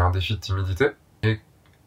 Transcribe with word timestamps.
un 0.00 0.10
défi 0.10 0.34
de 0.34 0.40
timidité. 0.40 0.90
Et 1.22 1.40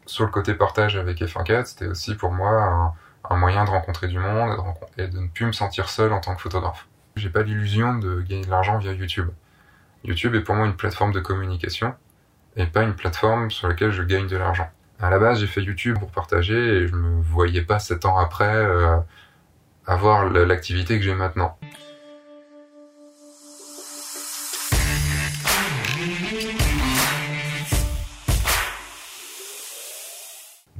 sur 0.06 0.24
le 0.24 0.30
côté 0.30 0.54
partage 0.54 0.96
avec 0.96 1.20
F1.4, 1.20 1.66
c'était 1.66 1.86
aussi 1.86 2.14
pour 2.14 2.32
moi 2.32 2.94
un, 3.30 3.36
moyen 3.36 3.64
de 3.64 3.70
rencontrer 3.70 4.08
du 4.08 4.18
monde 4.18 4.56
et 4.98 5.08
de, 5.08 5.18
ne 5.18 5.28
plus 5.28 5.46
me 5.46 5.52
sentir 5.52 5.88
seul 5.88 6.12
en 6.12 6.20
tant 6.20 6.34
que 6.34 6.42
photographe. 6.42 6.86
J'ai 7.16 7.30
pas 7.30 7.42
l'illusion 7.42 7.98
de 7.98 8.20
gagner 8.20 8.44
de 8.44 8.50
l'argent 8.50 8.78
via 8.78 8.92
YouTube. 8.92 9.30
YouTube 10.04 10.34
est 10.34 10.40
pour 10.40 10.54
moi 10.54 10.66
une 10.66 10.76
plateforme 10.76 11.12
de 11.12 11.20
communication 11.20 11.94
et 12.56 12.66
pas 12.66 12.82
une 12.82 12.94
plateforme 12.94 13.50
sur 13.50 13.68
laquelle 13.68 13.92
je 13.92 14.02
gagne 14.02 14.26
de 14.26 14.36
l'argent. 14.36 14.68
À 15.00 15.10
la 15.10 15.18
base, 15.18 15.40
j'ai 15.40 15.46
fait 15.46 15.62
YouTube 15.62 15.98
pour 15.98 16.10
partager 16.10 16.54
et 16.54 16.86
je 16.86 16.94
me 16.94 17.20
voyais 17.22 17.62
pas 17.62 17.78
sept 17.78 18.04
ans 18.04 18.18
après 18.18 18.54
euh, 18.54 18.96
avoir 19.86 20.30
l'activité 20.30 20.98
que 20.98 21.04
j'ai 21.04 21.14
maintenant. 21.14 21.58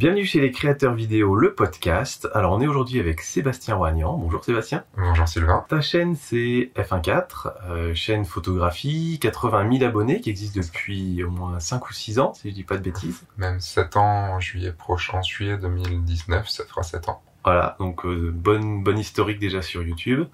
Bienvenue 0.04 0.26
chez 0.26 0.42
les 0.42 0.50
créateurs 0.50 0.92
vidéo, 0.92 1.34
le 1.34 1.54
podcast. 1.54 2.28
Alors 2.34 2.52
on 2.52 2.60
est 2.60 2.66
aujourd'hui 2.66 3.00
avec 3.00 3.22
Sébastien 3.22 3.76
Roignan. 3.76 4.18
Bonjour 4.18 4.44
Sébastien. 4.44 4.84
Bonjour 4.98 5.26
Sylvain. 5.26 5.64
Ta 5.66 5.80
chaîne 5.80 6.14
c'est 6.14 6.70
F14, 6.76 7.54
euh, 7.70 7.94
chaîne 7.94 8.26
photographie, 8.26 9.18
80 9.22 9.78
000 9.78 9.88
abonnés 9.88 10.20
qui 10.20 10.28
existe 10.28 10.56
depuis 10.56 11.24
au 11.24 11.30
moins 11.30 11.58
5 11.58 11.88
ou 11.88 11.94
6 11.94 12.18
ans 12.18 12.34
si 12.34 12.50
je 12.50 12.54
dis 12.54 12.64
pas 12.64 12.76
de 12.76 12.82
bêtises. 12.82 13.22
Même 13.38 13.60
7 13.60 13.96
ans 13.96 14.34
en 14.34 14.40
juillet 14.40 14.72
prochain, 14.72 15.20
en 15.20 15.22
juillet 15.22 15.56
2019, 15.56 16.50
ça 16.50 16.64
fera 16.66 16.82
7 16.82 17.08
ans. 17.08 17.22
Voilà, 17.42 17.74
donc 17.78 18.04
euh, 18.04 18.30
bonne, 18.30 18.82
bonne 18.82 18.98
historique 18.98 19.38
déjà 19.38 19.62
sur 19.62 19.82
YouTube. 19.82 20.26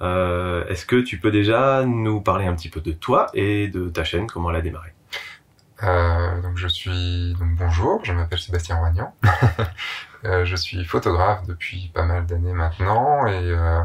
Euh, 0.00 0.64
Est-ce 0.68 0.86
que 0.86 0.94
tu 0.94 1.18
peux 1.18 1.32
déjà 1.32 1.84
nous 1.84 2.20
parler 2.20 2.46
un 2.46 2.54
petit 2.54 2.68
peu 2.68 2.80
de 2.80 2.92
toi 2.92 3.26
et 3.34 3.66
de 3.66 3.88
ta 3.88 4.04
chaîne, 4.04 4.28
comment 4.28 4.50
elle 4.50 4.56
a 4.58 4.60
démarré? 4.60 4.92
Euh, 5.82 6.40
donc 6.42 6.56
je 6.56 6.66
suis 6.66 7.34
donc 7.38 7.54
bonjour, 7.56 8.04
je 8.04 8.12
m'appelle 8.12 8.38
Sébastien 8.38 8.76
Roignan. 8.76 9.14
euh, 10.24 10.44
je 10.44 10.56
suis 10.56 10.84
photographe 10.84 11.46
depuis 11.46 11.90
pas 11.94 12.04
mal 12.04 12.26
d'années 12.26 12.52
maintenant 12.52 13.26
et, 13.26 13.50
euh, 13.52 13.80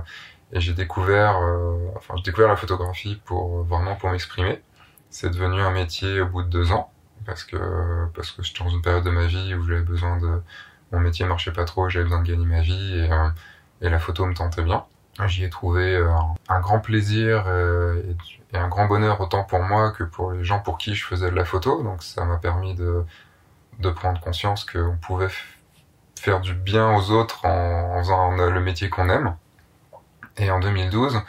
et 0.52 0.59
j'ai 0.59 0.73
découvert 0.73 1.38
euh, 1.38 1.77
enfin 1.95 2.16
j'ai 2.17 2.23
découvert 2.23 2.49
la 2.49 2.55
photographie 2.55 3.21
pour 3.25 3.64
vraiment 3.64 3.95
pour 3.95 4.09
m'exprimer. 4.09 4.61
C'est 5.11 5.30
devenu 5.30 5.61
un 5.61 5.71
métier 5.71 6.21
au 6.21 6.27
bout 6.27 6.41
de 6.44 6.49
deux 6.49 6.71
ans 6.71 6.91
parce 7.25 7.44
que 7.44 7.58
parce 8.16 8.31
que 8.31 8.41
j'étais 8.41 8.64
dans 8.64 8.69
une 8.71 8.81
période 8.81 9.03
de 9.03 9.11
ma 9.11 9.27
vie 9.27 9.53
où 9.53 9.64
j'avais 9.64 9.81
besoin 9.81 10.17
de 10.17 10.41
mon 10.91 10.99
métier 10.99 11.25
marchait 11.25 11.52
pas 11.52 11.66
trop, 11.66 11.89
j'avais 11.89 12.05
besoin 12.05 12.21
de 12.21 12.27
gagner 12.27 12.45
ma 12.45 12.61
vie 12.61 12.99
et, 12.99 13.11
euh, 13.11 13.30
et 13.81 13.89
la 13.89 13.99
photo 13.99 14.25
me 14.25 14.33
tentait 14.33 14.64
bien. 14.64 14.86
J'y 15.27 15.44
ai 15.44 15.49
trouvé 15.49 15.95
un, 16.49 16.59
grand 16.59 16.80
plaisir 16.80 17.44
euh, 17.47 18.02
et, 18.53 18.57
un 18.57 18.67
grand 18.67 18.85
bonheur 18.85 19.19
autant 19.21 19.43
pour 19.43 19.61
moi 19.61 19.91
que 19.91 20.03
pour 20.03 20.31
les 20.31 20.43
gens 20.43 20.59
pour 20.59 20.77
qui 20.77 20.95
je 20.95 21.05
faisais 21.05 21.29
de 21.29 21.35
la 21.35 21.45
photo. 21.45 21.83
Donc 21.83 22.03
ça 22.03 22.25
m'a 22.25 22.37
permis 22.37 22.75
de, 22.75 23.03
de 23.79 23.89
prendre 23.89 24.19
conscience 24.19 24.65
qu'on 24.65 24.97
pouvait 24.97 25.29
faire 26.19 26.39
du 26.39 26.53
bien 26.53 26.95
aux 26.95 27.11
autres 27.11 27.45
en, 27.45 27.99
faisant 27.99 28.31
le 28.31 28.59
métier 28.61 28.89
qu'on 28.89 29.09
aime. 29.09 29.35
Et 30.37 30.49
en 30.51 30.59
2012, 30.59 31.21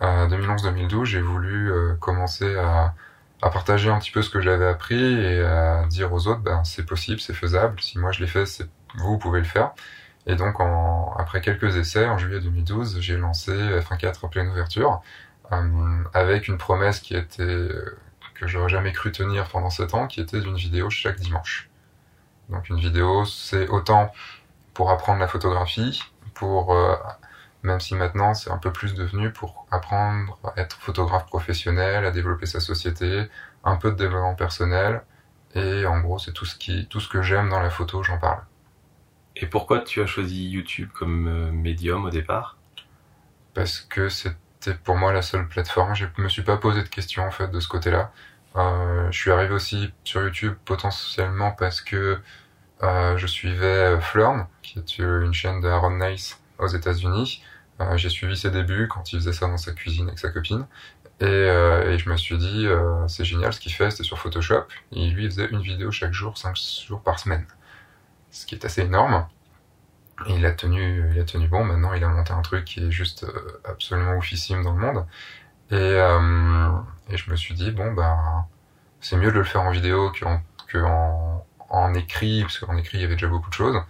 2011-2012, 0.00 1.04
j'ai 1.04 1.20
voulu 1.20 1.72
commencer 2.00 2.56
à, 2.56 2.94
à 3.42 3.50
partager 3.50 3.90
un 3.90 3.98
petit 3.98 4.10
peu 4.10 4.22
ce 4.22 4.30
que 4.30 4.40
j'avais 4.40 4.66
appris 4.66 5.00
et 5.00 5.40
à 5.42 5.84
dire 5.86 6.12
aux 6.12 6.26
autres, 6.26 6.40
ben 6.40 6.64
c'est 6.64 6.84
possible, 6.84 7.20
c'est 7.20 7.34
faisable. 7.34 7.80
Si 7.80 7.98
moi 7.98 8.10
je 8.12 8.20
l'ai 8.20 8.26
fait, 8.26 8.44
vous, 8.96 9.18
pouvez 9.18 9.38
le 9.38 9.44
faire. 9.44 9.72
Et 10.26 10.34
donc, 10.34 10.60
en, 10.60 11.14
après 11.16 11.40
quelques 11.40 11.76
essais, 11.76 12.06
en 12.06 12.18
juillet 12.18 12.40
2012, 12.40 13.00
j'ai 13.00 13.16
lancé 13.16 13.52
F1.4 13.52 14.24
en 14.24 14.28
pleine 14.28 14.48
ouverture, 14.48 14.90
euh, 14.90 15.27
avec 15.50 16.48
une 16.48 16.58
promesse 16.58 17.00
qui 17.00 17.14
était 17.16 17.42
euh, 17.42 17.98
que 18.34 18.46
j'aurais 18.46 18.68
jamais 18.68 18.92
cru 18.92 19.12
tenir 19.12 19.48
pendant 19.48 19.70
sept 19.70 19.94
ans, 19.94 20.06
qui 20.06 20.20
était 20.20 20.40
d'une 20.40 20.56
vidéo 20.56 20.90
chaque 20.90 21.18
dimanche. 21.18 21.68
Donc 22.48 22.68
une 22.68 22.78
vidéo, 22.78 23.24
c'est 23.24 23.68
autant 23.68 24.12
pour 24.74 24.90
apprendre 24.90 25.20
la 25.20 25.28
photographie, 25.28 26.02
pour 26.34 26.74
euh, 26.74 26.94
même 27.62 27.80
si 27.80 27.94
maintenant 27.94 28.34
c'est 28.34 28.50
un 28.50 28.58
peu 28.58 28.72
plus 28.72 28.94
devenu 28.94 29.32
pour 29.32 29.66
apprendre 29.70 30.38
à 30.44 30.60
être 30.60 30.76
photographe 30.76 31.26
professionnel, 31.26 32.04
à 32.04 32.10
développer 32.10 32.46
sa 32.46 32.60
société, 32.60 33.28
un 33.64 33.76
peu 33.76 33.90
de 33.90 33.96
développement 33.96 34.34
personnel, 34.34 35.02
et 35.54 35.84
en 35.86 36.00
gros 36.00 36.18
c'est 36.18 36.32
tout 36.32 36.44
ce 36.44 36.56
qui, 36.56 36.86
tout 36.86 37.00
ce 37.00 37.08
que 37.08 37.22
j'aime 37.22 37.48
dans 37.48 37.60
la 37.60 37.70
photo, 37.70 38.02
j'en 38.02 38.18
parle. 38.18 38.42
Et 39.36 39.46
pourquoi 39.46 39.80
tu 39.80 40.00
as 40.02 40.06
choisi 40.06 40.48
YouTube 40.48 40.90
comme 40.94 41.26
euh, 41.28 41.52
médium 41.52 42.04
au 42.04 42.10
départ? 42.10 42.56
Parce 43.54 43.80
que 43.80 44.08
c'était 44.60 44.76
pour 44.76 44.96
moi 44.96 45.12
la 45.12 45.22
seule 45.22 45.46
plateforme. 45.48 45.94
Je 45.94 46.06
me 46.18 46.28
suis 46.28 46.42
pas 46.42 46.56
posé 46.56 46.82
de 46.82 46.88
questions 46.88 47.24
en 47.24 47.30
fait 47.30 47.48
de 47.48 47.60
ce 47.60 47.68
côté-là. 47.68 48.12
Euh, 48.56 49.10
je 49.10 49.18
suis 49.18 49.30
arrivé 49.30 49.54
aussi 49.54 49.92
sur 50.04 50.22
YouTube 50.22 50.54
potentiellement 50.64 51.52
parce 51.52 51.80
que 51.80 52.18
euh, 52.82 53.16
je 53.16 53.26
suivais 53.26 53.66
euh, 53.66 54.00
Flurn, 54.00 54.46
qui 54.62 54.78
est 54.78 54.98
une 54.98 55.34
chaîne 55.34 55.60
de 55.60 55.68
Aaron 55.68 55.96
Nice 55.98 56.40
aux 56.58 56.68
États-Unis. 56.68 57.42
J'ai 57.94 58.08
suivi 58.08 58.36
ses 58.36 58.50
débuts 58.50 58.88
quand 58.88 59.12
il 59.12 59.20
faisait 59.20 59.32
ça 59.32 59.46
dans 59.46 59.56
sa 59.56 59.70
cuisine 59.70 60.08
avec 60.08 60.18
sa 60.18 60.30
copine. 60.30 60.66
Et, 61.20 61.26
je 61.26 62.10
me 62.10 62.16
suis 62.16 62.36
dit, 62.36 62.66
c'est 63.06 63.24
génial 63.24 63.52
ce 63.52 63.60
qu'il 63.60 63.72
fait, 63.72 63.92
c'était 63.92 64.02
sur 64.02 64.18
Photoshop. 64.18 64.64
Et 64.90 65.08
lui, 65.10 65.26
faisait 65.26 65.46
une 65.46 65.60
vidéo 65.60 65.92
chaque 65.92 66.12
jour, 66.12 66.36
cinq 66.36 66.56
jours 66.56 67.00
par 67.00 67.20
semaine 67.20 67.46
ce 68.30 68.46
qui 68.46 68.54
est 68.54 68.64
assez 68.64 68.82
énorme. 68.82 69.26
Et 70.26 70.34
il 70.34 70.46
a 70.46 70.52
tenu, 70.52 71.10
il 71.12 71.20
a 71.20 71.24
tenu 71.24 71.48
bon. 71.48 71.64
Maintenant, 71.64 71.92
il 71.94 72.02
a 72.02 72.08
monté 72.08 72.32
un 72.32 72.42
truc 72.42 72.64
qui 72.64 72.84
est 72.84 72.90
juste 72.90 73.24
euh, 73.24 73.60
absolument 73.64 74.16
oufissime 74.16 74.62
dans 74.62 74.72
le 74.72 74.80
monde. 74.80 75.06
Et, 75.70 75.74
euh, 75.74 76.70
et 77.10 77.16
je 77.16 77.30
me 77.30 77.36
suis 77.36 77.54
dit 77.54 77.70
bon 77.72 77.92
bah 77.92 78.46
c'est 79.00 79.16
mieux 79.16 79.30
de 79.30 79.38
le 79.38 79.44
faire 79.44 79.62
en 79.62 79.70
vidéo 79.70 80.10
qu'en 80.18 80.40
que 80.66 80.78
en, 80.78 81.44
en, 81.68 81.94
écrit, 81.94 82.42
parce 82.42 82.58
qu'en 82.58 82.76
écrit 82.76 82.98
il 82.98 83.02
y 83.02 83.04
avait 83.04 83.14
déjà 83.14 83.28
beaucoup 83.28 83.50
de 83.50 83.54
choses. 83.54 83.80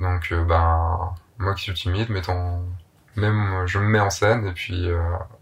Donc 0.00 0.32
euh, 0.32 0.44
bah 0.44 1.14
moi 1.38 1.54
qui 1.54 1.62
suis 1.62 1.74
timide, 1.74 2.10
mettons 2.10 2.64
même 3.16 3.64
je 3.66 3.78
me 3.78 3.86
mets 3.86 4.00
en 4.00 4.10
scène 4.10 4.46
et 4.46 4.52
puis 4.52 4.88
euh, 4.90 5.00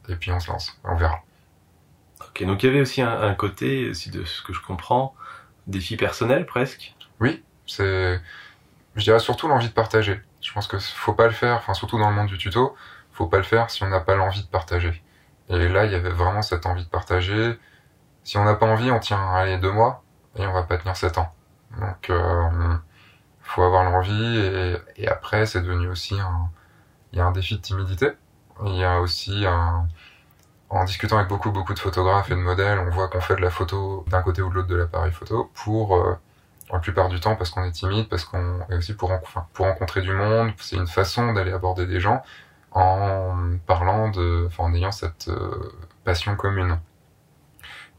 et 0.08 0.16
puis 0.16 0.30
on 0.30 0.40
se 0.40 0.50
lance, 0.50 0.78
on 0.84 0.94
verra. 0.94 1.22
Ok, 2.20 2.44
donc 2.44 2.62
il 2.62 2.66
y 2.66 2.68
avait 2.68 2.80
aussi 2.80 3.02
un, 3.02 3.20
un 3.20 3.34
côté, 3.34 3.90
aussi 3.90 4.10
de 4.10 4.24
ce 4.24 4.42
que 4.42 4.52
je 4.52 4.60
comprends, 4.60 5.14
défi 5.66 5.96
personnel 5.96 6.46
presque? 6.46 6.94
Oui, 7.20 7.42
c'est, 7.66 8.20
je 8.96 9.04
dirais 9.04 9.18
surtout 9.18 9.48
l'envie 9.48 9.68
de 9.68 9.72
partager. 9.72 10.20
Je 10.40 10.52
pense 10.52 10.66
que 10.66 10.78
faut 10.78 11.14
pas 11.14 11.26
le 11.26 11.32
faire, 11.32 11.56
enfin 11.56 11.74
surtout 11.74 11.98
dans 11.98 12.10
le 12.10 12.16
monde 12.16 12.28
du 12.28 12.38
tuto, 12.38 12.76
faut 13.12 13.26
pas 13.26 13.38
le 13.38 13.42
faire 13.42 13.70
si 13.70 13.82
on 13.82 13.88
n'a 13.88 14.00
pas 14.00 14.14
l'envie 14.16 14.42
de 14.42 14.48
partager. 14.48 15.02
Et 15.48 15.68
là, 15.68 15.84
il 15.84 15.92
y 15.92 15.94
avait 15.94 16.10
vraiment 16.10 16.42
cette 16.42 16.66
envie 16.66 16.84
de 16.84 16.88
partager. 16.88 17.58
Si 18.24 18.38
on 18.38 18.44
n'a 18.44 18.54
pas 18.54 18.66
envie, 18.66 18.90
on 18.90 18.98
tient 18.98 19.32
allez 19.34 19.58
deux 19.58 19.72
mois 19.72 20.02
et 20.36 20.46
on 20.46 20.52
va 20.52 20.62
pas 20.62 20.78
tenir 20.78 20.96
sept 20.96 21.18
ans. 21.18 21.32
Donc, 21.80 22.10
euh, 22.10 22.76
faut 23.40 23.62
avoir 23.62 23.84
l'envie 23.84 24.76
et, 24.96 25.08
après, 25.08 25.46
c'est 25.46 25.62
devenu 25.62 25.88
aussi 25.88 26.18
un, 26.18 26.50
il 27.12 27.18
y 27.18 27.22
a 27.22 27.26
un 27.26 27.32
défi 27.32 27.56
de 27.56 27.62
timidité. 27.62 28.12
Il 28.64 28.76
y 28.76 28.84
a 28.84 29.00
aussi 29.00 29.44
un, 29.46 29.88
en 30.70 30.84
discutant 30.84 31.16
avec 31.16 31.28
beaucoup 31.28 31.50
beaucoup 31.50 31.74
de 31.74 31.78
photographes 31.78 32.30
et 32.30 32.34
de 32.34 32.40
modèles, 32.40 32.78
on 32.78 32.90
voit 32.90 33.08
qu'on 33.08 33.20
fait 33.20 33.36
de 33.36 33.42
la 33.42 33.50
photo 33.50 34.04
d'un 34.08 34.22
côté 34.22 34.42
ou 34.42 34.48
de 34.48 34.54
l'autre 34.54 34.68
de 34.68 34.76
l'appareil 34.76 35.12
photo 35.12 35.50
pour 35.54 35.96
euh, 35.96 36.14
la 36.72 36.78
plupart 36.78 37.08
du 37.08 37.20
temps 37.20 37.36
parce 37.36 37.50
qu'on 37.50 37.64
est 37.64 37.72
timide, 37.72 38.08
parce 38.08 38.24
qu'on 38.24 38.60
est 38.70 38.74
aussi 38.74 38.94
pour, 38.94 39.12
enfin, 39.12 39.46
pour 39.52 39.66
rencontrer 39.66 40.00
du 40.00 40.12
monde. 40.12 40.52
C'est 40.58 40.76
une 40.76 40.86
façon 40.86 41.32
d'aller 41.32 41.52
aborder 41.52 41.86
des 41.86 42.00
gens 42.00 42.22
en 42.72 43.34
parlant 43.66 44.08
de, 44.10 44.44
enfin, 44.46 44.64
en 44.64 44.74
ayant 44.74 44.92
cette 44.92 45.28
euh, 45.28 45.72
passion 46.04 46.34
commune. 46.36 46.78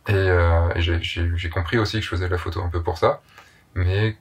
Et, 0.07 0.13
euh, 0.13 0.73
et 0.75 0.81
j'ai 0.81 1.49
compris 1.49 1.77
aussi 1.77 1.99
que 1.99 2.03
je 2.03 2.09
faisais 2.09 2.25
de 2.25 2.31
la 2.31 2.37
photo 2.37 2.61
un 2.61 2.69
peu 2.69 2.83
pour 2.83 2.97
ça, 2.97 3.21
mais 3.75 4.17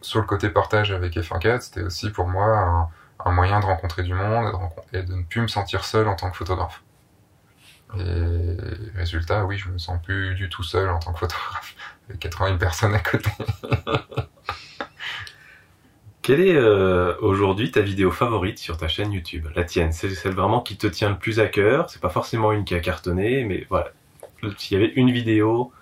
sur 0.00 0.20
le 0.20 0.26
côté 0.26 0.48
partage 0.50 0.92
avec 0.92 1.16
F1.4, 1.16 1.60
c'était 1.60 1.82
aussi 1.82 2.10
pour 2.10 2.28
moi 2.28 2.88
un, 3.24 3.32
moyen 3.32 3.60
de 3.60 3.66
rencontrer 3.66 4.02
du 4.02 4.14
monde 4.14 4.54
et 4.92 4.98
de, 4.98 4.98
et 4.98 5.02
de 5.02 5.14
ne 5.14 5.24
plus 5.24 5.42
me 5.42 5.48
sentir 5.48 5.84
seul 5.84 6.08
en 6.08 6.14
tant 6.14 6.30
que 6.30 6.36
photographe. 6.36 6.82
Et 7.94 8.56
résultat, 8.94 9.44
oui, 9.44 9.58
je 9.58 9.68
me 9.68 9.78
sens 9.78 10.02
plus 10.02 10.34
du 10.34 10.48
tout 10.48 10.62
seul 10.62 10.88
en 10.90 10.98
tant 10.98 11.12
que 11.12 11.20
photographe. 11.20 11.76
Il 12.08 12.12
y 12.12 12.14
a 12.16 12.18
80 12.18 12.56
personnes 12.56 12.94
à 12.94 12.98
côté. 12.98 13.30
Quelle 16.22 16.40
est 16.40 16.56
euh, 16.56 17.14
aujourd'hui 17.20 17.70
ta 17.70 17.80
vidéo 17.82 18.10
favorite 18.10 18.58
sur 18.58 18.76
ta 18.76 18.88
chaîne 18.88 19.12
YouTube? 19.12 19.46
La 19.54 19.62
tienne, 19.62 19.92
c'est 19.92 20.10
celle 20.10 20.34
vraiment 20.34 20.60
qui 20.60 20.76
te 20.76 20.88
tient 20.88 21.08
le 21.10 21.18
plus 21.18 21.38
à 21.38 21.46
cœur. 21.46 21.88
C'est 21.88 22.00
pas 22.00 22.08
forcément 22.08 22.50
une 22.50 22.64
qui 22.64 22.74
a 22.74 22.80
cartonné, 22.80 23.44
mais 23.44 23.64
voilà. 23.70 23.92
S'il 24.58 24.76
y 24.76 24.82
avait 24.82 24.92
une 24.96 25.12
vidéo 25.12 25.72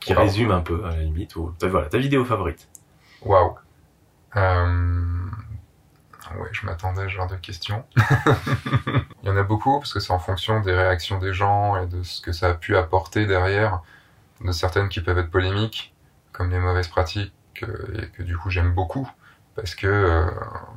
qui 0.00 0.14
wow. 0.14 0.20
résume 0.20 0.52
un 0.52 0.60
peu 0.60 0.84
à 0.84 0.90
la 0.90 1.02
limite, 1.02 1.34
ou 1.36 1.52
voilà 1.60 1.88
ta 1.88 1.98
vidéo 1.98 2.24
favorite. 2.24 2.68
Waouh. 3.22 3.56
Ouais, 6.38 6.48
je 6.52 6.66
m'attendais 6.66 7.02
à 7.02 7.04
ce 7.04 7.10
genre 7.10 7.26
de 7.28 7.36
questions. 7.36 7.84
Il 9.22 9.28
y 9.28 9.30
en 9.30 9.36
a 9.36 9.42
beaucoup 9.42 9.78
parce 9.78 9.92
que 9.92 10.00
c'est 10.00 10.12
en 10.12 10.18
fonction 10.18 10.60
des 10.60 10.72
réactions 10.72 11.18
des 11.18 11.32
gens 11.32 11.76
et 11.76 11.86
de 11.86 12.02
ce 12.02 12.20
que 12.20 12.32
ça 12.32 12.50
a 12.50 12.54
pu 12.54 12.76
apporter 12.76 13.26
derrière, 13.26 13.80
de 14.40 14.52
certaines 14.52 14.88
qui 14.88 15.00
peuvent 15.00 15.18
être 15.18 15.30
polémiques, 15.30 15.94
comme 16.32 16.50
les 16.50 16.58
mauvaises 16.58 16.88
pratiques, 16.88 17.32
euh, 17.62 18.02
et 18.02 18.08
que 18.08 18.22
du 18.22 18.36
coup 18.36 18.50
j'aime 18.50 18.72
beaucoup 18.72 19.08
parce 19.54 19.74
que 19.74 19.86
euh, 19.86 20.30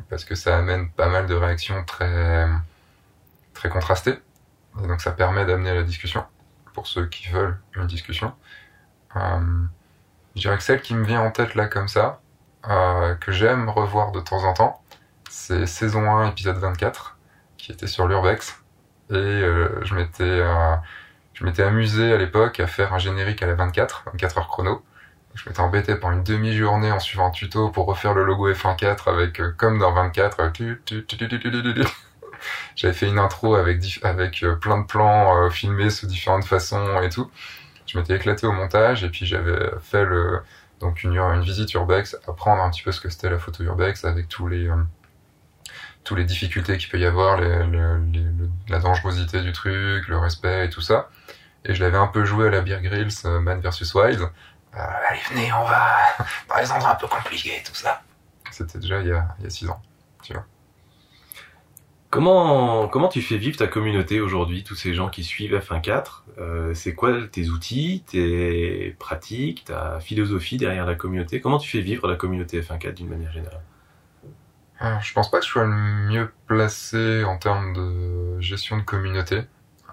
parce 0.10 0.26
que 0.26 0.36
ça 0.36 0.58
amène 0.58 0.90
pas 0.92 1.08
mal 1.08 1.28
de 1.28 1.34
réactions 1.34 1.84
très 1.86 2.48
très 3.54 3.70
contrastées 3.70 4.20
et 4.84 4.88
donc 4.88 5.02
ça 5.02 5.12
permet 5.12 5.46
d'amener 5.46 5.74
la 5.74 5.84
discussion 5.84 6.26
pour 6.74 6.88
ceux 6.88 7.08
qui 7.08 7.30
veulent 7.30 7.58
une 7.76 7.88
discussion. 7.88 8.34
Euh, 9.16 9.40
Je 10.36 10.42
dirais 10.42 10.58
que 10.58 10.64
celle 10.64 10.82
qui 10.82 10.94
me 10.94 11.06
vient 11.06 11.22
en 11.22 11.32
tête 11.32 11.56
là 11.56 11.68
comme 11.68 11.88
ça, 11.88 12.22
que 13.22 13.32
j'aime 13.32 13.70
revoir 13.70 14.12
de 14.12 14.20
temps 14.20 14.44
en 14.44 14.54
temps, 14.54 14.84
c'est 15.30 15.66
saison 15.66 16.10
1, 16.10 16.30
épisode 16.30 16.58
24, 16.58 17.18
qui 17.58 17.72
était 17.72 17.88
sur 17.88 18.08
l'Urbex. 18.08 18.62
Et 19.12 19.16
euh, 19.16 19.84
je 19.84 19.94
m'étais 19.96 20.24
euh, 20.24 20.76
je 21.36 21.44
m'étais 21.44 21.64
amusé 21.64 22.14
à 22.14 22.18
l'époque 22.18 22.62
à 22.62 22.68
faire 22.68 22.94
un 22.94 22.98
générique 22.98 23.44
à 23.44 23.46
la 23.46 23.56
24, 23.56 24.06
24 24.14 24.38
heures 24.38 24.48
chrono. 24.48 24.84
Je 25.36 25.50
m'étais 25.50 25.60
embêté 25.60 25.96
pendant 25.96 26.16
une 26.16 26.24
demi-journée 26.24 26.92
en 26.94 27.00
suivant 27.00 27.28
un 27.28 27.32
tuto 27.32 27.70
pour 27.70 27.88
refaire 27.88 28.14
le 28.14 28.24
logo 28.24 28.50
F1.4 28.50 29.10
avec, 29.10 29.42
euh, 29.42 29.52
comme 29.58 29.78
dans 29.78 29.92
24, 29.92 30.40
euh, 30.40 30.76
j'avais 32.76 32.94
fait 32.94 33.08
une 33.10 33.20
intro 33.20 33.56
avec, 33.56 34.00
avec 34.04 34.44
euh, 34.44 34.56
plein 34.56 34.80
de 34.80 34.86
plans 34.86 35.50
filmés 35.50 35.90
sous 35.90 36.08
différentes 36.08 36.46
façons 36.46 37.02
et 37.02 37.10
tout. 37.10 37.30
Je 37.86 38.00
m'étais 38.00 38.16
éclaté 38.16 38.48
au 38.48 38.54
montage 38.54 39.04
et 39.04 39.10
puis 39.10 39.26
j'avais 39.26 39.72
fait 39.82 40.06
le, 40.06 40.42
donc 40.80 41.04
une, 41.04 41.18
une 41.18 41.42
visite 41.42 41.74
urbex, 41.74 42.16
apprendre 42.30 42.64
un 42.64 42.70
petit 42.70 42.82
peu 42.82 42.94
ce 42.94 43.02
que 43.02 43.10
c'était 43.10 43.30
la 43.30 43.40
photo 43.40 43.62
urbex 43.62 44.06
avec 44.06 44.30
tous 44.30 44.48
les, 44.48 44.70
tous 46.06 46.16
les 46.16 46.24
difficultés 46.24 46.78
qu'il 46.78 46.88
peut 46.88 47.00
y 47.00 47.06
avoir, 47.06 47.42
la 47.42 48.80
dangerosité 48.80 49.42
du 49.42 49.52
truc, 49.52 50.08
le 50.08 50.18
respect 50.18 50.68
et 50.68 50.70
tout 50.70 50.82
ça. 50.82 51.10
Et 51.66 51.74
je 51.74 51.84
l'avais 51.84 51.98
un 51.98 52.08
peu 52.08 52.24
joué 52.24 52.48
à 52.48 52.52
la 52.52 52.62
Beer 52.62 52.80
Grylls, 52.82 53.10
euh, 53.26 53.40
Man 53.42 53.60
vs 53.60 53.94
Wild. 53.96 54.22
Euh, 54.22 54.78
allez, 54.78 55.20
venez, 55.32 55.52
on 55.52 55.64
va 55.64 55.96
dans 56.50 56.62
les 56.62 56.72
endroits 56.72 56.92
un 56.92 56.96
peu 56.96 57.08
compliqués, 57.08 57.64
tout 57.66 57.74
ça. 57.74 58.04
C'était 58.52 58.78
déjà 58.78 59.02
il 59.02 59.08
y 59.08 59.12
a, 59.12 59.36
six 59.50 59.68
ans. 59.68 59.82
Comment, 62.12 62.88
comment 62.88 63.10
tu 63.10 63.22
fais 63.22 63.38
vivre 63.38 63.58
ta 63.58 63.68
communauté 63.68 64.22
aujourd'hui, 64.22 64.64
tous 64.64 64.76
ces 64.76 64.94
gens 64.94 65.10
qui 65.10 65.24
suivent 65.24 65.58
F1.4 65.58 66.24
euh, 66.38 66.74
C'est 66.74 66.94
quoi 66.94 67.28
tes 67.30 67.50
outils, 67.50 68.06
tes 68.08 68.96
pratiques, 69.00 69.66
ta 69.66 70.00
philosophie 70.00 70.58
derrière 70.58 70.86
la 70.86 70.96
communauté? 70.96 71.42
Comment 71.42 71.58
tu 71.58 71.70
fais 71.70 71.82
vivre 71.82 72.08
la 72.08 72.16
communauté 72.16 72.62
F1.4 72.62 72.94
d'une 72.94 73.10
manière 73.10 73.34
générale? 73.34 73.64
Je 74.80 75.14
pense 75.14 75.32
pas 75.32 75.40
que 75.40 75.46
je 75.46 75.50
sois 75.50 75.64
le 75.64 75.72
mieux 75.72 76.32
placé 76.48 77.24
en 77.24 77.38
termes 77.38 77.74
de 77.74 78.40
gestion 78.40 78.78
de 78.78 78.82
communauté. 78.84 79.44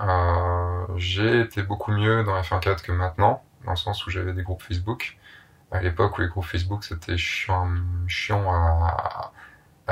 Euh, 0.01 0.85
j'ai 0.97 1.41
été 1.41 1.63
beaucoup 1.63 1.93
mieux 1.93 2.25
dans 2.25 2.41
F1.4 2.41 2.83
que 2.83 2.93
maintenant, 2.93 3.45
dans 3.65 3.73
le 3.73 3.77
sens 3.77 4.07
où 4.07 4.11
j'avais 4.11 4.33
des 4.33 4.43
groupes 4.43 4.63
Facebook. 4.63 5.19
À 5.71 5.81
l'époque 5.81 6.19
où 6.19 6.23
les 6.23 6.29
groupes 6.29 6.45
Facebook 6.45 6.85
c'était 6.85 7.17
chiant, 7.17 7.69
chiant 8.07 8.53
à, 8.53 9.33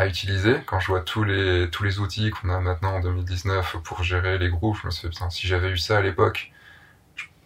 utiliser. 0.07 0.63
Quand 0.67 0.81
je 0.81 0.87
vois 0.87 1.01
tous 1.03 1.25
les, 1.25 1.69
tous 1.71 1.83
les 1.85 1.99
outils 1.99 2.31
qu'on 2.31 2.49
a 2.49 2.59
maintenant 2.59 2.97
en 2.97 3.01
2019 3.01 3.77
pour 3.85 4.03
gérer 4.03 4.39
les 4.39 4.49
groupes, 4.49 4.79
je 4.81 4.87
me 4.87 4.91
suis 4.91 5.09
dit, 5.09 5.19
si 5.29 5.47
j'avais 5.47 5.69
eu 5.71 5.77
ça 5.77 5.99
à 5.99 6.01
l'époque, 6.01 6.53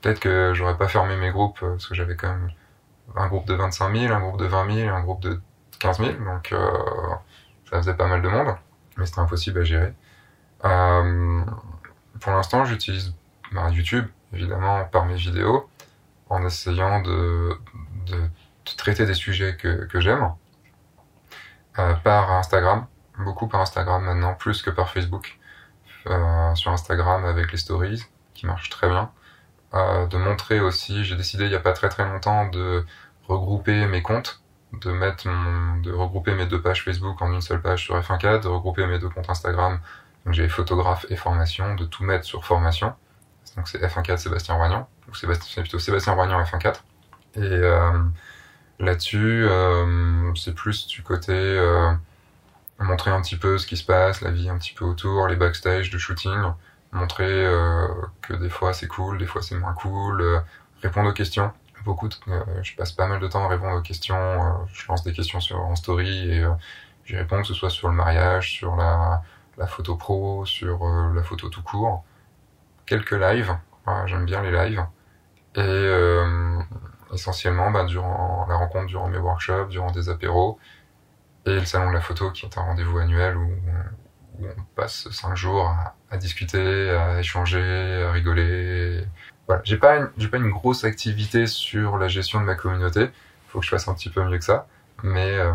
peut-être 0.01 0.21
que 0.21 0.53
j'aurais 0.55 0.77
pas 0.77 0.87
fermé 0.89 1.17
mes 1.17 1.31
groupes, 1.31 1.59
euh, 1.63 1.71
parce 1.73 1.87
que 1.87 1.95
j'avais 1.95 2.15
quand 2.17 2.29
même 2.29 2.53
un 3.17 3.27
groupe 3.29 3.47
de 3.47 3.55
25 3.55 3.97
000, 3.97 4.15
un 4.15 4.21
groupe 4.21 4.39
de 4.39 4.47
20 4.47 4.73
000, 4.73 4.95
un 4.95 5.03
groupe 5.03 5.21
de 5.21 5.41
15 5.81 5.99
000, 5.99 6.13
donc 6.25 6.53
euh, 6.53 6.71
ça 7.71 7.79
faisait 7.79 7.95
pas 7.95 8.07
mal 8.07 8.23
de 8.23 8.29
monde, 8.29 8.57
mais 8.97 9.07
c'était 9.07 9.21
impossible 9.21 9.61
à 9.61 9.65
gérer. 9.65 9.95
Euh, 10.65 11.43
pour 12.21 12.33
l'instant, 12.33 12.65
j'utilise 12.65 13.15
bah, 13.53 13.69
YouTube, 13.71 14.07
évidemment, 14.33 14.85
par 14.85 15.07
mes 15.07 15.17
vidéos, 15.17 15.69
en 16.31 16.45
essayant 16.45 17.01
de, 17.01 17.59
de, 18.07 18.17
de 18.17 18.77
traiter 18.77 19.07
des 19.07 19.15
sujets 19.15 19.57
que, 19.57 19.85
que 19.87 20.01
j'aime, 20.01 20.33
euh, 21.79 21.95
par 21.95 22.31
Instagram, 22.33 22.87
beaucoup 23.19 23.49
par 23.49 23.61
Instagram 23.61 24.05
maintenant, 24.05 24.35
plus 24.35 24.63
que 24.63 24.71
par 24.71 24.91
Facebook. 24.91 25.39
Euh, 26.07 26.55
sur 26.55 26.71
Instagram 26.71 27.25
avec 27.25 27.51
les 27.51 27.57
stories, 27.57 28.05
qui 28.35 28.45
marchent 28.47 28.69
très 28.69 28.89
bien. 28.89 29.11
Euh, 29.73 30.07
de 30.07 30.19
montrer 30.19 30.61
aussi, 30.61 31.03
j'ai 31.05 31.17
décidé 31.17 31.47
il 31.47 31.51
y 31.51 31.55
a 31.55 31.61
pas 31.61 31.73
très 31.73 31.89
très 31.89 32.05
longtemps 32.05 32.47
de 32.47 32.85
regrouper 33.27 33.87
mes 33.87 34.03
comptes, 34.03 34.43
de 34.81 34.91
mettre 34.91 35.29
mon, 35.29 35.81
de 35.81 35.93
regrouper 35.93 36.35
mes 36.35 36.47
deux 36.47 36.61
pages 36.61 36.85
Facebook 36.85 37.21
en 37.23 37.33
une 37.33 37.41
seule 37.41 37.61
page 37.61 37.85
sur 37.85 37.99
F1.4, 37.99 38.43
de 38.43 38.49
regrouper 38.49 38.87
mes 38.87 38.99
deux 38.99 39.09
comptes 39.09 39.31
Instagram, 39.31 39.81
donc 40.25 40.35
j'ai 40.35 40.49
photographe 40.49 41.07
et 41.11 41.17
formation, 41.17 41.75
de 41.75 41.85
tout 41.85 42.05
mettre 42.05 42.25
sur 42.25 42.45
formation. 42.45 42.95
Donc 43.57 43.69
c'est 43.69 43.79
F1.4 43.79 44.17
Sébastien 44.17 44.55
Roignan, 44.55 44.89
ou 45.11 45.15
Sébastien, 45.15 45.63
plutôt 45.63 45.79
Sébastien 45.79 46.15
Roignan 46.15 46.43
F1.4. 46.43 46.77
Et 47.37 47.41
euh, 47.41 47.91
là-dessus, 48.79 49.47
euh, 49.49 50.35
c'est 50.35 50.55
plus 50.55 50.87
du 50.87 51.03
côté 51.03 51.33
euh, 51.33 51.93
montrer 52.79 53.11
un 53.11 53.21
petit 53.21 53.37
peu 53.37 53.59
ce 53.59 53.67
qui 53.67 53.77
se 53.77 53.85
passe, 53.85 54.21
la 54.21 54.31
vie 54.31 54.49
un 54.49 54.59
petit 54.59 54.75
peu 54.75 54.85
autour, 54.85 55.29
les 55.29 55.37
backstage 55.37 55.91
de 55.91 55.99
shooting, 55.99 56.39
montrer 56.93 57.45
euh, 57.47 57.87
que 58.23 58.35
des 58.35 58.51
fois 58.51 58.73
c'est 58.73 58.89
cool, 58.89 59.19
des 59.19 59.27
fois 59.27 59.43
c'est 59.43 59.57
moins 59.57 59.75
cool, 59.75 60.21
euh, 60.21 60.41
répondre 60.83 61.11
aux 61.11 61.13
questions. 61.13 61.53
Beaucoup, 61.85 62.09
euh, 62.29 62.43
je 62.63 62.75
passe 62.77 62.93
pas 62.93 63.07
mal 63.07 63.21
de 63.21 63.29
temps 63.29 63.45
à 63.45 63.49
répondre 63.49 63.77
aux 63.77 63.83
questions. 63.83 64.17
euh, 64.17 64.65
je 64.73 64.89
lance 64.89 65.03
des 65.05 65.13
questions 65.13 65.41
sur 65.41 65.61
en 65.61 65.77
story 65.77 66.31
et 66.31 66.41
euh, 66.41 66.51
j'y 67.05 67.17
réponds 67.17 67.43
que 67.43 67.47
ce 67.47 67.53
soit 67.55 67.69
sur 67.69 67.89
le 67.89 67.95
mariage, 67.95 68.53
sur 68.53 68.75
la, 68.77 69.23
photo 69.67 69.95
pro, 69.97 70.47
sur 70.47 70.85
la 71.15 71.23
photo 71.23 71.49
tout 71.51 71.63
court. 71.63 72.05
Quelques 72.87 73.13
lives, 73.13 73.57
j'aime 74.07 74.25
bien 74.25 74.43
les 74.43 74.51
lives. 74.51 74.87
Et 75.57 77.13
essentiellement, 77.13 77.71
bah, 77.71 77.85
durant 77.85 78.47
la 78.49 78.57
rencontre, 78.57 78.87
durant 78.87 79.09
mes 79.09 79.19
workshops, 79.19 79.69
durant 79.69 79.91
des 79.91 80.09
apéros, 80.09 80.59
et 81.47 81.55
le 81.55 81.65
salon 81.65 81.91
de 81.91 81.95
la 81.95 82.01
photo 82.01 82.31
qui 82.31 82.47
est 82.47 82.59
un 82.59 82.63
rendez-vous 82.63 82.99
annuel 82.99 83.37
où, 83.37 83.51
on 84.41 84.63
passe 84.75 85.09
cinq 85.11 85.37
jours 85.37 85.73
à 86.11 86.17
discuter, 86.17 86.91
à 86.91 87.21
échanger, 87.21 88.05
à 88.09 88.11
rigoler. 88.11 89.05
Voilà, 89.47 89.63
j'ai 89.65 89.77
pas 89.77 89.97
une, 89.97 90.11
j'ai 90.17 90.29
pas 90.29 90.39
une 90.39 90.51
grosse 90.51 90.85
activité 90.85 91.47
sur 91.47 91.99
la 91.99 92.09
gestion 92.09 92.41
de 92.41 92.47
ma 92.47 92.55
communauté. 92.55 93.11
Faut 93.49 93.61
que 93.61 93.65
je 93.65 93.71
fasse 93.71 93.89
un 93.89 93.95
petit 93.95 94.11
peu 94.11 94.23
mieux 94.25 94.39
que 94.39 94.45
ça, 94.45 94.67
mais 95.03 95.37
euh, 95.39 95.53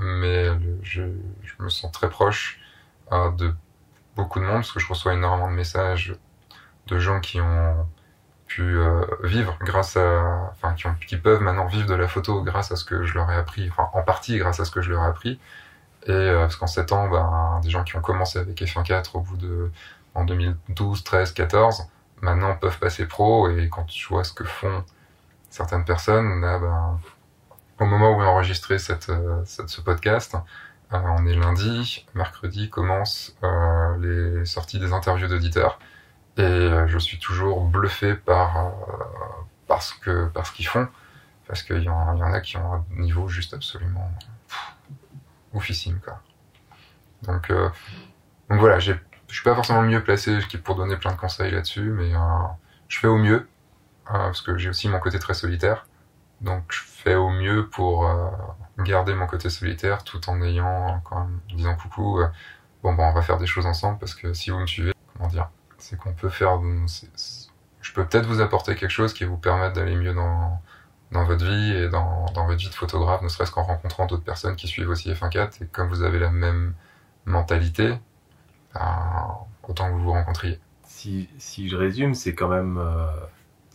mais 0.00 0.48
je, 0.82 1.02
je 1.42 1.52
me 1.62 1.68
sens 1.68 1.90
très 1.92 2.08
proche 2.08 2.60
euh, 3.12 3.30
de 3.32 3.54
beaucoup 4.16 4.40
de 4.40 4.44
monde 4.44 4.56
parce 4.56 4.72
que 4.72 4.80
je 4.80 4.88
reçois 4.88 5.14
énormément 5.14 5.50
de 5.50 5.56
messages 5.56 6.14
de 6.86 6.98
gens 6.98 7.20
qui 7.20 7.40
ont 7.40 7.86
pu 8.46 8.62
euh, 8.62 9.04
vivre 9.22 9.56
grâce 9.62 9.96
à, 9.96 10.50
enfin 10.52 10.74
qui, 10.74 10.86
ont, 10.86 10.94
qui 11.06 11.16
peuvent 11.16 11.40
maintenant 11.40 11.66
vivre 11.66 11.86
de 11.86 11.94
la 11.94 12.08
photo 12.08 12.42
grâce 12.42 12.72
à 12.72 12.76
ce 12.76 12.84
que 12.84 13.04
je 13.04 13.14
leur 13.14 13.30
ai 13.30 13.36
appris, 13.36 13.68
enfin 13.70 13.88
en 13.94 14.02
partie 14.02 14.36
grâce 14.38 14.60
à 14.60 14.64
ce 14.64 14.70
que 14.70 14.82
je 14.82 14.90
leur 14.90 15.02
ai 15.04 15.06
appris. 15.06 15.40
Et 16.06 16.10
euh, 16.10 16.40
parce 16.40 16.56
qu'en 16.56 16.66
7 16.66 16.92
ans, 16.92 17.08
ben, 17.08 17.60
des 17.62 17.70
gens 17.70 17.84
qui 17.84 17.96
ont 17.96 18.00
commencé 18.00 18.38
avec 18.38 18.60
F1.4 18.60 19.10
au 19.14 19.20
bout 19.20 19.36
de 19.36 19.70
en 20.14 20.24
2012, 20.24 21.04
13, 21.04 21.32
14, 21.32 21.86
maintenant 22.22 22.54
peuvent 22.56 22.78
passer 22.78 23.06
pro 23.06 23.50
et 23.50 23.68
quand 23.68 23.84
tu 23.84 24.06
vois 24.08 24.24
ce 24.24 24.32
que 24.32 24.44
font 24.44 24.84
certaines 25.50 25.84
personnes, 25.84 26.40
là, 26.40 26.58
ben, 26.58 26.98
au 27.80 27.84
moment 27.84 28.16
où 28.16 28.22
est 28.22 28.26
enregistré 28.26 28.78
cette, 28.78 29.10
euh, 29.10 29.42
cette- 29.44 29.68
ce 29.68 29.80
podcast, 29.80 30.34
euh, 30.94 30.98
on 30.98 31.26
est 31.26 31.34
lundi, 31.34 32.06
mercredi 32.14 32.70
commencent 32.70 33.36
euh, 33.42 33.96
les 33.98 34.44
sorties 34.46 34.78
des 34.78 34.92
interviews 34.92 35.28
d'auditeurs 35.28 35.78
et 36.38 36.70
je 36.86 36.98
suis 36.98 37.18
toujours 37.18 37.62
bluffé 37.66 38.14
par, 38.14 38.72
par 39.68 39.82
ce 39.82 39.92
qu'ils 40.54 40.66
font 40.66 40.88
parce 41.46 41.62
qu'il 41.62 41.82
y, 41.82 41.88
en- 41.90 42.20
a 42.32 42.40
qui 42.40 42.56
ont 42.56 42.72
un 42.74 42.84
niveau 42.96 43.28
juste 43.28 43.52
absolument 43.52 44.10
pff, 44.48 44.74
oufissime 45.52 46.00
quoi. 46.00 46.20
Donc 47.24 47.50
donc 47.50 48.60
voilà, 48.60 48.78
j'ai 48.78 48.98
je 49.32 49.36
suis 49.38 49.44
pas 49.44 49.54
forcément 49.54 49.80
mieux 49.80 50.04
placé 50.04 50.38
pour 50.62 50.74
donner 50.76 50.98
plein 50.98 51.12
de 51.12 51.16
conseils 51.16 51.50
là-dessus, 51.52 51.90
mais 51.90 52.14
euh, 52.14 52.18
je 52.88 52.98
fais 52.98 53.06
au 53.08 53.16
mieux 53.16 53.48
euh, 54.10 54.12
parce 54.12 54.42
que 54.42 54.58
j'ai 54.58 54.68
aussi 54.68 54.90
mon 54.90 55.00
côté 55.00 55.18
très 55.18 55.32
solitaire. 55.32 55.86
Donc 56.42 56.64
je 56.68 56.80
fais 56.82 57.14
au 57.14 57.30
mieux 57.30 57.66
pour 57.66 58.06
euh, 58.06 58.28
garder 58.80 59.14
mon 59.14 59.26
côté 59.26 59.48
solitaire 59.48 60.04
tout 60.04 60.20
en 60.28 60.42
ayant 60.42 60.88
euh, 60.88 60.92
quand 61.04 61.20
même 61.20 61.40
disant 61.48 61.74
coucou. 61.76 62.20
euh, 62.20 62.28
bon 62.82 62.92
bon, 62.92 63.04
on 63.04 63.12
va 63.14 63.22
faire 63.22 63.38
des 63.38 63.46
choses 63.46 63.64
ensemble 63.64 63.98
parce 63.98 64.14
que 64.14 64.34
si 64.34 64.50
vous 64.50 64.58
me 64.58 64.66
suivez, 64.66 64.92
comment 65.16 65.28
dire, 65.30 65.48
c'est 65.78 65.98
qu'on 65.98 66.12
peut 66.12 66.28
faire. 66.28 66.60
je 67.80 67.92
peux 67.94 68.04
peut-être 68.04 68.26
vous 68.26 68.42
apporter 68.42 68.74
quelque 68.76 68.90
chose 68.90 69.14
qui 69.14 69.24
vous 69.24 69.38
permette 69.38 69.72
d'aller 69.74 69.96
mieux 69.96 70.12
dans 70.12 70.60
dans 71.10 71.24
votre 71.24 71.44
vie 71.44 71.72
et 71.74 71.88
dans, 71.88 72.26
dans 72.34 72.44
votre 72.46 72.58
vie 72.58 72.68
de 72.68 72.74
photographe, 72.74 73.22
ne 73.22 73.28
serait-ce 73.28 73.50
qu'en 73.52 73.62
rencontrant 73.62 74.06
d'autres 74.06 74.24
personnes 74.24 74.56
qui 74.56 74.68
suivent 74.68 74.90
aussi 74.90 75.10
F1.4 75.12 75.62
et 75.62 75.66
comme 75.68 75.88
vous 75.88 76.02
avez 76.02 76.18
la 76.18 76.30
même 76.30 76.74
mentalité, 77.26 77.98
ben, 78.74 79.38
autant 79.62 79.88
que 79.88 79.94
vous 79.94 80.04
vous 80.04 80.12
rencontriez. 80.12 80.58
si, 80.84 81.28
si 81.38 81.68
je 81.68 81.76
résume, 81.76 82.14
c'est 82.14 82.34
quand 82.34 82.48
même 82.48 82.78
euh, 82.78 83.06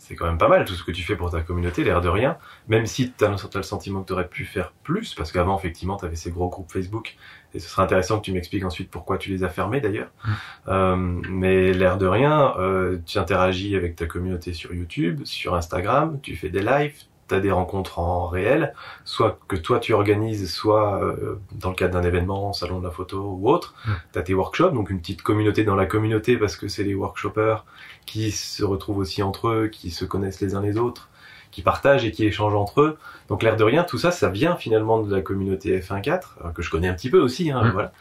c'est 0.08 0.16
quand 0.16 0.24
même 0.24 0.38
pas 0.38 0.48
mal 0.48 0.64
tout 0.64 0.72
ce 0.72 0.82
que 0.82 0.90
tu 0.90 1.02
fais 1.02 1.16
pour 1.16 1.30
ta 1.30 1.42
communauté, 1.42 1.84
l'air 1.84 2.00
de 2.00 2.08
rien. 2.08 2.38
Même 2.66 2.86
si 2.86 3.12
tu 3.12 3.24
as, 3.26 3.28
le 3.28 3.62
sentiment 3.62 4.00
que 4.00 4.06
tu 4.06 4.14
aurais 4.14 4.26
pu 4.26 4.46
faire 4.46 4.72
plus, 4.82 5.14
parce 5.14 5.32
qu'avant, 5.32 5.58
effectivement, 5.58 5.98
tu 5.98 6.06
avais 6.06 6.16
ces 6.16 6.30
gros 6.30 6.48
groupes 6.48 6.72
Facebook, 6.72 7.16
et 7.52 7.58
ce 7.58 7.68
serait 7.68 7.82
intéressant 7.82 8.18
que 8.18 8.24
tu 8.24 8.32
m'expliques 8.32 8.64
ensuite 8.64 8.90
pourquoi 8.90 9.18
tu 9.18 9.28
les 9.28 9.44
as 9.44 9.50
fermés 9.50 9.82
d'ailleurs. 9.82 10.08
Mm. 10.24 10.30
Euh, 10.68 10.96
mais 10.96 11.74
l'air 11.74 11.98
de 11.98 12.06
rien, 12.06 12.54
euh, 12.56 12.98
tu 13.04 13.18
interagis 13.18 13.76
avec 13.76 13.96
ta 13.96 14.06
communauté 14.06 14.54
sur 14.54 14.72
YouTube, 14.72 15.20
sur 15.24 15.54
Instagram, 15.54 16.18
tu 16.22 16.36
fais 16.36 16.48
des 16.48 16.62
lives, 16.62 17.02
tu 17.28 17.34
as 17.34 17.40
des 17.40 17.50
rencontres 17.50 17.98
en 17.98 18.26
réel, 18.26 18.74
soit 19.04 19.38
que 19.48 19.56
toi 19.56 19.78
tu 19.78 19.92
organises, 19.92 20.52
soit 20.52 21.02
euh, 21.02 21.38
dans 21.52 21.70
le 21.70 21.74
cadre 21.74 21.94
d'un 21.94 22.06
événement, 22.06 22.52
salon 22.52 22.80
de 22.80 22.84
la 22.84 22.90
photo 22.90 23.36
ou 23.38 23.48
autre. 23.48 23.74
Mm. 23.86 23.90
Tu 24.12 24.18
as 24.18 24.22
tes 24.22 24.34
workshops, 24.34 24.72
donc 24.72 24.90
une 24.90 25.00
petite 25.00 25.22
communauté 25.22 25.64
dans 25.64 25.76
la 25.76 25.86
communauté 25.86 26.36
parce 26.36 26.56
que 26.56 26.68
c'est 26.68 26.84
les 26.84 26.94
workshoppers 26.94 27.64
qui 28.06 28.30
se 28.30 28.64
retrouvent 28.64 28.98
aussi 28.98 29.22
entre 29.22 29.48
eux, 29.48 29.68
qui 29.68 29.90
se 29.90 30.04
connaissent 30.04 30.40
les 30.40 30.54
uns 30.54 30.62
les 30.62 30.78
autres, 30.78 31.08
qui 31.50 31.62
partagent 31.62 32.04
et 32.04 32.10
qui 32.10 32.24
échangent 32.24 32.54
entre 32.54 32.80
eux. 32.80 32.98
Donc 33.28 33.42
l'air 33.42 33.56
de 33.56 33.64
rien, 33.64 33.84
tout 33.84 33.98
ça, 33.98 34.10
ça 34.10 34.28
vient 34.28 34.56
finalement 34.56 35.00
de 35.02 35.14
la 35.14 35.22
communauté 35.22 35.78
F1.4, 35.80 36.20
euh, 36.44 36.50
que 36.50 36.62
je 36.62 36.70
connais 36.70 36.88
un 36.88 36.94
petit 36.94 37.10
peu 37.10 37.20
aussi, 37.20 37.50
hein, 37.50 37.64
Mm. 37.64 37.70
voilà. 37.70 37.92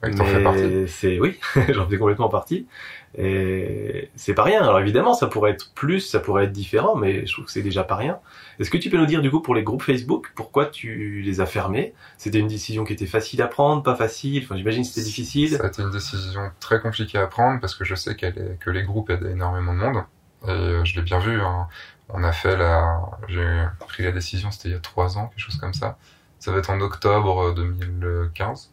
Ouais, 0.00 0.42
partie. 0.44 0.86
c'est 0.86 1.18
oui, 1.18 1.40
j'en 1.70 1.88
fais 1.88 1.98
complètement 1.98 2.28
partie. 2.28 2.68
Et 3.16 4.10
c'est 4.16 4.34
pas 4.34 4.42
rien. 4.42 4.62
Alors 4.62 4.78
évidemment, 4.80 5.14
ça 5.14 5.26
pourrait 5.26 5.52
être 5.52 5.72
plus, 5.74 6.00
ça 6.00 6.20
pourrait 6.20 6.44
être 6.44 6.52
différent, 6.52 6.94
mais 6.94 7.26
je 7.26 7.32
trouve 7.32 7.46
que 7.46 7.50
c'est 7.50 7.62
déjà 7.62 7.82
pas 7.84 7.96
rien. 7.96 8.18
Est-ce 8.60 8.70
que 8.70 8.76
tu 8.76 8.90
peux 8.90 8.98
nous 8.98 9.06
dire 9.06 9.22
du 9.22 9.30
coup 9.30 9.40
pour 9.40 9.54
les 9.54 9.62
groupes 9.62 9.82
Facebook, 9.82 10.32
pourquoi 10.34 10.66
tu 10.66 11.22
les 11.22 11.40
as 11.40 11.46
fermés? 11.46 11.94
C'était 12.18 12.38
une 12.38 12.48
décision 12.48 12.84
qui 12.84 12.92
était 12.92 13.06
facile 13.06 13.40
à 13.42 13.46
prendre, 13.48 13.82
pas 13.82 13.96
facile? 13.96 14.42
Enfin, 14.44 14.56
j'imagine 14.56 14.82
que 14.82 14.88
c'était 14.88 15.04
difficile. 15.06 15.50
Ça 15.56 15.64
a 15.64 15.68
été 15.68 15.82
une 15.82 15.90
décision 15.90 16.50
très 16.60 16.80
compliquée 16.80 17.18
à 17.18 17.26
prendre 17.26 17.60
parce 17.60 17.74
que 17.74 17.84
je 17.84 17.94
sais 17.94 18.12
est, 18.12 18.58
que 18.58 18.70
les 18.70 18.82
groupes 18.82 19.10
aident 19.10 19.26
énormément 19.32 19.72
de 19.74 19.78
monde. 19.78 20.04
Et 20.46 20.50
euh, 20.50 20.84
je 20.84 20.94
l'ai 20.96 21.02
bien 21.02 21.18
vu. 21.18 21.40
hein. 21.40 21.66
On 22.10 22.24
a 22.24 22.32
fait 22.32 22.56
la, 22.56 23.00
j'ai 23.28 23.64
pris 23.86 24.02
la 24.02 24.12
décision, 24.12 24.50
c'était 24.50 24.68
il 24.70 24.72
y 24.72 24.74
a 24.74 24.80
trois 24.80 25.18
ans, 25.18 25.26
quelque 25.28 25.40
chose 25.40 25.56
comme 25.58 25.74
ça. 25.74 25.98
Ça 26.38 26.52
va 26.52 26.58
être 26.58 26.70
en 26.70 26.80
octobre 26.80 27.52
2015, 27.54 28.72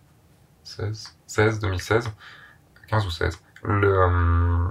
16, 0.63 1.17
16, 1.27 1.59
2016, 1.59 2.11
15 2.87 3.05
ou 3.07 3.11
16. 3.11 3.41
Le, 3.67 3.99
euh, 3.99 4.67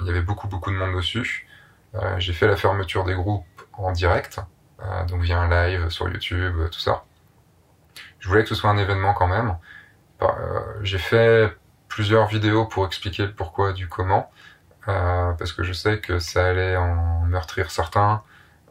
il 0.00 0.06
y 0.06 0.10
avait 0.10 0.22
beaucoup 0.22 0.46
beaucoup 0.46 0.70
de 0.70 0.76
monde 0.76 0.94
dessus. 0.94 1.46
Euh, 1.94 2.18
j'ai 2.18 2.32
fait 2.32 2.46
la 2.46 2.56
fermeture 2.56 3.04
des 3.04 3.14
groupes 3.14 3.44
en 3.72 3.92
direct, 3.92 4.40
euh, 4.82 5.04
donc 5.06 5.22
via 5.22 5.40
un 5.40 5.48
live 5.48 5.88
sur 5.88 6.08
YouTube, 6.08 6.54
euh, 6.58 6.68
tout 6.68 6.80
ça. 6.80 7.04
Je 8.18 8.28
voulais 8.28 8.42
que 8.42 8.48
ce 8.48 8.54
soit 8.54 8.70
un 8.70 8.78
événement 8.78 9.14
quand 9.14 9.26
même. 9.26 9.56
Euh, 10.22 10.28
j'ai 10.82 10.98
fait 10.98 11.56
plusieurs 11.88 12.26
vidéos 12.26 12.66
pour 12.66 12.86
expliquer 12.86 13.24
le 13.26 13.32
pourquoi 13.34 13.72
du 13.72 13.88
comment, 13.88 14.30
parce 14.84 15.52
que 15.52 15.62
je 15.62 15.72
sais 15.72 16.00
que 16.00 16.18
ça 16.18 16.46
allait 16.46 16.76
en 16.76 17.22
meurtrir 17.22 17.70
certains, 17.70 18.22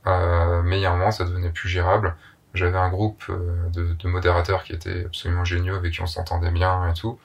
mais 0.06 0.78
il 0.80 0.82
y 0.82 0.86
a 0.86 0.92
un 0.92 0.96
moment 0.98 1.12
ça 1.12 1.26
devenait 1.26 1.50
plus 1.50 1.70
gérable. 1.70 2.16
J'avais 2.54 2.78
un 2.78 2.90
groupe 2.90 3.24
de, 3.30 3.94
de 3.94 4.08
modérateurs 4.08 4.64
qui 4.64 4.74
étaient 4.74 5.06
absolument 5.06 5.44
géniaux, 5.44 5.76
avec 5.76 5.94
qui 5.94 6.02
on 6.02 6.08
s'entendait 6.08 6.52
bien 6.52 6.90
et 6.90 6.94
tout. 6.94 7.20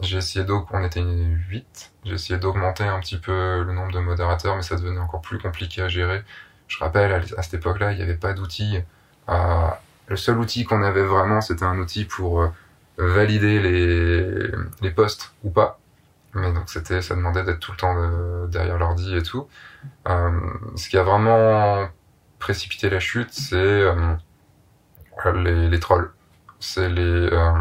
J'ai 0.00 0.18
essayé 0.18 0.44
d'aug- 0.44 0.66
on 0.72 0.82
était 0.84 1.00
8, 1.02 1.92
j'ai 2.04 2.14
essayé 2.14 2.38
d'augmenter 2.38 2.84
un 2.84 3.00
petit 3.00 3.18
peu 3.18 3.62
le 3.64 3.72
nombre 3.72 3.92
de 3.92 4.00
modérateurs, 4.00 4.56
mais 4.56 4.62
ça 4.62 4.76
devenait 4.76 4.98
encore 5.00 5.20
plus 5.22 5.38
compliqué 5.38 5.82
à 5.82 5.88
gérer. 5.88 6.22
Je 6.68 6.78
rappelle, 6.78 7.12
à, 7.12 7.42
cette 7.42 7.54
époque-là, 7.54 7.92
il 7.92 7.96
n'y 7.98 8.02
avait 8.02 8.16
pas 8.16 8.32
d'outils. 8.32 8.80
Euh, 9.28 9.68
le 10.08 10.16
seul 10.16 10.38
outil 10.38 10.64
qu'on 10.64 10.82
avait 10.82 11.04
vraiment, 11.04 11.40
c'était 11.40 11.64
un 11.64 11.78
outil 11.78 12.04
pour 12.04 12.42
euh, 12.42 12.48
valider 12.98 13.60
les, 13.60 14.48
les 14.82 14.90
postes 14.90 15.32
ou 15.44 15.50
pas. 15.50 15.78
Mais 16.34 16.52
donc 16.52 16.68
c'était, 16.70 17.02
ça 17.02 17.14
demandait 17.16 17.44
d'être 17.44 17.60
tout 17.60 17.72
le 17.72 17.76
temps 17.78 17.94
de- 17.94 18.48
derrière 18.48 18.78
l'ordi 18.78 19.16
et 19.16 19.22
tout. 19.22 19.48
Euh, 20.08 20.30
ce 20.76 20.88
qui 20.90 20.98
a 20.98 21.04
vraiment 21.04 21.88
précipité 22.40 22.90
la 22.90 23.00
chute, 23.00 23.32
c'est 23.32 23.56
euh, 23.56 24.16
les, 25.34 25.68
les 25.68 25.80
trolls. 25.80 26.10
C'est 26.60 26.88
les, 26.88 27.02
euh, 27.02 27.52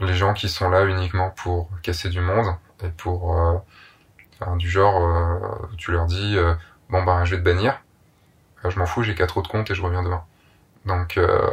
les 0.00 0.14
gens 0.14 0.34
qui 0.34 0.48
sont 0.48 0.68
là 0.70 0.84
uniquement 0.84 1.30
pour 1.30 1.70
casser 1.82 2.08
du 2.08 2.20
monde 2.20 2.54
et 2.82 2.88
pour 2.88 3.36
euh, 3.36 3.58
enfin, 4.40 4.56
du 4.56 4.68
genre, 4.68 5.02
euh, 5.02 5.66
tu 5.78 5.92
leur 5.92 6.06
dis 6.06 6.36
euh, 6.36 6.54
bon 6.90 7.02
ben 7.04 7.24
je 7.24 7.32
vais 7.36 7.40
te 7.40 7.44
bannir, 7.44 7.80
Euh, 8.64 8.70
je 8.70 8.78
m'en 8.78 8.86
fous, 8.86 9.02
j'ai 9.02 9.14
quatre 9.14 9.36
autres 9.38 9.50
comptes 9.50 9.70
et 9.70 9.74
je 9.74 9.82
reviens 9.82 10.02
demain. 10.02 10.24
Donc 10.86 11.18
euh, 11.18 11.50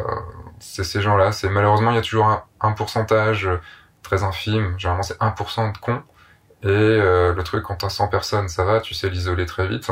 c'est 0.59 0.83
ces 0.83 1.01
gens-là. 1.01 1.31
C'est 1.31 1.49
malheureusement 1.49 1.91
il 1.91 1.95
y 1.95 1.99
a 1.99 2.01
toujours 2.01 2.27
un, 2.61 2.71
pourcentage 2.73 3.49
très 4.03 4.23
infime. 4.23 4.75
Généralement 4.79 5.03
c'est 5.03 5.19
1% 5.19 5.73
de 5.73 5.77
cons. 5.79 6.03
Et 6.63 6.67
euh, 6.69 7.33
le 7.33 7.43
truc 7.43 7.63
quand 7.65 7.75
t'as 7.77 7.89
100 7.89 8.07
personnes 8.09 8.47
ça 8.49 8.63
va, 8.65 8.81
tu 8.81 8.93
sais 8.93 9.09
l'isoler 9.09 9.45
très 9.45 9.67
vite. 9.67 9.91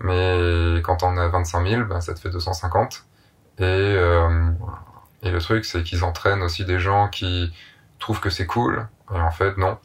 Mais 0.00 0.80
quand 0.82 1.02
on 1.02 1.16
a 1.18 1.28
25 1.28 1.66
000, 1.68 1.84
ben, 1.84 2.00
ça 2.00 2.14
te 2.14 2.20
fait 2.20 2.30
250. 2.30 3.04
Et, 3.58 3.64
et 5.22 5.30
le 5.30 5.40
truc 5.40 5.64
c'est 5.64 5.82
qu'ils 5.82 6.04
entraînent 6.04 6.42
aussi 6.42 6.64
des 6.64 6.78
gens 6.80 7.08
qui 7.08 7.52
trouvent 8.00 8.20
que 8.20 8.30
c'est 8.30 8.46
cool. 8.46 8.88
Et 9.14 9.18
en 9.18 9.30
fait 9.30 9.56
non. 9.56 9.78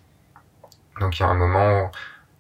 Donc 1.00 1.20
il 1.20 1.24
y 1.24 1.26
a 1.26 1.30
un 1.30 1.36
moment, 1.36 1.92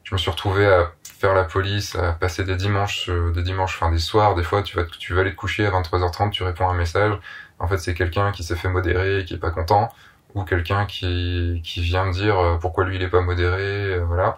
je 0.03 0.15
me 0.15 0.17
suis 0.19 0.31
retrouvé 0.31 0.65
à 0.67 0.91
faire 1.03 1.33
la 1.33 1.43
police, 1.43 1.95
à 1.95 2.13
passer 2.13 2.43
des 2.43 2.55
dimanches, 2.55 3.09
euh, 3.09 3.31
des 3.31 3.43
dimanches, 3.43 3.75
enfin 3.75 3.91
des 3.91 3.99
soirs, 3.99 4.35
des 4.35 4.43
fois 4.43 4.63
tu 4.63 4.75
vas, 4.77 4.85
tu 4.85 5.13
vas 5.13 5.21
aller 5.21 5.31
te 5.31 5.35
coucher 5.35 5.65
à 5.65 5.71
23h30, 5.71 6.31
tu 6.31 6.43
réponds 6.43 6.67
à 6.67 6.71
un 6.71 6.75
message. 6.75 7.17
En 7.59 7.67
fait, 7.67 7.77
c'est 7.77 7.93
quelqu'un 7.93 8.31
qui 8.31 8.43
s'est 8.43 8.55
fait 8.55 8.69
modérer 8.69 9.19
et 9.19 9.25
qui 9.25 9.33
est 9.35 9.37
pas 9.37 9.51
content, 9.51 9.89
ou 10.33 10.43
quelqu'un 10.43 10.85
qui, 10.85 11.61
qui 11.63 11.81
vient 11.81 12.05
me 12.05 12.13
dire 12.13 12.37
euh, 12.39 12.57
pourquoi 12.57 12.85
lui 12.85 12.97
il 12.97 13.03
est 13.03 13.09
pas 13.09 13.21
modéré, 13.21 13.95
euh, 13.95 14.05
voilà. 14.05 14.37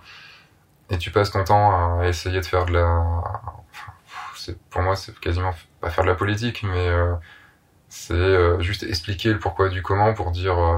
Et 0.89 0.97
tu 0.97 1.11
passes 1.11 1.31
ton 1.31 1.43
temps 1.43 1.99
à 1.99 2.07
essayer 2.07 2.39
de 2.39 2.45
faire 2.45 2.65
de 2.65 2.73
la, 2.73 2.85
enfin, 2.87 4.53
pour 4.69 4.81
moi 4.81 4.95
c'est 4.95 5.17
quasiment 5.19 5.53
pas 5.81 5.89
faire 5.89 6.03
de 6.03 6.09
la 6.09 6.15
politique, 6.15 6.63
mais 6.63 6.87
euh, 6.87 7.13
c'est 7.89 8.13
euh, 8.13 8.59
juste 8.61 8.83
expliquer 8.83 9.33
le 9.33 9.39
pourquoi 9.39 9.69
du 9.69 9.81
comment 9.81 10.13
pour 10.13 10.31
dire, 10.31 10.57
euh, 10.57 10.77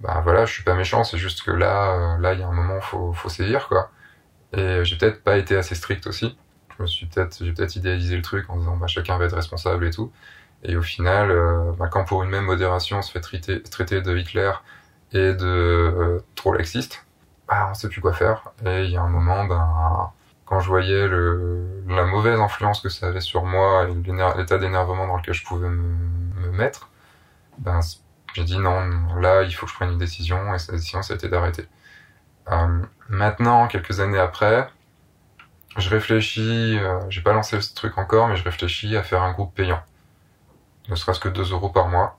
bah 0.00 0.20
voilà, 0.24 0.46
je 0.46 0.52
suis 0.52 0.62
pas 0.64 0.74
méchant, 0.74 1.04
c'est 1.04 1.18
juste 1.18 1.42
que 1.42 1.50
là, 1.50 2.16
euh, 2.16 2.18
là 2.18 2.32
il 2.34 2.40
y 2.40 2.42
a 2.42 2.46
un 2.48 2.52
moment 2.52 2.80
faut, 2.80 3.12
faut 3.12 3.28
sévir 3.28 3.68
quoi. 3.68 3.90
Et 4.54 4.84
j'ai 4.84 4.96
peut-être 4.96 5.22
pas 5.22 5.38
été 5.38 5.56
assez 5.56 5.74
strict 5.74 6.06
aussi. 6.06 6.36
Je 6.76 6.82
me 6.82 6.86
suis 6.88 7.06
peut-être, 7.06 7.44
j'ai 7.44 7.52
peut-être 7.52 7.76
idéalisé 7.76 8.16
le 8.16 8.22
truc 8.22 8.48
en 8.50 8.56
disant 8.56 8.76
bah 8.76 8.86
chacun 8.86 9.18
va 9.18 9.26
être 9.26 9.36
responsable 9.36 9.86
et 9.86 9.90
tout. 9.90 10.12
Et 10.64 10.76
au 10.76 10.82
final, 10.82 11.30
euh, 11.30 11.72
bah, 11.78 11.88
quand 11.88 12.04
pour 12.04 12.22
une 12.24 12.30
même 12.30 12.44
modération 12.44 12.98
on 12.98 13.02
se 13.02 13.12
fait 13.12 13.20
traiter, 13.20 13.62
traiter 13.62 14.02
de 14.02 14.16
Hitler 14.16 14.52
et 15.12 15.34
de 15.34 15.46
euh, 15.46 16.20
trop 16.36 16.52
laxiste, 16.52 17.06
bah 17.48 17.68
on 17.70 17.74
sait 17.74 17.88
plus 17.88 18.00
quoi 18.00 18.12
faire. 18.14 18.50
Et 18.66 18.84
il 18.84 18.90
y 18.90 18.96
a 18.96 19.02
un 19.02 19.08
moment, 19.08 19.44
ben 19.46 20.12
quand 20.46 20.60
je 20.60 20.68
voyais 20.68 21.06
le, 21.08 21.84
la 21.88 22.04
mauvaise 22.04 22.40
influence 22.40 22.80
que 22.80 22.88
ça 22.88 23.06
avait 23.08 23.20
sur 23.20 23.44
moi 23.44 23.88
et 23.88 23.94
l'état 24.38 24.58
d'énervement 24.58 25.06
dans 25.06 25.16
lequel 25.16 25.34
je 25.34 25.44
pouvais 25.44 25.68
me, 25.68 25.94
me 26.40 26.50
mettre, 26.50 26.90
ben 27.58 27.80
j'ai 28.34 28.44
dit 28.44 28.58
non, 28.58 29.16
là 29.16 29.42
il 29.42 29.52
faut 29.52 29.66
que 29.66 29.72
je 29.72 29.76
prenne 29.76 29.92
une 29.92 29.98
décision 29.98 30.54
et 30.54 30.58
cette 30.58 30.74
décision 30.74 31.02
ça 31.02 31.14
a 31.14 31.16
été 31.16 31.28
d'arrêter. 31.28 31.66
Euh, 32.50 32.82
maintenant, 33.08 33.68
quelques 33.68 34.00
années 34.00 34.18
après, 34.18 34.68
je 35.76 35.88
réfléchis, 35.88 36.78
euh, 36.78 37.00
j'ai 37.10 37.20
pas 37.20 37.32
lancé 37.32 37.60
ce 37.60 37.74
truc 37.74 37.98
encore, 37.98 38.28
mais 38.28 38.36
je 38.36 38.44
réfléchis 38.44 38.96
à 38.96 39.02
faire 39.02 39.22
un 39.22 39.32
groupe 39.32 39.54
payant. 39.54 39.82
Ne 40.88 40.96
serait-ce 40.96 41.20
que 41.20 41.28
2 41.28 41.52
euros 41.52 41.70
par 41.70 41.88
mois. 41.88 42.18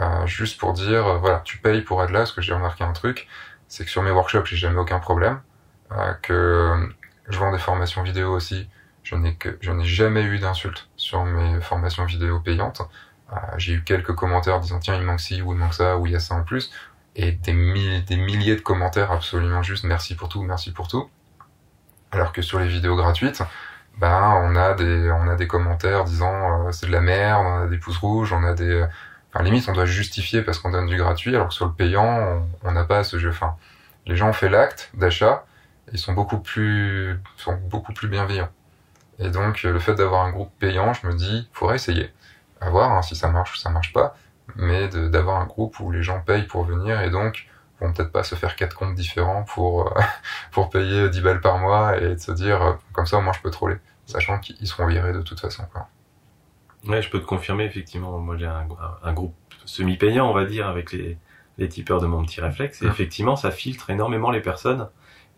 Euh, 0.00 0.26
juste 0.26 0.60
pour 0.60 0.72
dire, 0.72 1.06
euh, 1.06 1.18
voilà, 1.18 1.40
tu 1.44 1.58
payes 1.58 1.82
pour 1.82 2.02
être 2.02 2.10
là, 2.10 2.20
parce 2.20 2.32
que 2.32 2.42
j'ai 2.42 2.52
remarqué 2.54 2.84
un 2.84 2.92
truc, 2.92 3.26
c'est 3.68 3.84
que 3.84 3.90
sur 3.90 4.02
mes 4.02 4.10
workshops, 4.10 4.44
j'ai 4.46 4.56
jamais 4.56 4.78
aucun 4.78 5.00
problème. 5.00 5.40
Euh, 5.92 6.12
que 6.22 6.88
je 7.28 7.38
vends 7.38 7.52
des 7.52 7.58
formations 7.58 8.02
vidéo 8.02 8.32
aussi, 8.32 8.68
je 9.02 9.16
n'ai 9.16 9.34
que, 9.34 9.58
je 9.60 9.72
n'ai 9.72 9.84
jamais 9.84 10.22
eu 10.22 10.38
d'insultes 10.38 10.88
sur 10.96 11.24
mes 11.24 11.60
formations 11.60 12.04
vidéo 12.04 12.40
payantes. 12.40 12.82
Euh, 13.32 13.36
j'ai 13.58 13.74
eu 13.74 13.84
quelques 13.84 14.14
commentaires 14.14 14.60
disant, 14.60 14.78
tiens, 14.80 14.96
il 14.96 15.02
manque 15.02 15.20
ci, 15.20 15.42
ou 15.42 15.52
il 15.52 15.58
manque 15.58 15.74
ça, 15.74 15.96
ou 15.98 16.06
il 16.06 16.12
y 16.12 16.16
a 16.16 16.20
ça 16.20 16.34
en 16.34 16.42
plus. 16.44 16.70
Et 17.16 17.32
des, 17.32 17.52
mi- 17.52 18.02
des 18.02 18.16
milliers 18.16 18.56
de 18.56 18.60
commentaires 18.60 19.12
absolument 19.12 19.62
juste, 19.62 19.84
merci 19.84 20.14
pour 20.16 20.28
tout, 20.28 20.42
merci 20.42 20.72
pour 20.72 20.88
tout. 20.88 21.10
Alors 22.12 22.32
que 22.32 22.42
sur 22.42 22.58
les 22.58 22.68
vidéos 22.68 22.96
gratuites, 22.96 23.42
ben 23.98 24.32
on 24.44 24.56
a 24.56 24.74
des 24.74 25.10
on 25.12 25.28
a 25.28 25.36
des 25.36 25.46
commentaires 25.46 26.04
disant 26.04 26.66
euh, 26.68 26.72
c'est 26.72 26.86
de 26.86 26.92
la 26.92 27.00
merde, 27.00 27.44
on 27.46 27.62
a 27.64 27.66
des 27.66 27.78
pouces 27.78 27.98
rouges, 27.98 28.32
on 28.32 28.42
a 28.44 28.54
des 28.54 28.84
enfin 29.32 29.44
limite 29.44 29.68
on 29.68 29.72
doit 29.72 29.84
justifier 29.86 30.42
parce 30.42 30.58
qu'on 30.58 30.70
donne 30.70 30.86
du 30.86 30.96
gratuit 30.96 31.34
alors 31.34 31.48
que 31.48 31.54
sur 31.54 31.66
le 31.66 31.72
payant 31.72 32.42
on- 32.64 32.72
n'a 32.72 32.84
pas 32.84 33.04
ce 33.04 33.18
jeu 33.18 33.30
enfin 33.30 33.56
les 34.06 34.16
gens 34.16 34.28
ont 34.28 34.32
fait 34.32 34.48
l'acte 34.48 34.90
d'achat, 34.94 35.44
ils 35.92 35.98
sont 35.98 36.12
beaucoup 36.14 36.38
plus 36.40 37.20
sont 37.36 37.54
beaucoup 37.56 37.92
plus 37.92 38.08
bienveillants. 38.08 38.50
Et 39.20 39.30
donc 39.30 39.62
le 39.62 39.78
fait 39.80 39.94
d'avoir 39.94 40.24
un 40.26 40.30
groupe 40.32 40.52
payant, 40.58 40.92
je 40.94 41.06
me 41.06 41.14
dis 41.14 41.48
faudrait 41.52 41.76
essayer. 41.76 42.12
À 42.60 42.70
voir 42.70 42.92
hein, 42.92 43.02
si 43.02 43.16
ça 43.16 43.28
marche 43.28 43.54
ou 43.54 43.56
ça 43.56 43.70
marche 43.70 43.92
pas, 43.92 44.14
mais 44.56 44.88
d'avoir 44.88 45.40
un 45.40 45.46
groupe 45.46 45.80
où 45.80 45.90
les 45.90 46.02
gens 46.02 46.20
payent 46.20 46.46
pour 46.46 46.64
venir 46.64 47.00
et 47.02 47.10
donc 47.10 47.46
vont 47.80 47.92
peut-être 47.92 48.12
pas 48.12 48.22
se 48.24 48.34
faire 48.34 48.56
quatre 48.56 48.76
comptes 48.76 48.94
différents 48.94 49.44
pour 49.44 49.86
euh, 49.96 50.00
pour 50.52 50.68
payer 50.70 51.08
10 51.08 51.20
balles 51.22 51.40
par 51.40 51.58
mois 51.58 51.96
et 51.96 52.14
de 52.14 52.18
se 52.20 52.32
dire 52.32 52.62
euh, 52.62 52.72
comme 52.92 53.06
ça 53.06 53.18
au 53.18 53.22
moins 53.22 53.32
je 53.32 53.40
peux 53.40 53.50
troller 53.50 53.76
sachant 54.06 54.38
qu'ils 54.38 54.66
seront 54.66 54.86
virés 54.86 55.12
de 55.12 55.22
toute 55.22 55.40
façon 55.40 55.64
quoi. 55.72 55.88
Ouais, 56.86 57.02
je 57.02 57.10
peux 57.10 57.20
te 57.20 57.26
confirmer, 57.26 57.64
effectivement. 57.64 58.18
Moi, 58.18 58.36
j'ai 58.38 58.46
un, 58.46 58.66
un 59.02 59.12
groupe 59.12 59.34
semi-payant, 59.66 60.30
on 60.30 60.32
va 60.32 60.46
dire, 60.46 60.66
avec 60.66 60.92
les, 60.92 61.18
les 61.58 61.68
tipeurs 61.68 62.00
de 62.00 62.06
mon 62.06 62.24
petit 62.24 62.40
réflexe. 62.40 62.80
Et 62.82 62.86
Mhm. 62.86 62.90
effectivement, 62.92 63.36
ça 63.36 63.50
filtre 63.50 63.90
énormément 63.90 64.30
les 64.30 64.40
personnes. 64.40 64.88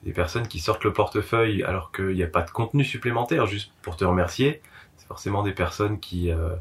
Des 0.04 0.12
personnes 0.12 0.46
qui 0.48 0.60
sortent 0.60 0.84
le 0.84 0.92
portefeuille 0.92 1.62
alors 1.64 1.90
qu'il 1.92 2.14
n'y 2.14 2.22
a 2.22 2.28
pas 2.28 2.42
de 2.42 2.50
contenu 2.50 2.84
supplémentaire, 2.84 3.46
juste 3.46 3.72
pour 3.82 3.96
te 3.96 4.04
remercier. 4.04 4.62
C'est 4.96 5.06
forcément 5.08 5.42
des 5.42 5.52
personnes 5.52 5.98
qui, 6.00 6.30
euh, 6.30 6.54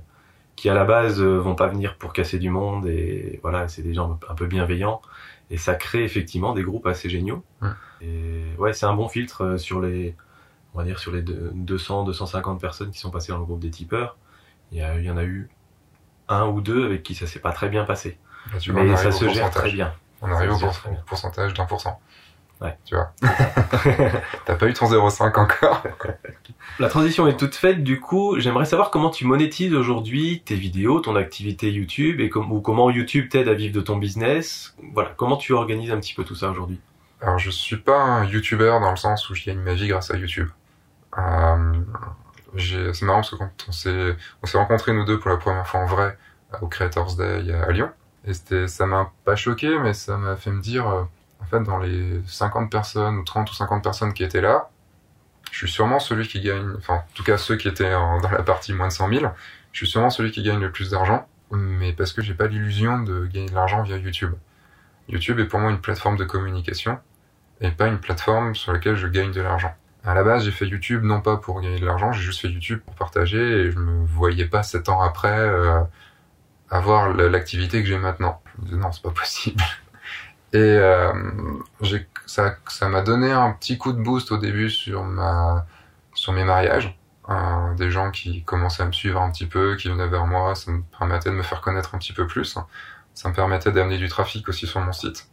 qui 0.62 0.70
à 0.70 0.76
la 0.76 0.86
base, 0.86 1.20
euh, 1.20 1.40
vont 1.40 1.56
pas 1.56 1.66
venir 1.68 1.98
pour 1.98 2.14
casser 2.14 2.38
du 2.38 2.52
monde. 2.52 2.86
Et 2.86 3.40
voilà, 3.42 3.68
c'est 3.68 3.82
des 3.82 3.96
gens 3.96 4.20
un 4.30 4.36
peu 4.36 4.46
bienveillants. 4.46 5.02
Et 5.50 5.58
ça 5.58 5.74
crée 5.74 6.04
effectivement 6.04 6.54
des 6.54 6.62
groupes 6.62 6.86
assez 6.86 7.10
géniaux. 7.10 7.44
Et 8.00 8.44
ouais, 8.60 8.72
c'est 8.72 8.86
un 8.86 8.94
bon 8.94 9.08
filtre 9.10 9.44
euh, 9.44 9.58
sur 9.58 9.82
les, 9.82 10.16
on 10.76 10.78
va 10.78 10.84
dire, 10.84 11.00
sur 11.00 11.12
les 11.12 11.24
deux- 11.24 11.50
200, 11.56 12.04
250 12.04 12.62
personnes 12.62 12.92
qui 12.92 13.00
sont 13.00 13.10
passées 13.10 13.32
dans 13.32 13.40
le 13.40 13.46
groupe 13.46 13.60
des 13.60 13.72
tipeurs. 13.72 14.18
Il 14.72 14.78
y, 14.78 14.82
a, 14.84 15.00
il 15.00 15.04
y 15.04 15.10
en 15.10 15.18
a 15.18 15.24
eu 15.24 15.50
un 16.28 16.46
ou 16.46 16.62
deux 16.62 16.86
avec 16.86 17.02
qui 17.02 17.16
ça 17.16 17.26
s'est 17.26 17.40
pas 17.40 17.54
très 17.54 17.68
bien 17.68 17.84
passé. 17.84 18.20
Mais 18.84 18.96
ça 18.98 19.12
se 19.12 19.26
gère 19.34 19.50
très 19.50 19.72
bien. 19.72 19.94
On 20.22 20.28
arrive 20.32 20.52
Ça 20.60 20.90
au 20.92 21.04
pourcentage 21.08 21.56
d'un 21.56 21.66
pour 21.66 21.82
cent. 21.82 22.00
Ouais. 22.62 22.78
Tu 22.86 22.96
vois. 22.96 23.12
T'as 24.46 24.56
pas 24.56 24.68
eu 24.68 24.74
ton 24.74 24.86
0,5 24.88 25.40
encore. 25.40 25.84
La 26.80 26.90
transition 26.90 27.28
est 27.28 27.36
toute 27.38 27.56
faite, 27.56 27.84
du 27.84 28.00
coup, 28.00 28.40
j'aimerais 28.40 28.66
savoir 28.66 28.92
comment 28.92 29.10
tu 29.10 29.26
monétises 29.26 29.74
aujourd'hui 29.74 30.44
tes 30.46 30.56
vidéos, 30.56 31.00
ton 31.00 31.16
activité 31.16 31.72
YouTube, 31.72 32.20
et 32.22 32.30
com- 32.30 32.52
ou 32.52 32.62
comment 32.62 32.90
YouTube 32.92 33.30
t'aide 33.30 33.48
à 33.48 33.54
vivre 33.56 33.74
de 33.74 33.82
ton 33.82 33.98
business. 33.98 34.76
Voilà, 34.94 35.12
comment 35.18 35.38
tu 35.38 35.54
organises 35.54 35.92
un 35.92 36.00
petit 36.00 36.14
peu 36.14 36.24
tout 36.24 36.36
ça 36.36 36.50
aujourd'hui? 36.52 36.80
Alors, 37.22 37.40
je 37.40 37.50
suis 37.50 37.78
pas 37.78 37.98
un 38.00 38.26
YouTuber 38.26 38.78
dans 38.82 38.92
le 38.92 38.96
sens 38.98 39.30
où 39.30 39.36
je 39.36 39.44
gagne 39.46 39.60
ma 39.60 39.74
vie 39.74 39.88
grâce 39.88 40.12
à 40.12 40.18
YouTube. 40.18 40.50
Euh, 41.18 41.74
c'est 42.58 43.02
marrant 43.04 43.20
parce 43.20 43.32
que 43.32 43.36
quand 43.38 43.52
on 43.68 43.72
s'est, 43.72 44.16
on 44.44 44.46
s'est 44.48 44.58
rencontrés 44.58 44.94
nous 44.94 45.06
deux 45.06 45.20
pour 45.20 45.30
la 45.32 45.38
première 45.38 45.66
fois 45.68 45.82
en 45.82 45.86
vrai 45.86 46.18
euh, 46.54 46.58
au 46.62 46.68
Creators 46.68 47.16
Day 47.16 47.52
à 47.54 47.72
Lyon, 47.72 47.90
et 48.26 48.34
c'était, 48.34 48.68
ça 48.68 48.86
m'a 48.86 49.12
pas 49.26 49.36
choqué, 49.36 49.78
mais 49.80 49.94
ça 49.94 50.18
m'a 50.18 50.36
fait 50.36 50.52
me 50.52 50.62
dire, 50.62 50.88
euh, 50.88 51.04
en 51.42 51.46
fait, 51.46 51.62
dans 51.64 51.78
les 51.80 52.22
50 52.28 52.72
personnes 52.72 53.18
ou 53.18 53.24
30 53.24 53.50
ou 53.52 53.54
50 53.54 53.84
personnes 53.84 54.14
qui 54.14 54.24
étaient 54.24 54.42
là, 54.42 54.70
je 55.52 55.58
suis 55.58 55.70
sûrement 55.72 56.00
celui 56.00 56.28
qui 56.28 56.42
gagne, 56.42 56.74
enfin, 56.78 56.96
en 56.96 57.04
tout 57.14 57.24
cas 57.24 57.38
ceux 57.38 57.58
qui 57.58 57.68
étaient 57.68 57.94
en- 57.94 58.20
dans 58.22 58.32
la 58.32 58.44
partie 58.44 58.74
moins 58.74 58.88
de 58.88 58.94
100 58.94 59.10
000, 59.10 59.26
je 59.74 59.78
suis 59.78 59.88
sûrement 59.88 60.10
celui 60.10 60.32
qui 60.32 60.44
gagne 60.44 60.60
le 60.60 60.72
plus 60.72 60.90
d'argent, 60.92 61.28
mais 61.52 61.94
parce 61.94 62.14
que 62.14 62.22
j'ai 62.22 62.34
pas 62.34 62.48
l'illusion 62.48 63.00
de 63.04 63.26
gagner 63.26 63.50
de 63.50 63.56
l'argent 63.56 63.82
via 63.84 63.98
YouTube. 63.98 64.34
YouTube 65.10 65.40
est 65.40 65.46
pour 65.46 65.60
moi 65.60 65.72
une 65.72 65.82
plateforme 65.82 66.16
de 66.16 66.24
communication 66.24 67.00
et 67.60 67.72
pas 67.72 67.88
une 67.88 68.00
plateforme 68.00 68.56
sur 68.56 68.72
laquelle 68.72 68.96
je 68.96 69.08
gagne 69.08 69.32
de 69.32 69.42
l'argent. 69.42 69.74
À 70.06 70.14
la 70.14 70.24
base, 70.24 70.46
j'ai 70.46 70.52
fait 70.52 70.66
YouTube 70.68 71.04
non 71.04 71.22
pas 71.22 71.38
pour 71.38 71.62
gagner 71.62 71.80
de 71.80 71.86
l'argent, 71.86 72.12
j'ai 72.12 72.22
juste 72.24 72.42
fait 72.42 72.48
YouTube 72.50 72.80
pour 72.86 72.96
partager 72.96 73.40
et 73.42 73.72
je 73.72 73.78
me 73.78 74.06
voyais 74.06 74.46
pas 74.46 74.64
sept 74.64 74.90
ans 74.90 75.02
après 75.02 75.38
euh, 75.38 75.82
avoir 76.70 77.10
l'activité 77.14 77.82
que 77.84 77.88
j'ai 77.90 77.98
maintenant. 77.98 78.42
Je 78.56 78.62
me 78.62 78.66
disais 78.68 78.78
non, 78.80 78.92
c'est 78.92 79.04
pas 79.04 79.12
possible. 79.12 79.62
Et 80.54 80.58
euh, 80.58 81.14
ça 82.26 82.56
ça 82.68 82.90
m'a 82.90 83.02
donné 83.02 83.32
un 83.32 83.52
petit 83.54 83.78
coup 83.78 83.94
de 83.94 84.02
boost 84.02 84.32
au 84.32 84.38
début 84.38 84.70
sur 84.70 85.04
ma 85.04 85.66
sur 86.14 86.34
mes 86.34 86.44
mariages. 86.44 86.98
Euh, 87.30 87.74
des 87.76 87.92
gens 87.92 88.12
qui 88.12 88.44
commençaient 88.44 88.84
à 88.84 88.86
me 88.88 88.92
suivre 88.92 89.22
un 89.22 89.32
petit 89.32 89.46
peu, 89.46 89.76
qui 89.78 89.90
venaient 89.90 90.08
vers 90.08 90.26
moi, 90.26 90.56
ça 90.56 90.72
me 90.72 90.82
permettait 90.98 91.30
de 91.30 91.36
me 91.36 91.44
faire 91.44 91.62
connaître 91.62 91.96
un 91.96 92.00
petit 92.00 92.14
peu 92.14 92.28
plus. 92.28 92.58
Ça 93.14 93.30
me 93.30 93.34
permettait 93.34 93.72
d'amener 93.72 93.98
du 93.98 94.10
trafic 94.10 94.48
aussi 94.50 94.68
sur 94.68 94.82
mon 94.82 94.94
site 94.94 95.32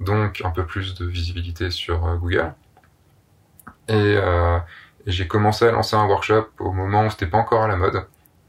donc 0.00 0.42
un 0.44 0.50
peu 0.50 0.64
plus 0.66 0.94
de 0.94 1.06
visibilité 1.06 1.70
sur 1.70 2.06
euh, 2.06 2.16
Google. 2.16 2.54
Et, 3.88 3.94
euh, 3.94 4.58
et 5.06 5.12
j'ai 5.12 5.26
commencé 5.28 5.66
à 5.66 5.72
lancer 5.72 5.96
un 5.96 6.06
workshop 6.06 6.48
au 6.58 6.72
moment 6.72 7.06
où 7.06 7.10
c'était 7.10 7.26
pas 7.26 7.38
encore 7.38 7.62
à 7.62 7.68
la 7.68 7.76
mode. 7.76 8.06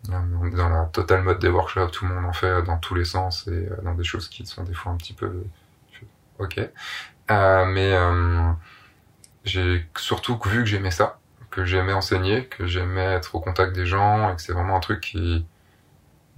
On 0.09 0.45
est 0.45 0.51
dans 0.51 0.69
la 0.69 0.85
totale 0.85 1.23
mode 1.23 1.39
des 1.39 1.49
workshops, 1.49 1.91
tout 1.91 2.05
le 2.05 2.13
monde 2.13 2.25
en 2.25 2.33
fait 2.33 2.61
dans 2.63 2.77
tous 2.77 2.93
les 2.93 3.05
sens 3.05 3.47
et 3.47 3.51
euh, 3.51 3.77
dans 3.83 3.95
des 3.95 4.03
choses 4.03 4.29
qui 4.29 4.45
sont 4.45 4.63
des 4.63 4.73
fois 4.73 4.91
un 4.91 4.97
petit 4.97 5.13
peu 5.13 5.43
ok. 6.39 6.59
Euh, 7.31 7.65
mais 7.65 7.93
euh, 7.93 8.51
j'ai 9.43 9.85
surtout 9.97 10.39
vu 10.45 10.59
que 10.59 10.65
j'aimais 10.65 10.91
ça, 10.91 11.19
que 11.51 11.65
j'aimais 11.65 11.93
enseigner, 11.93 12.45
que 12.47 12.67
j'aimais 12.67 13.13
être 13.13 13.35
au 13.35 13.39
contact 13.39 13.73
des 13.75 13.85
gens 13.85 14.31
et 14.31 14.35
que 14.35 14.41
c'est 14.41 14.53
vraiment 14.53 14.75
un 14.75 14.79
truc 14.79 15.01
qui 15.01 15.45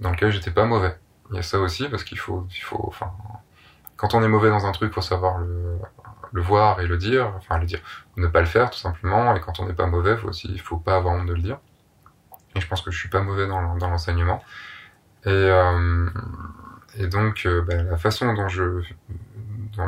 dans 0.00 0.10
lequel 0.10 0.30
j'étais 0.30 0.50
pas 0.50 0.64
mauvais. 0.64 0.96
Il 1.30 1.36
y 1.36 1.38
a 1.38 1.42
ça 1.42 1.58
aussi 1.58 1.88
parce 1.88 2.04
qu'il 2.04 2.18
faut, 2.18 2.46
il 2.50 2.62
faut, 2.62 2.84
enfin, 2.86 3.12
quand 3.96 4.14
on 4.14 4.22
est 4.22 4.28
mauvais 4.28 4.50
dans 4.50 4.66
un 4.66 4.72
truc, 4.72 4.94
faut 4.94 5.00
savoir 5.00 5.38
le, 5.38 5.78
le 6.32 6.42
voir 6.42 6.80
et 6.80 6.86
le 6.86 6.96
dire, 6.96 7.32
enfin 7.36 7.58
le 7.58 7.66
dire, 7.66 7.80
ne 8.16 8.26
pas 8.26 8.40
le 8.40 8.46
faire 8.46 8.70
tout 8.70 8.78
simplement. 8.78 9.34
Et 9.34 9.40
quand 9.40 9.60
on 9.60 9.66
n'est 9.66 9.74
pas 9.74 9.86
mauvais, 9.86 10.16
faut 10.16 10.28
aussi, 10.28 10.48
il 10.50 10.60
faut 10.60 10.78
pas 10.78 10.96
avoir 10.96 11.14
honte 11.14 11.26
de 11.26 11.34
le 11.34 11.42
dire. 11.42 11.58
Et 12.54 12.60
je 12.60 12.66
pense 12.66 12.82
que 12.82 12.90
je 12.90 12.98
suis 12.98 13.08
pas 13.08 13.20
mauvais 13.20 13.46
dans, 13.46 13.60
l'enseignement. 13.60 14.42
Et, 15.24 15.30
euh, 15.30 16.08
et 16.96 17.06
donc, 17.06 17.42
euh, 17.46 17.62
bah, 17.62 17.82
la 17.82 17.96
façon 17.96 18.32
dont 18.34 18.48
je, 18.48 18.82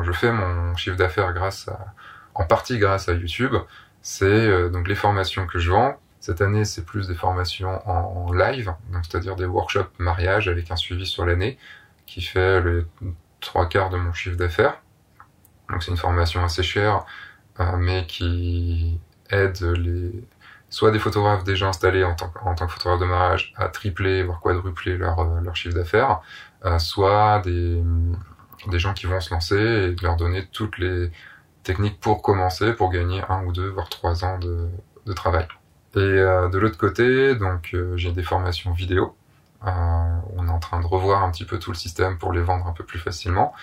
je 0.03 0.11
fais 0.11 0.31
mon 0.31 0.75
chiffre 0.75 0.95
d'affaires 0.97 1.33
grâce 1.33 1.67
à, 1.67 1.93
en 2.35 2.45
partie 2.45 2.77
grâce 2.77 3.09
à 3.09 3.13
YouTube, 3.13 3.55
c'est 4.01 4.25
euh, 4.25 4.69
donc 4.69 4.87
les 4.87 4.95
formations 4.95 5.45
que 5.47 5.59
je 5.59 5.71
vends. 5.71 5.97
Cette 6.19 6.41
année, 6.41 6.65
c'est 6.65 6.85
plus 6.85 7.07
des 7.07 7.15
formations 7.15 7.81
en, 7.89 8.31
live, 8.31 8.73
donc 8.91 9.03
c'est-à-dire 9.03 9.35
des 9.35 9.45
workshops 9.45 9.91
mariage 9.97 10.47
avec 10.47 10.69
un 10.69 10.75
suivi 10.75 11.05
sur 11.05 11.25
l'année, 11.25 11.57
qui 12.05 12.21
fait 12.21 12.61
les 12.61 12.85
trois 13.39 13.67
quarts 13.67 13.89
de 13.89 13.97
mon 13.97 14.13
chiffre 14.13 14.37
d'affaires. 14.37 14.79
Donc 15.69 15.81
c'est 15.81 15.89
une 15.91 15.97
formation 15.97 16.43
assez 16.43 16.61
chère, 16.61 17.05
euh, 17.59 17.75
mais 17.77 18.05
qui 18.05 18.99
aide 19.31 19.59
les 19.61 20.11
soit 20.69 20.91
des 20.91 20.99
photographes 20.99 21.43
déjà 21.43 21.67
installés 21.67 22.03
en 22.05 22.15
tant, 22.15 22.29
que- 22.29 22.67
photographe 22.67 23.01
de 23.01 23.05
mariage 23.05 23.53
à 23.57 23.67
tripler 23.67 24.23
voire 24.23 24.39
quadrupler 24.39 24.97
leur, 24.97 25.19
euh, 25.19 25.53
chiffre 25.53 25.75
d'affaires, 25.75 26.21
soit 26.77 27.41
des, 27.43 27.81
des 28.67 28.79
gens 28.79 28.93
qui 28.93 29.05
vont 29.05 29.19
se 29.19 29.33
lancer 29.33 29.55
et 29.55 29.91
de 29.91 30.03
leur 30.03 30.15
donner 30.15 30.45
toutes 30.51 30.77
les 30.77 31.11
techniques 31.63 31.99
pour 31.99 32.21
commencer, 32.21 32.73
pour 32.73 32.91
gagner 32.91 33.21
un 33.29 33.45
ou 33.45 33.51
deux 33.51 33.67
voire 33.69 33.89
trois 33.89 34.25
ans 34.25 34.39
de, 34.39 34.67
de 35.05 35.13
travail. 35.13 35.47
Et 35.95 35.99
euh, 35.99 36.49
de 36.49 36.57
l'autre 36.57 36.77
côté, 36.77 37.35
donc 37.35 37.71
euh, 37.73 37.97
j'ai 37.97 38.11
des 38.11 38.23
formations 38.23 38.71
vidéo. 38.71 39.15
Euh, 39.65 39.69
on 40.37 40.47
est 40.47 40.51
en 40.51 40.59
train 40.59 40.79
de 40.79 40.85
revoir 40.85 41.23
un 41.23 41.31
petit 41.31 41.45
peu 41.45 41.59
tout 41.59 41.71
le 41.71 41.77
système 41.77 42.17
pour 42.17 42.31
les 42.33 42.41
vendre 42.41 42.65
un 42.67 42.71
peu 42.71 42.83
plus 42.83 42.99
facilement. 42.99 43.53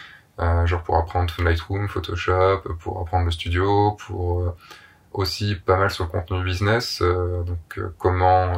Euh, 0.40 0.66
genre 0.66 0.82
pour 0.82 0.96
apprendre 0.96 1.34
Lightroom, 1.42 1.88
Photoshop, 1.88 2.62
pour 2.78 3.00
apprendre 3.00 3.24
le 3.24 3.32
studio, 3.32 3.92
pour 4.06 4.40
euh, 4.40 4.54
aussi 5.12 5.56
pas 5.56 5.76
mal 5.76 5.90
sur 5.90 6.04
le 6.04 6.11
contenu 6.11 6.44
business, 6.44 7.00
euh, 7.02 7.42
donc 7.42 7.80
comment 7.98 8.52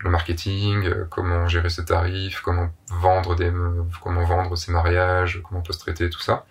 le 0.00 0.10
marketing, 0.10 0.86
euh, 0.86 1.04
comment 1.10 1.48
gérer 1.48 1.70
ses 1.70 1.84
tarifs, 1.84 2.40
comment 2.40 2.70
vendre 2.90 3.34
des, 3.34 3.52
comment 4.02 4.24
vendre 4.24 4.56
ses 4.56 4.72
mariages, 4.72 5.40
comment 5.44 5.60
on 5.60 5.62
peut 5.62 5.72
se 5.72 5.80
traiter, 5.80 6.10
tout 6.10 6.20
ça. 6.20 6.46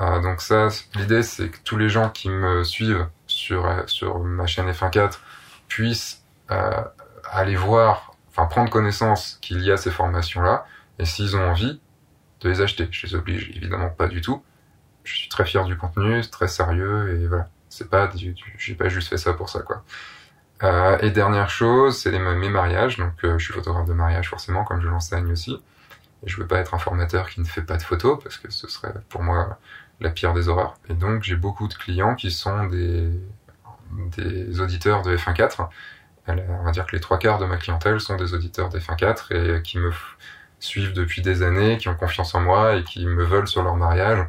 Euh, 0.00 0.20
donc 0.20 0.42
ça, 0.42 0.68
l'idée 0.94 1.22
c'est 1.22 1.48
que 1.48 1.58
tous 1.64 1.78
les 1.78 1.88
gens 1.88 2.10
qui 2.10 2.28
me 2.28 2.64
suivent 2.64 3.08
sur 3.26 3.66
euh, 3.66 3.82
sur 3.86 4.18
ma 4.18 4.46
chaîne 4.46 4.70
F1.4 4.70 5.18
puissent 5.68 6.22
euh, 6.50 6.82
aller 7.24 7.56
voir, 7.56 8.14
enfin 8.28 8.46
prendre 8.46 8.70
connaissance 8.70 9.38
qu'il 9.40 9.62
y 9.62 9.70
a 9.72 9.76
ces 9.78 9.90
formations-là, 9.90 10.66
et 10.98 11.06
s'ils 11.06 11.36
ont 11.36 11.48
envie, 11.48 11.80
de 12.40 12.48
les 12.50 12.60
acheter. 12.60 12.88
Je 12.90 13.06
les 13.06 13.14
oblige 13.14 13.50
évidemment 13.56 13.88
pas 13.88 14.08
du 14.08 14.20
tout. 14.20 14.42
Je 15.04 15.16
suis 15.16 15.28
très 15.28 15.46
fier 15.46 15.64
du 15.64 15.76
contenu, 15.76 16.20
très 16.28 16.48
sérieux, 16.48 17.18
et 17.18 17.26
voilà. 17.26 17.48
C'est 17.68 17.90
pas, 17.90 18.10
j'ai 18.58 18.74
pas 18.74 18.88
juste 18.88 19.08
fait 19.08 19.18
ça 19.18 19.32
pour 19.34 19.48
ça, 19.50 19.60
quoi. 19.60 19.84
Euh, 20.62 20.98
et 21.00 21.10
dernière 21.10 21.50
chose, 21.50 21.98
c'est 21.98 22.18
mes 22.18 22.48
mariages. 22.48 22.96
Donc, 22.98 23.12
euh, 23.24 23.38
je 23.38 23.44
suis 23.44 23.54
photographe 23.54 23.86
de 23.86 23.92
mariage 23.92 24.28
forcément, 24.30 24.64
comme 24.64 24.80
je 24.80 24.88
l'enseigne 24.88 25.30
aussi. 25.30 25.62
Et 26.24 26.28
je 26.28 26.36
veux 26.38 26.46
pas 26.46 26.58
être 26.58 26.74
un 26.74 26.78
formateur 26.78 27.28
qui 27.28 27.40
ne 27.40 27.46
fait 27.46 27.62
pas 27.62 27.76
de 27.76 27.82
photos, 27.82 28.18
parce 28.22 28.38
que 28.38 28.50
ce 28.50 28.68
serait 28.68 28.94
pour 29.08 29.22
moi 29.22 29.58
la 30.00 30.10
pire 30.10 30.32
des 30.34 30.48
horreurs. 30.48 30.74
Et 30.88 30.94
donc, 30.94 31.22
j'ai 31.24 31.36
beaucoup 31.36 31.68
de 31.68 31.74
clients 31.74 32.14
qui 32.14 32.30
sont 32.30 32.64
des, 32.66 33.10
des 34.16 34.60
auditeurs 34.60 35.02
de 35.02 35.16
F1.4. 35.16 35.68
Elle- 36.26 36.44
On 36.60 36.64
va 36.64 36.70
dire 36.72 36.86
que 36.86 36.96
les 36.96 37.00
trois 37.00 37.18
quarts 37.18 37.38
de 37.38 37.46
ma 37.46 37.56
clientèle 37.56 38.00
sont 38.00 38.16
des 38.16 38.34
auditeurs 38.34 38.68
de 38.68 38.78
F1.4 38.78 39.32
et 39.32 39.62
qui 39.62 39.78
me 39.78 39.92
suivent 40.58 40.92
depuis 40.94 41.22
des 41.22 41.42
années, 41.42 41.78
qui 41.78 41.88
ont 41.88 41.94
confiance 41.94 42.34
en 42.34 42.40
moi 42.40 42.76
et 42.76 42.84
qui 42.84 43.06
me 43.06 43.24
veulent 43.24 43.48
sur 43.48 43.62
leur 43.62 43.76
mariage. 43.76 44.26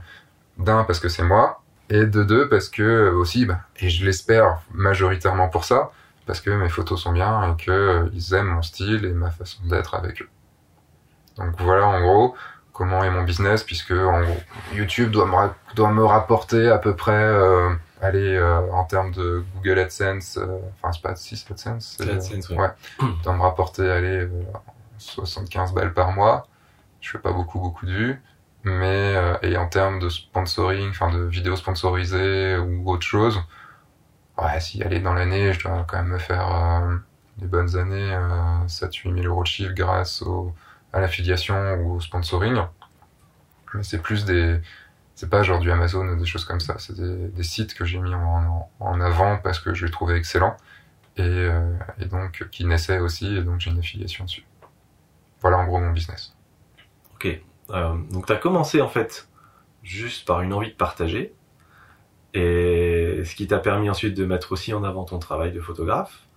D'un, 0.57 0.83
parce 0.83 0.99
que 0.99 1.09
c'est 1.09 1.23
moi, 1.23 1.61
et 1.89 2.05
de 2.05 2.23
deux, 2.23 2.49
parce 2.49 2.69
que 2.69 3.09
aussi, 3.11 3.45
bah, 3.45 3.61
et 3.79 3.89
je 3.89 4.05
l'espère 4.05 4.59
majoritairement 4.73 5.49
pour 5.49 5.65
ça, 5.65 5.91
parce 6.27 6.41
que 6.41 6.51
mes 6.51 6.69
photos 6.69 7.01
sont 7.01 7.13
bien 7.13 7.51
et 7.53 7.63
que 7.63 7.71
euh, 7.71 8.09
ils 8.13 8.33
aiment 8.35 8.49
mon 8.49 8.61
style 8.61 9.05
et 9.05 9.11
ma 9.13 9.31
façon 9.31 9.63
d'être 9.65 9.95
avec 9.95 10.21
eux. 10.21 10.29
Donc 11.37 11.55
voilà 11.59 11.87
en 11.87 12.01
gros 12.01 12.35
comment 12.73 13.03
est 13.03 13.09
mon 13.09 13.23
business, 13.23 13.63
puisque 13.63 13.89
en 13.91 14.21
gros, 14.21 14.37
YouTube 14.73 15.09
doit 15.09 15.25
me, 15.25 15.33
ra- 15.33 15.55
doit 15.73 15.91
me 15.91 16.05
rapporter 16.05 16.69
à 16.69 16.77
peu 16.77 16.95
près, 16.95 17.11
euh, 17.11 17.69
allez, 18.03 18.35
euh, 18.35 18.59
en 18.71 18.83
termes 18.83 19.11
de 19.13 19.43
Google 19.55 19.79
AdSense, 19.79 20.37
euh, 20.37 20.59
enfin 20.75 20.91
c'est 20.93 21.01
pas 21.01 21.15
si 21.15 21.35
c'est 21.37 21.49
AdSense, 21.51 21.97
AdSense, 21.99 22.49
ouais. 22.49 22.57
ouais, 22.59 22.69
doit 23.23 23.33
me 23.33 23.41
rapporter, 23.41 23.89
allez, 23.89 24.19
euh, 24.25 24.29
75 24.99 25.73
balles 25.73 25.93
par 25.93 26.11
mois. 26.11 26.47
Je 27.01 27.09
fais 27.09 27.17
pas 27.17 27.31
beaucoup 27.31 27.59
beaucoup 27.59 27.87
de 27.87 27.91
vues, 27.91 28.21
mais 28.63 29.15
euh, 29.15 29.33
et 29.41 29.57
en 29.57 29.67
termes 29.67 29.97
de 29.99 30.09
sponsoring, 30.09 30.89
enfin 30.91 31.09
de 31.11 31.23
vidéos 31.23 31.55
sponsorisées 31.55 32.57
ou 32.57 32.87
autre 32.91 33.07
chose, 33.07 33.41
ouais, 34.37 34.59
si 34.59 34.81
aller 34.83 34.99
dans 34.99 35.13
l'année, 35.13 35.53
je 35.53 35.63
dois 35.63 35.85
quand 35.87 35.97
même 35.97 36.07
me 36.07 36.17
faire 36.17 36.55
euh, 36.55 36.97
des 37.37 37.47
bonnes 37.47 37.75
années, 37.77 38.13
euh, 38.13 38.65
7-8 38.67 39.15
000 39.21 39.27
euros 39.27 39.43
de 39.43 39.47
chiffre 39.47 39.73
grâce 39.73 40.21
au, 40.21 40.53
à 40.93 40.99
l'affiliation 40.99 41.75
ou 41.75 41.95
au 41.95 41.99
sponsoring. 41.99 42.57
Mais 43.73 43.83
c'est 43.83 44.01
plus 44.01 44.25
des, 44.25 44.59
c'est 45.15 45.29
pas 45.29 45.43
genre 45.43 45.59
du 45.59 45.71
Amazon 45.71 46.07
ou 46.07 46.15
des 46.15 46.25
choses 46.25 46.45
comme 46.45 46.59
ça, 46.59 46.75
c'est 46.77 46.95
des, 46.95 47.43
sites 47.43 47.73
que 47.73 47.85
j'ai 47.85 47.99
mis 47.99 48.13
en, 48.13 48.19
en, 48.19 48.69
en 48.79 49.01
avant 49.01 49.37
parce 49.37 49.59
que 49.59 49.73
je 49.73 49.85
les 49.85 49.91
trouvais 49.91 50.17
excellents 50.17 50.55
et, 51.17 51.21
euh, 51.23 51.75
et 51.99 52.05
donc 52.05 52.47
qui 52.51 52.65
naissaient 52.65 52.99
aussi 52.99 53.35
et 53.35 53.41
donc 53.41 53.59
j'ai 53.59 53.71
une 53.71 53.79
affiliation 53.79 54.25
dessus. 54.25 54.45
Voilà 55.41 55.57
en 55.57 55.65
gros 55.65 55.79
mon 55.79 55.91
business. 55.91 56.35
Ok. 57.15 57.27
Euh, 57.71 57.97
donc 58.11 58.27
tu 58.27 58.33
as 58.33 58.37
commencé 58.37 58.81
en 58.81 58.87
fait 58.87 59.27
juste 59.83 60.27
par 60.27 60.41
une 60.41 60.53
envie 60.53 60.69
de 60.69 60.75
partager. 60.75 61.33
Et 62.37 63.23
ce 63.25 63.33
qui 63.33 63.47
t'a 63.47 63.57
permis 63.57 63.89
ensuite 63.89 64.15
de 64.15 64.23
mettre 64.23 64.51
aussi 64.51 64.71
en 64.71 64.83
avant 64.83 65.05
ton 65.05 65.17
travail 65.17 65.51
de 65.51 65.59
photographe, 65.59 66.27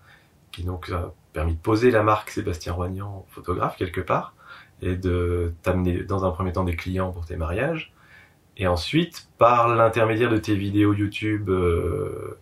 qui 0.50 0.64
donc 0.64 0.88
a 0.88 1.12
permis 1.34 1.52
de 1.52 1.58
poser 1.58 1.90
la 1.90 2.02
marque 2.02 2.30
Sébastien 2.30 2.72
Roignan 2.72 3.26
photographe 3.28 3.76
quelque 3.76 4.00
part, 4.00 4.32
et 4.80 4.96
de 4.96 5.52
t'amener 5.62 6.02
dans 6.04 6.24
un 6.24 6.30
premier 6.30 6.52
temps 6.52 6.64
des 6.64 6.74
clients 6.74 7.12
pour 7.12 7.26
tes 7.26 7.36
mariages. 7.36 7.92
Et 8.56 8.66
ensuite, 8.66 9.28
par 9.36 9.68
l'intermédiaire 9.68 10.30
de 10.30 10.38
tes 10.38 10.54
vidéos 10.54 10.94
YouTube, 10.94 11.50
euh, 11.50 12.38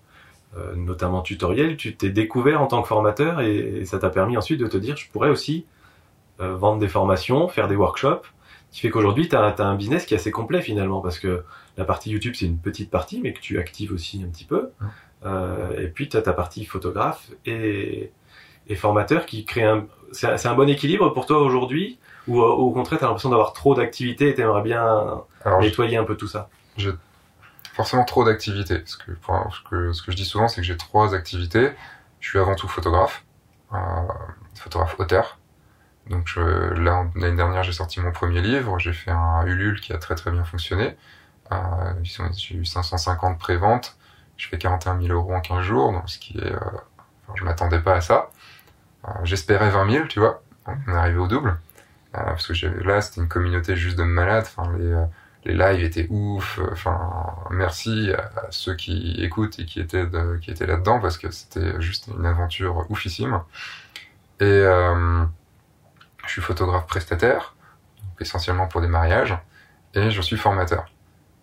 euh, 0.56 0.76
notamment 0.76 1.20
tutoriels, 1.20 1.76
tu 1.76 1.96
t'es 1.96 2.10
découvert 2.10 2.62
en 2.62 2.68
tant 2.68 2.80
que 2.80 2.86
formateur 2.86 3.40
et, 3.40 3.84
ça 3.86 3.98
t'a 3.98 4.08
permis 4.08 4.36
ensuite 4.36 4.60
de 4.60 4.68
te 4.68 4.76
dire, 4.76 4.96
je 4.96 5.10
pourrais 5.10 5.30
aussi 5.30 5.66
euh, 6.38 6.54
vendre 6.54 6.78
des 6.78 6.86
formations, 6.86 7.48
faire 7.48 7.66
des 7.66 7.74
workshops, 7.74 8.28
qui 8.78 8.86
fait 8.86 8.90
qu'aujourd'hui, 8.90 9.28
tu 9.28 9.34
as, 9.34 9.54
un 9.58 9.74
business 9.74 10.06
qui 10.06 10.14
est 10.14 10.18
assez 10.18 10.30
complet 10.30 10.62
finalement, 10.62 11.00
parce 11.00 11.18
que 11.18 11.42
la 11.76 11.84
partie 11.84 12.10
YouTube, 12.10 12.34
c'est 12.36 12.46
une 12.46 12.58
petite 12.58 12.92
partie, 12.92 13.20
mais 13.20 13.32
que 13.32 13.40
tu 13.40 13.58
actives 13.58 13.92
aussi 13.92 14.22
un 14.24 14.28
petit 14.28 14.44
peu. 14.44 14.70
Euh, 15.26 15.76
et 15.80 15.88
puis, 15.88 16.08
tu 16.08 16.16
as 16.16 16.22
ta 16.22 16.32
partie 16.32 16.64
photographe 16.64 17.28
et, 17.44 18.12
et 18.68 18.74
formateur 18.76 19.26
qui 19.26 19.44
crée 19.44 19.64
un... 19.64 19.86
C'est 20.12 20.46
un 20.46 20.54
bon 20.54 20.68
équilibre 20.68 21.12
pour 21.12 21.26
toi 21.26 21.38
aujourd'hui 21.40 21.98
ou 22.28 22.40
au 22.40 22.70
contraire, 22.70 23.00
tu 23.00 23.04
as 23.04 23.08
l'impression 23.08 23.30
d'avoir 23.30 23.52
trop 23.52 23.74
d'activités 23.74 24.28
et 24.28 24.34
tu 24.34 24.42
aimerais 24.42 24.62
bien 24.62 25.24
nettoyer 25.60 25.96
un 25.96 26.04
peu 26.04 26.16
tout 26.16 26.28
ça? 26.28 26.48
J'ai 26.76 26.92
forcément 27.74 28.04
trop 28.04 28.24
d'activités. 28.24 28.80
Ce 28.84 28.96
que, 28.96 29.12
ce, 29.12 29.68
que, 29.68 29.92
ce 29.92 30.02
que 30.02 30.12
je 30.12 30.16
dis 30.16 30.24
souvent, 30.24 30.46
c'est 30.46 30.60
que 30.60 30.66
j'ai 30.66 30.76
trois 30.76 31.14
activités. 31.14 31.72
Je 32.20 32.28
suis 32.28 32.38
avant 32.38 32.54
tout 32.54 32.68
photographe, 32.68 33.24
euh, 33.72 33.76
photographe 34.54 34.94
auteur. 35.00 35.38
Donc 36.08 36.26
je, 36.26 36.40
là, 36.40 37.06
l'année 37.14 37.36
dernière, 37.36 37.62
j'ai 37.62 37.72
sorti 37.72 38.00
mon 38.00 38.12
premier 38.12 38.40
livre. 38.40 38.78
J'ai 38.78 38.92
fait 38.92 39.10
un 39.10 39.44
Ulule 39.46 39.80
qui 39.80 39.92
a 39.92 39.98
très 39.98 40.14
très 40.14 40.30
bien 40.30 40.44
fonctionné. 40.44 40.96
Euh, 41.52 41.56
j'ai 42.36 42.56
eu 42.56 42.64
550 42.64 43.38
préventes. 43.38 43.96
Je 44.36 44.48
fais 44.48 44.58
41 44.58 45.00
000 45.00 45.12
euros 45.12 45.34
en 45.34 45.40
15 45.40 45.62
jours, 45.62 45.92
donc 45.92 46.08
ce 46.08 46.18
qui 46.18 46.38
est... 46.38 46.52
Euh, 46.52 46.60
je 47.34 47.44
m'attendais 47.44 47.80
pas 47.80 47.94
à 47.96 48.00
ça. 48.00 48.30
Euh, 49.06 49.10
j'espérais 49.24 49.70
20 49.70 49.90
000, 49.90 50.06
tu 50.06 50.20
vois. 50.20 50.42
On 50.66 50.92
est 50.92 50.96
arrivé 50.96 51.18
au 51.18 51.28
double. 51.28 51.58
Euh, 52.14 52.24
parce 52.24 52.46
que 52.46 52.66
là, 52.84 53.00
c'était 53.00 53.20
une 53.20 53.28
communauté 53.28 53.76
juste 53.76 53.98
de 53.98 54.04
malades. 54.04 54.46
Enfin, 54.46 54.72
les, 54.78 54.92
euh, 54.92 55.04
les 55.44 55.54
lives 55.54 55.84
étaient 55.84 56.06
ouf. 56.10 56.60
Enfin, 56.72 57.34
merci 57.50 58.10
à 58.12 58.46
ceux 58.50 58.74
qui 58.74 59.16
écoutent 59.22 59.58
et 59.58 59.64
qui 59.64 59.80
étaient, 59.80 60.06
de, 60.06 60.38
qui 60.40 60.50
étaient 60.50 60.66
là-dedans 60.66 61.00
parce 61.00 61.18
que 61.18 61.30
c'était 61.30 61.80
juste 61.80 62.08
une 62.08 62.26
aventure 62.26 62.90
oufissime. 62.90 63.40
Et 64.40 64.62
je 66.28 66.34
suis 66.34 66.42
photographe 66.42 66.86
prestataire, 66.86 67.56
essentiellement 68.20 68.68
pour 68.68 68.80
des 68.80 68.88
mariages, 68.88 69.36
et 69.94 70.10
je 70.10 70.22
suis 70.22 70.36
formateur. 70.36 70.86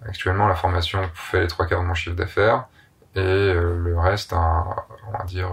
Actuellement, 0.05 0.47
la 0.47 0.55
formation 0.55 1.01
fait 1.13 1.41
les 1.41 1.47
trois 1.47 1.65
quarts 1.65 1.81
de 1.81 1.87
mon 1.87 1.93
chiffre 1.93 2.15
d'affaires, 2.15 2.65
et 3.15 3.53
le 3.53 3.97
reste, 3.97 4.33
on 4.33 5.11
va 5.11 5.23
dire, 5.25 5.49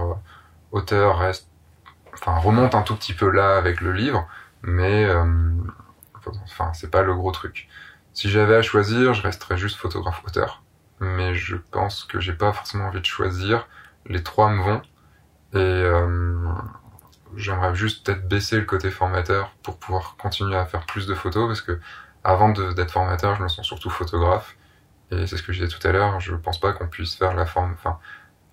auteur 0.72 1.18
reste, 1.18 1.48
enfin 2.14 2.36
remonte 2.38 2.74
un 2.74 2.82
tout 2.82 2.96
petit 2.96 3.14
peu 3.14 3.30
là 3.30 3.56
avec 3.56 3.80
le 3.80 3.92
livre, 3.92 4.26
mais 4.62 5.04
euh, 5.04 5.24
enfin 6.44 6.72
c'est 6.74 6.90
pas 6.90 7.02
le 7.02 7.14
gros 7.14 7.30
truc. 7.30 7.68
Si 8.14 8.30
j'avais 8.30 8.56
à 8.56 8.62
choisir, 8.62 9.14
je 9.14 9.22
resterais 9.22 9.56
juste 9.56 9.76
photographe 9.76 10.22
auteur, 10.26 10.62
mais 11.00 11.34
je 11.34 11.56
pense 11.56 12.04
que 12.04 12.20
j'ai 12.20 12.32
pas 12.32 12.52
forcément 12.52 12.86
envie 12.86 13.00
de 13.00 13.06
choisir. 13.06 13.68
Les 14.06 14.22
trois 14.22 14.50
me 14.50 14.62
vont 14.62 14.82
et 15.54 15.58
euh, 15.58 16.48
j'aimerais 17.36 17.74
juste 17.74 18.06
peut-être 18.06 18.28
baisser 18.28 18.56
le 18.56 18.64
côté 18.64 18.90
formateur 18.90 19.54
pour 19.62 19.78
pouvoir 19.78 20.16
continuer 20.18 20.56
à 20.56 20.66
faire 20.66 20.86
plus 20.86 21.06
de 21.06 21.14
photos 21.14 21.48
parce 21.48 21.62
que 21.62 21.78
avant 22.24 22.50
d'être 22.50 22.90
formateur, 22.90 23.36
je 23.36 23.42
me 23.42 23.48
sens 23.48 23.66
surtout 23.66 23.90
photographe 23.90 24.56
et 25.10 25.26
c'est 25.26 25.36
ce 25.36 25.42
que 25.42 25.52
je 25.52 25.62
disais 25.62 25.76
tout 25.76 25.86
à 25.86 25.92
l'heure. 25.92 26.20
Je 26.20 26.34
pense 26.34 26.60
pas 26.60 26.72
qu'on 26.72 26.86
puisse 26.88 27.14
faire 27.14 27.34
la 27.34 27.46
forme. 27.46 27.72
Enfin, 27.72 27.98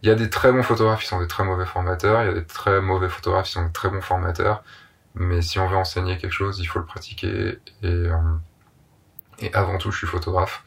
il 0.01 0.09
y 0.09 0.11
a 0.11 0.15
des 0.15 0.29
très 0.29 0.51
bons 0.51 0.63
photographes 0.63 1.01
qui 1.01 1.07
sont 1.07 1.19
des 1.19 1.27
très 1.27 1.43
mauvais 1.43 1.65
formateurs, 1.65 2.23
il 2.23 2.27
y 2.27 2.29
a 2.29 2.33
des 2.33 2.45
très 2.45 2.81
mauvais 2.81 3.09
photographes 3.09 3.45
qui 3.47 3.53
sont 3.53 3.65
des 3.65 3.71
très 3.71 3.89
bons 3.89 4.01
formateurs. 4.01 4.63
Mais 5.15 5.41
si 5.41 5.59
on 5.59 5.67
veut 5.67 5.77
enseigner 5.77 6.17
quelque 6.17 6.33
chose, 6.33 6.59
il 6.59 6.65
faut 6.65 6.79
le 6.79 6.85
pratiquer. 6.85 7.59
Et, 7.83 7.87
euh, 7.87 8.17
et 9.39 9.53
avant 9.53 9.77
tout, 9.77 9.91
je 9.91 9.97
suis 9.97 10.07
photographe. 10.07 10.63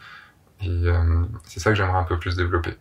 Et 0.62 0.68
euh, 0.68 1.24
c'est 1.44 1.60
ça 1.60 1.70
que 1.70 1.76
j'aimerais 1.76 1.98
un 1.98 2.04
peu 2.04 2.18
plus 2.18 2.36
développer. 2.36 2.76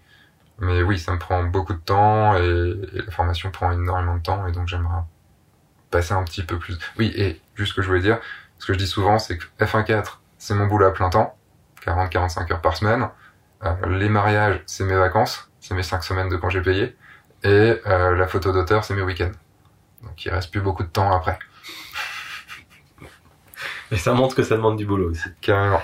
Mais 0.60 0.84
oui, 0.84 1.00
ça 1.00 1.12
me 1.13 1.20
prend 1.20 1.44
beaucoup 1.44 1.74
de 1.74 1.80
temps 1.80 2.36
et, 2.36 2.76
la 2.94 3.12
formation 3.12 3.52
prend 3.52 3.72
énormément 3.72 4.15
de 4.15 4.22
temps. 4.22 4.48
Et 4.48 4.52
donc 4.52 4.67
j'aimerais 4.67 5.04
passer 5.91 6.13
un 6.13 6.23
petit 6.23 6.43
peu 6.43 6.58
plus. 6.58 6.80
Oui, 6.97 7.13
et 7.15 7.39
juste 7.56 7.71
ce 7.71 7.75
que 7.75 7.82
je 7.82 7.88
voulais 7.88 8.01
dire, 8.01 8.19
ce 8.58 8.65
que 8.65 8.73
je 8.73 8.77
dis 8.80 8.88
souvent, 8.88 9.19
c'est 9.19 9.38
que 9.38 9.45
F1.4, 9.60 10.19
c'est 10.38 10.56
mon 10.56 10.65
boulot 10.65 10.88
à 10.88 10.93
plein 10.93 11.10
temps, 11.10 11.38
40-45 11.86 12.51
heures 12.51 12.62
par 12.62 12.75
semaine. 12.75 13.10
Euh, 13.63 13.75
les 13.99 14.10
mariages, 14.10 14.62
c'est 14.65 14.84
mes 14.86 14.95
vacances, 14.95 15.51
c'est 15.60 15.75
mes 15.75 15.84
5 15.84 16.04
semaines 16.04 16.30
de 16.30 16.38
congés 16.38 16.62
payés. 16.62 16.95
Et 17.43 17.80
la 17.86 18.27
photo 18.27 18.51
d'auteur, 18.51 18.84
c'est 18.84 18.93
mes 18.93 19.01
week-ends. 19.01 19.32
Donc 20.04 20.25
il 20.25 20.30
reste 20.30 20.51
plus 20.51 20.62
beaucoup 20.62 20.84
de 20.84 20.89
temps 20.89 21.12
après. 21.12 21.39
Et 23.91 23.97
ça 23.97 24.13
montre 24.13 24.36
que 24.36 24.43
ça 24.43 24.56
demande 24.56 24.77
du 24.77 24.86
boulot 24.86 25.10
aussi. 25.10 25.30
Carrément. 25.41 25.82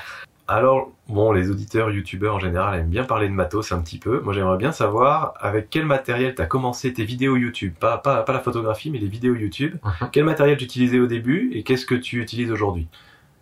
Alors, 0.49 0.91
bon, 1.09 1.33
les 1.33 1.49
auditeurs, 1.51 1.91
youtubeurs 1.91 2.35
en 2.35 2.39
général 2.39 2.79
aiment 2.79 2.89
bien 2.89 3.03
parler 3.03 3.27
de 3.27 3.33
matos 3.33 3.71
un 3.73 3.81
petit 3.81 3.99
peu. 3.99 4.21
Moi, 4.21 4.33
j'aimerais 4.33 4.57
bien 4.57 4.71
savoir 4.71 5.33
avec 5.41 5.69
quel 5.69 5.85
matériel 5.85 6.35
tu 6.35 6.41
as 6.41 6.45
commencé 6.45 6.93
tes 6.93 7.03
vidéos 7.03 7.35
YouTube. 7.35 7.73
Pas, 7.77 7.97
pas, 7.97 8.23
pas 8.23 8.31
la 8.31 8.39
photographie, 8.39 8.89
mais 8.89 8.99
les 8.99 9.07
vidéos 9.07 9.35
YouTube. 9.35 9.75
Mhm. 9.83 10.09
Quel 10.11 10.23
matériel 10.23 10.57
tu 10.57 10.63
utilisais 10.63 10.99
au 10.99 11.07
début 11.07 11.51
et 11.53 11.63
qu'est-ce 11.63 11.85
que 11.85 11.95
tu 11.95 12.21
utilises 12.21 12.49
aujourd'hui? 12.51 12.87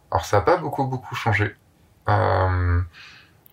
Alors, 0.10 0.26
ça 0.26 0.38
n'a 0.38 0.44
pas 0.44 0.58
beaucoup, 0.58 0.86
beaucoup 0.86 1.14
changé. 1.14 1.56
Euh, 2.10 2.82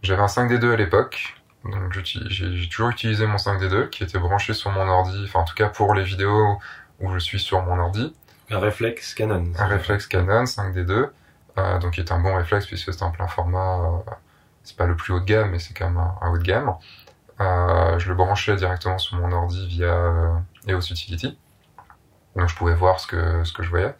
J'avais 0.02 0.22
un 0.22 0.26
5D2 0.26 0.72
à 0.72 0.76
l'époque. 0.76 1.34
Donc, 1.64 2.00
j'ai 2.02 2.68
toujours 2.68 2.88
utilisé 2.90 3.26
mon 3.26 3.36
5D2 3.36 3.90
qui 3.90 4.02
était 4.02 4.18
branché 4.18 4.54
sur 4.54 4.70
mon 4.70 4.88
ordi. 4.88 5.22
Enfin, 5.24 5.40
en 5.40 5.44
tout 5.44 5.54
cas, 5.54 5.68
pour 5.68 5.94
les 5.94 6.04
vidéos 6.04 6.58
où 7.00 7.12
je 7.12 7.18
suis 7.18 7.38
sur 7.38 7.62
mon 7.62 7.78
ordi. 7.78 8.14
Un 8.50 8.58
réflexe 8.58 9.14
Canon. 9.14 9.44
Un 9.58 9.66
réflexe 9.66 10.06
Canon 10.06 10.44
5D2, 10.44 11.08
euh, 11.58 11.78
donc 11.78 11.92
qui 11.92 12.00
est 12.00 12.12
un 12.12 12.18
bon 12.18 12.34
réflexe 12.36 12.66
puisque 12.66 12.92
c'est 12.92 13.02
un 13.02 13.10
plein 13.10 13.28
format. 13.28 13.78
Euh, 13.78 14.10
c'est 14.64 14.76
pas 14.76 14.86
le 14.86 14.96
plus 14.96 15.12
haut 15.12 15.20
de 15.20 15.24
gamme, 15.24 15.50
mais 15.50 15.58
c'est 15.58 15.74
quand 15.74 15.88
même 15.88 15.98
un, 15.98 16.30
haut 16.30 16.38
de 16.38 16.42
gamme. 16.42 16.74
Euh, 17.40 17.98
je 17.98 18.08
le 18.08 18.14
branchais 18.14 18.54
directement 18.56 18.98
sur 18.98 19.16
mon 19.16 19.32
ordi 19.32 19.66
via 19.66 20.40
EOS 20.68 20.92
Utility, 20.92 21.38
donc 22.36 22.48
je 22.48 22.54
pouvais 22.54 22.74
voir 22.74 23.00
ce 23.00 23.06
que 23.06 23.44
ce 23.44 23.52
que 23.52 23.62
je 23.62 23.70
voyais. 23.70 23.94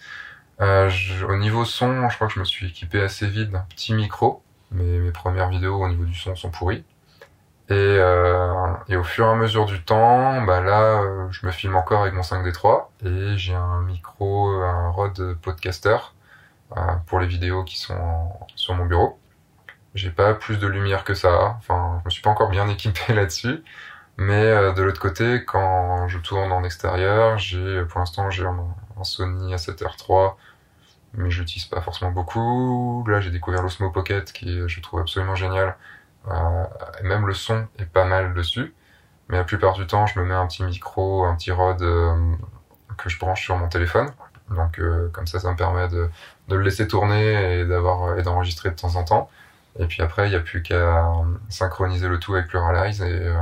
Euh, 0.60 0.90
au 1.28 1.36
niveau 1.36 1.64
son, 1.64 2.08
je 2.08 2.14
crois 2.14 2.28
que 2.28 2.34
je 2.34 2.40
me 2.40 2.44
suis 2.44 2.68
équipé 2.68 3.00
assez 3.02 3.26
vite 3.26 3.50
d'un 3.50 3.66
petit 3.70 3.94
micro. 3.94 4.42
mais 4.70 4.84
mes 4.84 5.10
premières 5.10 5.48
vidéos 5.48 5.82
au 5.82 5.88
niveau 5.88 6.04
du 6.04 6.14
son 6.14 6.36
sont 6.36 6.50
pourries. 6.50 6.84
Et, 7.68 7.74
euh, 7.74 8.74
et, 8.88 8.96
au 8.96 9.04
fur 9.04 9.26
et 9.26 9.30
à 9.30 9.34
mesure 9.34 9.66
du 9.66 9.82
temps, 9.82 10.42
bah 10.42 10.60
là, 10.60 11.02
je 11.30 11.46
me 11.46 11.52
filme 11.52 11.76
encore 11.76 12.02
avec 12.02 12.14
mon 12.14 12.22
5D3 12.22 12.88
et 13.04 13.36
j'ai 13.36 13.54
un 13.54 13.80
micro, 13.82 14.48
un 14.62 14.90
Rode 14.90 15.38
Podcaster 15.42 15.96
pour 17.06 17.20
les 17.20 17.26
vidéos 17.26 17.64
qui 17.64 17.78
sont 17.78 18.30
sur 18.56 18.74
mon 18.74 18.86
bureau. 18.86 19.18
J'ai 19.94 20.10
pas 20.10 20.34
plus 20.34 20.58
de 20.58 20.66
lumière 20.66 21.04
que 21.04 21.14
ça. 21.14 21.56
Enfin, 21.58 21.98
je 22.00 22.06
me 22.06 22.10
suis 22.10 22.22
pas 22.22 22.30
encore 22.30 22.48
bien 22.48 22.68
équipé 22.70 23.14
là-dessus. 23.14 23.62
Mais 24.18 24.44
euh, 24.44 24.72
de 24.72 24.82
l'autre 24.82 25.00
côté, 25.00 25.44
quand 25.44 26.08
je 26.08 26.18
tourne 26.18 26.52
en 26.52 26.64
extérieur, 26.64 27.38
j'ai 27.38 27.82
pour 27.84 28.00
l'instant 28.00 28.30
j'ai 28.30 28.44
un, 28.46 28.66
Sony 29.04 29.54
A7R3, 29.54 30.34
mais 31.14 31.30
je 31.30 31.40
l'utilise 31.40 31.64
pas 31.66 31.80
forcément 31.80 32.12
beaucoup. 32.12 33.04
Là, 33.08 33.20
j'ai 33.20 33.30
découvert 33.30 33.62
l'Osmo 33.62 33.90
Pocket 33.90 34.32
qui 34.32 34.60
je 34.68 34.80
trouve 34.80 35.00
absolument 35.00 35.34
génial 35.34 35.76
euh, 36.28 36.64
même 37.02 37.26
le 37.26 37.34
son 37.34 37.66
est 37.78 37.86
pas 37.86 38.04
mal 38.04 38.34
dessus. 38.34 38.74
Mais 39.28 39.38
la 39.38 39.44
plupart 39.44 39.74
du 39.74 39.86
temps, 39.86 40.06
je 40.06 40.18
me 40.20 40.24
mets 40.24 40.34
un 40.34 40.46
petit 40.46 40.62
micro, 40.62 41.24
un 41.24 41.34
petit 41.36 41.52
rod 41.52 41.80
euh, 41.82 42.34
que 42.98 43.08
je 43.08 43.18
branche 43.18 43.42
sur 43.42 43.56
mon 43.56 43.68
téléphone. 43.68 44.10
Donc 44.54 44.78
euh, 44.78 45.08
comme 45.12 45.26
ça, 45.26 45.40
ça 45.40 45.50
me 45.50 45.56
permet 45.56 45.88
de, 45.88 46.08
de 46.48 46.56
le 46.56 46.62
laisser 46.62 46.86
tourner 46.88 47.60
et 47.60 47.64
d'avoir 47.64 48.18
et 48.18 48.22
d'enregistrer 48.22 48.70
de 48.70 48.76
temps 48.76 48.96
en 48.96 49.04
temps. 49.04 49.30
Et 49.78 49.86
puis 49.86 50.02
après, 50.02 50.26
il 50.26 50.30
n'y 50.30 50.36
a 50.36 50.40
plus 50.40 50.62
qu'à 50.62 51.12
synchroniser 51.48 52.08
le 52.08 52.18
tout 52.18 52.34
avec 52.34 52.48
Pluralize 52.48 53.00
et, 53.02 53.32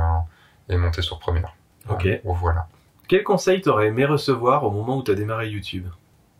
et 0.69 0.77
monter 0.77 1.01
sur 1.01 1.19
Premiere. 1.19 1.53
Ok. 1.89 2.07
voilà. 2.23 2.67
Quel 3.07 3.23
conseil 3.23 3.59
t'aurais 3.59 3.87
aimé 3.87 4.05
recevoir 4.05 4.63
au 4.63 4.71
moment 4.71 4.95
où 4.95 5.03
tu 5.03 5.11
as 5.11 5.15
démarré 5.15 5.49
YouTube? 5.49 5.87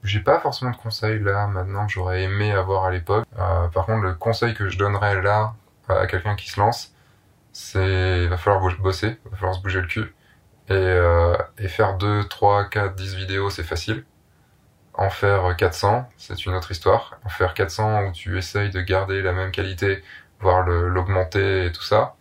J'ai 0.04 0.22
pas 0.22 0.40
forcément 0.40 0.72
de 0.72 0.78
conseils 0.78 1.20
là 1.20 1.46
maintenant 1.48 1.86
que 1.86 1.92
j'aurais 1.92 2.24
aimé 2.24 2.52
avoir 2.52 2.86
à 2.86 2.92
l'époque. 2.92 3.26
Euh, 3.38 3.68
par 3.68 3.86
contre, 3.86 4.04
le 4.04 4.14
conseil 4.14 4.54
que 4.54 4.70
je 4.70 4.78
donnerais 4.78 5.22
là 5.22 5.54
à 5.90 6.08
quelqu'un 6.08 6.36
qui 6.36 6.50
se 6.50 6.60
lance, 6.60 6.96
c'est 7.52 8.24
il 8.24 8.30
va 8.30 8.38
falloir 8.38 8.74
bosser, 8.80 9.20
il 9.26 9.32
va 9.32 9.38
falloir 9.38 9.56
se 9.56 9.62
bouger 9.62 9.82
le 9.82 9.88
cul. 9.88 10.16
Et, 10.70 10.74
euh, 10.74 11.36
et 11.58 11.68
faire 11.68 11.98
2, 11.98 12.24
3, 12.30 12.70
4, 12.70 12.96
10 12.96 13.16
vidéos, 13.16 13.50
c'est 13.50 13.64
facile. 13.64 14.06
En 14.94 15.10
faire 15.10 15.56
400, 15.56 16.10
c'est 16.18 16.46
une 16.46 16.54
autre 16.54 16.72
histoire. 16.72 17.18
En 17.26 17.30
faire 17.30 17.54
400 17.54 18.04
où 18.06 18.12
tu 18.12 18.38
essayes 18.38 18.70
de 18.72 18.82
garder 18.82 19.22
la 19.22 19.32
même 19.32 19.52
qualité, 19.52 20.04
voire 20.40 20.64
l'augmenter 20.64 21.66
et 21.66 21.72
tout 21.72 21.84
ça, 21.84 22.16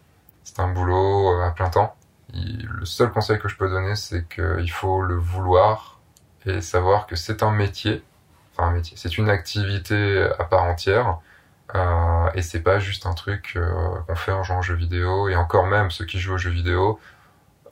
c'est 0.45 0.61
un 0.61 0.69
boulot 0.69 1.33
euh, 1.35 1.47
à 1.47 1.51
plein 1.51 1.71
temps. 1.71 1.97
le 2.33 2.85
seul 2.85 3.11
conseil 3.11 3.39
que 3.39 3.49
je 3.49 3.57
peux 3.57 3.69
donner, 3.69 3.97
c'est 3.97 4.29
qu'il 4.29 4.71
faut 4.71 5.03
le 5.03 5.17
vouloir 5.17 6.01
et 6.47 6.61
savoir 6.61 7.07
que 7.07 7.17
c'est 7.17 7.43
un 7.43 7.51
métier. 7.51 8.03
Enfin, 8.53 8.69
un 8.69 8.73
métier. 8.73 8.97
C'est 8.97 9.19
une 9.19 9.31
activité 9.31 10.29
à 10.39 10.45
part 10.45 10.65
entière 10.65 11.19
euh, 11.75 12.31
et 12.35 12.43
c'est 12.43 12.61
pas 12.63 12.79
juste 12.79 13.07
un 13.07 13.15
truc 13.15 13.55
euh, 13.57 14.01
qu'on 14.07 14.17
fait 14.17 14.33
en 14.33 14.43
jouant 14.43 14.59
aux 14.59 14.63
jeux 14.63 14.75
vidéo. 14.75 15.29
Et 15.29 15.37
encore 15.37 15.67
même, 15.67 15.91
ceux 15.91 16.05
qui 16.05 16.19
jouent 16.19 16.35
aux 16.35 16.39
jeux 16.39 16.51
vidéo, 16.51 16.99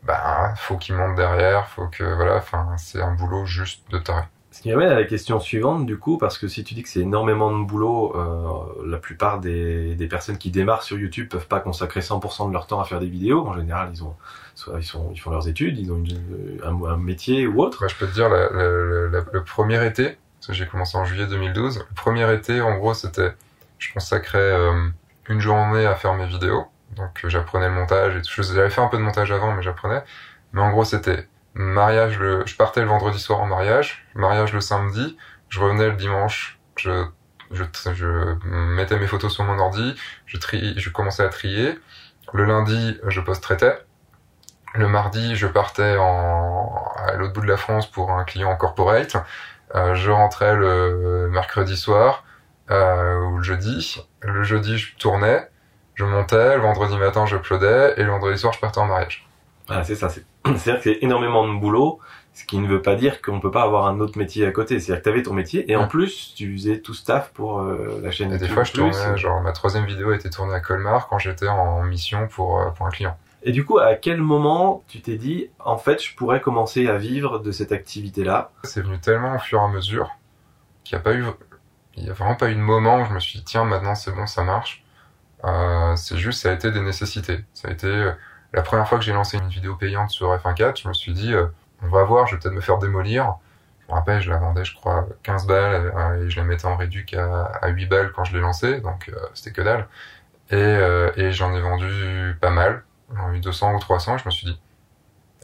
bah, 0.02 0.54
faut 0.56 0.76
qu'ils 0.76 0.94
montent 0.96 1.16
derrière, 1.16 1.68
faut 1.68 1.88
que, 1.88 2.04
voilà, 2.04 2.36
enfin, 2.36 2.76
c'est 2.78 3.02
un 3.02 3.12
boulot 3.12 3.46
juste 3.46 3.90
de 3.90 3.98
taré. 3.98 4.24
Ce 4.58 4.62
qui 4.64 4.70
m'amène 4.70 4.90
à 4.90 4.96
la 4.96 5.04
question 5.04 5.38
suivante, 5.38 5.86
du 5.86 5.98
coup, 5.98 6.18
parce 6.18 6.36
que 6.36 6.48
si 6.48 6.64
tu 6.64 6.74
dis 6.74 6.82
que 6.82 6.88
c'est 6.88 6.98
énormément 6.98 7.56
de 7.56 7.64
boulot, 7.64 8.12
euh, 8.16 8.88
la 8.90 8.98
plupart 8.98 9.38
des, 9.38 9.94
personnes 10.10 10.36
qui 10.36 10.50
démarrent 10.50 10.82
sur 10.82 10.98
YouTube 10.98 11.28
peuvent 11.28 11.46
pas 11.46 11.60
consacrer 11.60 12.00
100% 12.00 12.48
de 12.48 12.52
leur 12.52 12.66
temps 12.66 12.80
à 12.80 12.84
faire 12.84 12.98
des 12.98 13.06
vidéos. 13.06 13.46
En 13.46 13.54
général, 13.54 13.90
ils 13.94 14.02
ont 14.02 14.16
ils, 14.76 14.82
font 15.20 15.30
leurs 15.30 15.46
études, 15.46 15.78
ils 15.78 15.92
ont 15.92 16.02
un, 16.64 16.96
métier 16.96 17.46
ou 17.46 17.62
autre. 17.62 17.86
Je 17.88 17.94
peux 17.94 18.08
te 18.08 18.14
dire, 18.14 18.30
le 18.30 19.44
premier 19.44 19.86
été, 19.86 20.18
parce 20.40 20.48
que 20.48 20.52
j'ai 20.54 20.66
commencé 20.66 20.98
en 20.98 21.04
juillet 21.04 21.28
2012, 21.28 21.78
le 21.78 21.94
premier 21.94 22.34
été, 22.34 22.60
en 22.60 22.78
gros, 22.78 22.94
c'était, 22.94 23.34
je 23.78 23.92
consacrais 23.92 24.38
euh, 24.38 24.88
une 25.28 25.40
journée 25.40 25.86
à 25.86 25.94
faire 25.94 26.14
mes 26.14 26.26
vidéos. 26.26 26.64
Donc 26.96 27.24
j'apprenais 27.28 27.68
le 27.68 27.74
montage 27.76 28.16
et 28.16 28.22
tout. 28.22 28.42
J'avais 28.42 28.70
fait 28.70 28.80
un 28.80 28.88
peu 28.88 28.96
de 28.96 29.02
montage 29.02 29.30
avant, 29.30 29.54
mais 29.54 29.62
j'apprenais. 29.62 30.02
Mais 30.52 30.62
en 30.62 30.72
gros, 30.72 30.82
c'était 30.82 31.28
mariage 31.58 32.18
le, 32.18 32.44
je 32.46 32.56
partais 32.56 32.80
le 32.80 32.86
vendredi 32.86 33.18
soir 33.18 33.40
en 33.40 33.46
mariage, 33.46 34.06
mariage 34.14 34.52
le 34.52 34.60
samedi, 34.60 35.18
je 35.48 35.60
revenais 35.60 35.88
le 35.88 35.96
dimanche, 35.96 36.58
je, 36.76 37.04
je, 37.50 37.64
je 37.92 38.36
mettais 38.46 38.98
mes 38.98 39.06
photos 39.06 39.32
sur 39.32 39.44
mon 39.44 39.58
ordi, 39.58 39.94
je 40.26 40.38
tri, 40.38 40.74
je 40.78 40.90
commençais 40.90 41.24
à 41.24 41.28
trier. 41.28 41.78
Le 42.32 42.44
lundi, 42.44 42.98
je 43.06 43.20
post-traitais. 43.20 43.78
Le 44.74 44.86
mardi, 44.86 45.34
je 45.34 45.46
partais 45.46 45.96
en, 45.96 46.92
à 46.96 47.14
l'autre 47.14 47.32
bout 47.32 47.40
de 47.40 47.46
la 47.46 47.56
France 47.56 47.90
pour 47.90 48.12
un 48.12 48.24
client 48.24 48.54
corporate. 48.56 49.16
Euh, 49.74 49.94
je 49.94 50.10
rentrais 50.10 50.54
le 50.56 51.28
mercredi 51.30 51.76
soir 51.76 52.24
euh, 52.70 53.18
ou 53.20 53.38
le 53.38 53.42
jeudi. 53.42 54.06
Le 54.20 54.42
jeudi, 54.42 54.78
je 54.78 54.96
tournais, 54.96 55.48
je 55.94 56.04
montais. 56.04 56.56
Le 56.56 56.62
vendredi 56.62 56.96
matin, 56.98 57.26
je 57.26 57.36
j'uploadais 57.36 57.94
et 57.96 58.02
le 58.02 58.10
vendredi 58.10 58.38
soir, 58.38 58.52
je 58.52 58.60
partais 58.60 58.78
en 58.78 58.86
mariage. 58.86 59.27
Ah, 59.68 59.84
c'est 59.84 59.94
ça. 59.94 60.08
C'est-à-dire 60.44 60.76
que 60.76 60.82
c'est 60.82 60.98
énormément 61.02 61.46
de 61.46 61.58
boulot, 61.58 62.00
ce 62.32 62.44
qui 62.44 62.58
ne 62.58 62.68
veut 62.68 62.82
pas 62.82 62.94
dire 62.94 63.20
qu'on 63.20 63.40
peut 63.40 63.50
pas 63.50 63.62
avoir 63.62 63.86
un 63.86 64.00
autre 64.00 64.18
métier 64.18 64.46
à 64.46 64.52
côté. 64.52 64.80
C'est-à-dire 64.80 65.02
que 65.02 65.08
tu 65.08 65.14
avais 65.14 65.22
ton 65.22 65.34
métier 65.34 65.70
et 65.70 65.76
en 65.76 65.88
plus, 65.88 66.34
tu 66.36 66.56
faisais 66.56 66.80
tout 66.80 66.94
staff 66.94 67.32
pour 67.32 67.60
euh, 67.60 68.00
la 68.02 68.10
chaîne. 68.10 68.32
Et 68.32 68.38
des 68.38 68.48
fois, 68.48 68.64
je 68.64 68.72
tournais, 68.72 69.16
genre 69.16 69.40
ma 69.40 69.52
troisième 69.52 69.86
vidéo 69.86 70.10
a 70.10 70.14
été 70.14 70.30
tournée 70.30 70.54
à 70.54 70.60
Colmar 70.60 71.08
quand 71.08 71.18
j'étais 71.18 71.48
en 71.48 71.82
mission 71.82 72.28
pour, 72.28 72.60
euh, 72.60 72.70
pour 72.70 72.86
un 72.86 72.90
client. 72.90 73.16
Et 73.42 73.52
du 73.52 73.64
coup, 73.64 73.78
à 73.78 73.94
quel 73.94 74.18
moment 74.18 74.82
tu 74.88 75.00
t'es 75.00 75.16
dit, 75.16 75.48
en 75.58 75.78
fait, 75.78 76.02
je 76.02 76.14
pourrais 76.16 76.40
commencer 76.40 76.88
à 76.88 76.96
vivre 76.96 77.38
de 77.38 77.52
cette 77.52 77.72
activité-là? 77.72 78.50
C'est 78.64 78.82
venu 78.82 78.98
tellement 78.98 79.36
au 79.36 79.38
fur 79.38 79.60
et 79.60 79.64
à 79.64 79.68
mesure 79.68 80.10
qu'il 80.84 80.96
n'y 80.96 81.00
a 81.00 81.04
pas 81.04 81.14
eu, 81.14 81.24
il 81.96 82.06
y 82.06 82.10
a 82.10 82.12
vraiment 82.12 82.34
pas 82.34 82.50
eu 82.50 82.54
de 82.54 82.60
moment 82.60 83.02
où 83.02 83.04
je 83.04 83.12
me 83.12 83.20
suis 83.20 83.38
dit, 83.38 83.44
tiens, 83.44 83.64
maintenant 83.64 83.94
c'est 83.94 84.12
bon, 84.12 84.26
ça 84.26 84.42
marche. 84.42 84.84
Euh, 85.44 85.94
c'est 85.94 86.16
juste, 86.16 86.42
ça 86.42 86.50
a 86.50 86.54
été 86.54 86.72
des 86.72 86.80
nécessités. 86.80 87.44
Ça 87.54 87.68
a 87.68 87.70
été, 87.70 88.10
la 88.52 88.62
première 88.62 88.88
fois 88.88 88.98
que 88.98 89.04
j'ai 89.04 89.12
lancé 89.12 89.36
une 89.38 89.48
vidéo 89.48 89.76
payante 89.76 90.10
sur 90.10 90.34
F1.4, 90.34 90.80
je 90.82 90.88
me 90.88 90.94
suis 90.94 91.12
dit, 91.12 91.32
euh, 91.34 91.46
on 91.82 91.88
va 91.88 92.04
voir, 92.04 92.26
je 92.26 92.34
vais 92.34 92.40
peut-être 92.40 92.54
me 92.54 92.60
faire 92.60 92.78
démolir. 92.78 93.34
Je 93.80 93.92
me 93.92 93.98
rappelle, 93.98 94.20
je 94.20 94.30
la 94.30 94.38
vendais, 94.38 94.64
je 94.64 94.74
crois, 94.74 95.06
15 95.22 95.46
balles, 95.46 95.92
euh, 95.96 96.26
et 96.26 96.30
je 96.30 96.38
la 96.38 96.44
mettais 96.44 96.66
en 96.66 96.76
réduc 96.76 97.14
à, 97.14 97.44
à 97.62 97.68
8 97.68 97.86
balles 97.86 98.12
quand 98.12 98.24
je 98.24 98.34
l'ai 98.34 98.40
lancée, 98.40 98.80
donc 98.80 99.08
euh, 99.08 99.16
c'était 99.34 99.52
que 99.52 99.62
dalle. 99.62 99.88
Et, 100.50 100.56
euh, 100.56 101.12
et 101.16 101.32
j'en 101.32 101.54
ai 101.54 101.60
vendu 101.60 102.36
pas 102.40 102.50
mal, 102.50 102.84
j'en 103.14 103.32
ai 103.32 103.38
eu 103.38 103.40
200 103.40 103.74
ou 103.74 103.78
300, 103.78 104.16
et 104.16 104.18
je 104.18 104.24
me 104.26 104.30
suis 104.30 104.46
dit, 104.46 104.60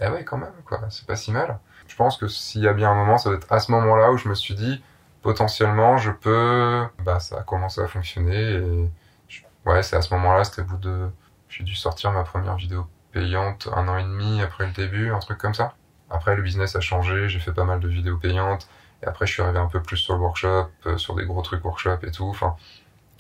eh 0.01 0.09
ouais, 0.09 0.25
quand 0.25 0.39
même, 0.39 0.53
quoi, 0.67 0.81
c'est 0.91 1.07
pas 1.07 1.17
si 1.17 1.33
mal. 1.33 1.59
Je 1.89 1.97
pense 1.97 2.17
que 2.17 2.29
s'il 2.29 2.63
y 2.63 2.69
a 2.69 2.73
bien 2.73 2.91
un 2.91 2.95
moment, 2.95 3.19
ça 3.19 3.31
doit 3.31 3.39
être 3.39 3.53
à 3.53 3.61
ce 3.61 3.71
moment-là 3.73 4.13
où 4.13 4.17
je 4.19 4.29
me 4.29 4.35
suis 4.35 4.55
dit, 4.55 4.83
potentiellement, 5.23 5.97
je 5.99 6.11
peux, 6.11 6.87
bah, 7.01 7.21
ça 7.21 7.39
a 7.39 7.43
commencé 7.43 7.81
à 7.81 7.89
fonctionner, 7.89 8.37
et 8.37 8.91
je... 9.29 9.43
ouais, 9.67 9.83
c'est 9.83 9.97
à 9.97 10.03
ce 10.03 10.13
moment-là, 10.15 10.45
c'était 10.45 10.63
au 10.63 10.67
bout 10.67 10.79
de, 10.79 11.09
j'ai 11.49 11.65
dû 11.65 11.75
sortir 11.75 12.13
ma 12.13 12.25
première 12.25 12.57
vidéo 12.57 12.87
payante 13.15 13.69
un 13.75 13.89
an 13.89 13.97
et 13.97 14.03
demi 14.03 14.43
après 14.43 14.67
le 14.67 14.73
début, 14.73 15.13
un 15.13 15.21
truc 15.21 15.39
comme 15.39 15.55
ça. 15.55 15.75
Après, 16.11 16.37
le 16.37 16.43
business 16.43 16.77
a 16.77 16.81
changé, 16.81 17.29
j'ai 17.31 17.41
fait 17.41 17.53
pas 17.53 17.65
mal 17.65 17.81
de 17.81 17.89
vidéos 17.89 18.19
payantes, 18.19 18.69
et 19.03 19.07
après, 19.07 19.27
je 19.27 19.33
suis 19.33 19.43
arrivé 19.43 19.59
un 19.59 19.69
peu 19.69 19.81
plus 19.81 19.97
sur 19.97 20.15
le 20.15 20.21
workshop, 20.21 20.69
euh, 20.87 20.99
sur 20.99 21.15
des 21.15 21.25
gros 21.25 21.41
trucs 21.43 21.65
workshop 21.65 21.99
et 22.03 22.11
tout. 22.11 22.29
Enfin, 22.29 22.57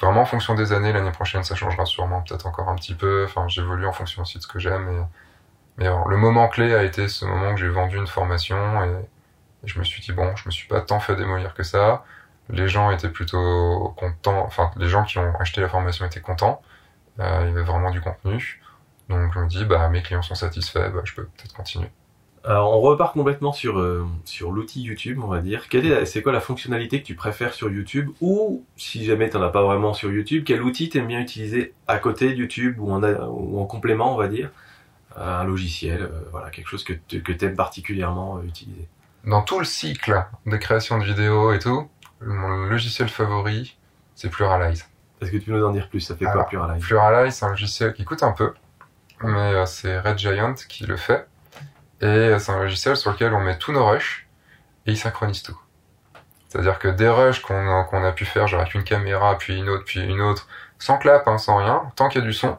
vraiment, 0.00 0.22
en 0.22 0.26
fonction 0.26 0.54
des 0.54 0.72
années, 0.72 0.92
l'année 0.92 1.12
prochaine, 1.12 1.44
ça 1.44 1.54
changera 1.54 1.87
sûrement 1.87 2.22
peut-être 2.22 2.46
encore 2.46 2.68
un 2.68 2.76
petit 2.76 2.94
peu. 2.94 3.24
Enfin, 3.24 3.48
j'évolue 3.48 3.87
en 3.87 3.92
fonction 3.92 4.22
aussi 4.22 4.38
de 4.38 4.42
ce 4.42 4.48
que 4.48 4.59
j'aime. 4.59 4.88
Et... 4.88 5.02
Mais 5.78 5.87
alors, 5.87 6.09
le 6.09 6.16
moment 6.16 6.48
clé 6.48 6.74
a 6.74 6.83
été 6.83 7.09
ce 7.09 7.24
moment 7.24 7.54
que 7.54 7.61
j'ai 7.61 7.68
vendu 7.68 7.96
une 7.96 8.07
formation, 8.07 8.85
et... 8.85 9.09
je 9.64 9.78
me 9.78 9.85
suis 9.85 10.02
dit, 10.02 10.12
bon, 10.12 10.37
je 10.37 10.44
me 10.46 10.50
suis 10.50 10.68
pas 10.68 10.80
tant 10.80 11.00
fait 11.00 11.16
démolir 11.16 11.54
que 11.54 11.62
ça. 11.62 12.04
Les 12.50 12.68
gens 12.68 12.90
étaient 12.90 13.09
plutôt 13.09 13.94
contents, 13.96 14.44
enfin, 14.44 14.70
les 14.76 14.88
gens 14.88 15.04
qui 15.04 15.18
ont 15.18 15.35
acheté 15.40 15.61
la 15.62 15.68
formation 15.68 16.04
étaient 16.07 16.20
contents. 16.20 16.61
Euh, 17.20 17.38
il 17.42 17.48
y 17.48 17.50
avait 17.52 17.62
vraiment 17.62 17.90
du 17.90 18.00
contenu. 18.00 18.61
Donc 19.08 19.32
je 19.34 19.38
me 19.38 19.46
dis, 19.48 19.64
bah, 19.64 19.88
mes 19.88 20.02
clients 20.02 20.22
sont 20.22 20.34
satisfaits, 20.34 20.90
bah, 20.94 21.02
je 21.04 21.14
peux 21.14 21.24
peut-être 21.24 21.54
continuer. 21.54 21.88
Alors 22.46 22.76
on 22.76 22.80
repart 22.80 23.14
complètement 23.14 23.52
sur, 23.52 23.78
euh, 23.78 24.06
sur 24.26 24.50
l'outil 24.50 24.82
YouTube, 24.82 25.18
on 25.22 25.28
va 25.28 25.40
dire. 25.40 25.68
Quelle 25.68 25.86
est, 25.86 26.04
c'est 26.04 26.20
quoi 26.22 26.32
la 26.32 26.40
fonctionnalité 26.40 27.00
que 27.00 27.06
tu 27.06 27.14
préfères 27.14 27.54
sur 27.54 27.70
YouTube? 27.70 28.10
Ou 28.20 28.64
si 28.76 29.04
jamais 29.04 29.30
tu 29.30 29.38
n'en 29.38 29.42
as 29.44 29.48
pas 29.48 29.62
vraiment 29.62 29.94
sur 29.94 30.12
YouTube, 30.12 30.44
quel 30.46 30.62
outil 30.62 30.90
t'aimes 30.90 31.06
bien 31.06 31.20
utiliser 31.20 31.72
à 31.88 31.98
côté 31.98 32.30
de 32.30 32.34
YouTube 32.34 32.76
ou 32.78 32.92
en, 32.92 33.02
ou 33.02 33.60
en 33.60 33.64
complément, 33.64 34.14
on 34.14 34.18
va 34.18 34.28
dire? 34.28 34.50
Un 35.16 35.44
logiciel, 35.44 36.02
euh, 36.02 36.08
voilà, 36.32 36.50
quelque 36.50 36.68
chose 36.68 36.84
que, 36.84 36.92
que 36.92 37.32
tu 37.32 37.44
aimes 37.44 37.56
particulièrement 37.56 38.36
euh, 38.38 38.42
utiliser. 38.42 38.88
Dans 39.24 39.40
tout 39.42 39.58
le 39.58 39.64
cycle 39.64 40.22
de 40.44 40.56
création 40.58 40.98
de 40.98 41.04
vidéos 41.04 41.52
et 41.52 41.58
tout, 41.58 41.88
mon 42.20 42.66
logiciel 42.66 43.08
favori, 43.08 43.78
c'est 44.14 44.28
Pluralize. 44.28 44.86
Est-ce 45.22 45.30
que 45.30 45.38
tu 45.38 45.50
peux 45.50 45.58
nous 45.58 45.64
en 45.64 45.70
dire 45.70 45.88
plus? 45.88 46.00
Ça 46.00 46.14
fait 46.14 46.26
Alors, 46.26 46.42
quoi 46.42 46.48
Pluralize? 46.48 46.82
Pluralize, 46.82 47.34
c'est 47.36 47.46
un 47.46 47.50
logiciel 47.50 47.94
qui 47.94 48.04
coûte 48.04 48.22
un 48.22 48.32
peu, 48.32 48.52
mais 49.22 49.55
euh, 49.55 49.66
c'est 49.66 49.98
Red 49.98 50.18
Giant 50.18 50.55
qui 50.68 50.87
le 50.87 50.96
fait. 50.96 51.27
Et 52.00 52.07
euh, 52.07 52.38
c'est 52.38 52.53
un 52.53 52.59
logiciel 52.59 52.96
sur 52.96 53.12
lequel 53.12 53.33
on 53.35 53.40
met 53.40 53.59
tous 53.59 53.72
nos 53.72 53.87
rushs 53.87 54.29
et 54.87 54.92
il 54.92 54.98
synchronise 54.98 55.42
tout. 55.42 55.59
C'est-à-dire 56.48 56.79
que 56.79 56.88
des 56.88 57.09
rushs 57.09 57.40
qu'on 57.40 57.85
qu'on 57.85 58.05
a 58.05 58.12
pu 58.12 58.24
faire, 58.24 58.46
genre 58.46 58.61
avec 58.61 58.74
une 58.74 58.85
caméra, 58.85 59.37
puis 59.38 59.59
une 59.59 59.68
autre, 59.68 59.85
puis 59.85 60.00
une 60.00 60.20
autre, 60.20 60.46
sans 60.79 60.98
clap, 60.98 61.27
hein, 61.27 61.38
sans 61.38 61.57
rien, 61.57 61.83
tant 61.96 62.09
qu'il 62.09 62.20
y 62.20 62.24
a 62.24 62.27
du 62.27 62.33
son, 62.33 62.59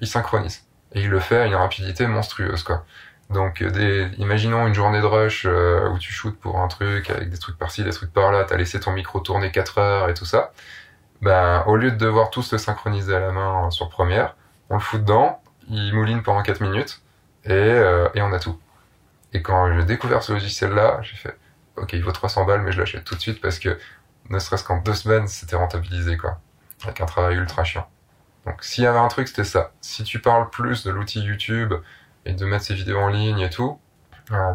il 0.00 0.08
synchronise. 0.08 0.64
Et 0.92 1.02
il 1.02 1.10
le 1.10 1.20
fait 1.20 1.38
à 1.38 1.46
une 1.46 1.54
rapidité 1.54 2.06
monstrueuse, 2.06 2.62
quoi. 2.62 2.84
Donc, 3.30 3.62
des, 3.62 4.08
imaginons 4.18 4.66
une 4.66 4.74
journée 4.74 5.00
de 5.00 5.06
rush 5.06 5.46
euh, 5.46 5.88
où 5.90 5.98
tu 5.98 6.12
shootes 6.12 6.38
pour 6.38 6.60
un 6.60 6.68
truc 6.68 7.10
avec 7.10 7.28
des 7.28 7.38
trucs 7.38 7.58
par-ci, 7.58 7.82
des 7.82 7.90
trucs 7.90 8.12
par-là, 8.12 8.44
t'as 8.44 8.56
laissé 8.56 8.78
ton 8.78 8.92
micro 8.92 9.18
tourner 9.20 9.50
4 9.50 9.78
heures 9.78 10.08
et 10.08 10.14
tout 10.14 10.24
ça. 10.24 10.52
Ben, 11.22 11.64
au 11.66 11.76
lieu 11.76 11.90
de 11.90 11.96
devoir 11.96 12.30
tous 12.30 12.52
le 12.52 12.58
synchroniser 12.58 13.14
à 13.14 13.20
la 13.20 13.32
main 13.32 13.70
sur 13.70 13.88
Première, 13.88 14.36
on 14.70 14.74
le 14.74 14.80
fout 14.80 15.00
dedans, 15.00 15.40
il 15.68 15.94
mouline 15.94 16.22
pendant 16.22 16.42
4 16.42 16.60
minutes 16.60 17.02
et, 17.44 17.52
euh, 17.52 18.08
et 18.14 18.22
on 18.22 18.32
a 18.32 18.38
tout. 18.38 18.58
Et 19.32 19.42
quand 19.42 19.72
j'ai 19.76 19.84
découvert 19.84 20.22
ce 20.22 20.32
logiciel-là, 20.32 21.00
j'ai 21.02 21.16
fait 21.16 21.36
ok, 21.76 21.92
il 21.92 22.02
vaut 22.02 22.12
300 22.12 22.44
balles, 22.44 22.62
mais 22.62 22.72
je 22.72 22.78
l'achète 22.78 23.04
tout 23.04 23.14
de 23.14 23.20
suite 23.20 23.40
parce 23.40 23.58
que 23.58 23.78
ne 24.30 24.38
serait-ce 24.38 24.64
qu'en 24.64 24.78
deux 24.78 24.94
semaines, 24.94 25.28
c'était 25.28 25.56
rentabilisé 25.56 26.16
quoi, 26.16 26.40
avec 26.84 27.00
un 27.00 27.06
travail 27.06 27.36
ultra 27.36 27.64
chiant. 27.64 27.88
Donc 28.44 28.62
s'il 28.64 28.84
y 28.84 28.86
avait 28.86 28.98
un 28.98 29.08
truc, 29.08 29.28
c'était 29.28 29.44
ça. 29.44 29.72
Si 29.80 30.04
tu 30.04 30.20
parles 30.20 30.50
plus 30.50 30.84
de 30.84 30.90
l'outil 30.90 31.20
YouTube 31.20 31.74
et 32.24 32.32
de 32.32 32.46
mettre 32.46 32.64
ses 32.64 32.74
vidéos 32.74 32.98
en 32.98 33.08
ligne 33.08 33.40
et 33.40 33.50
tout, 33.50 33.78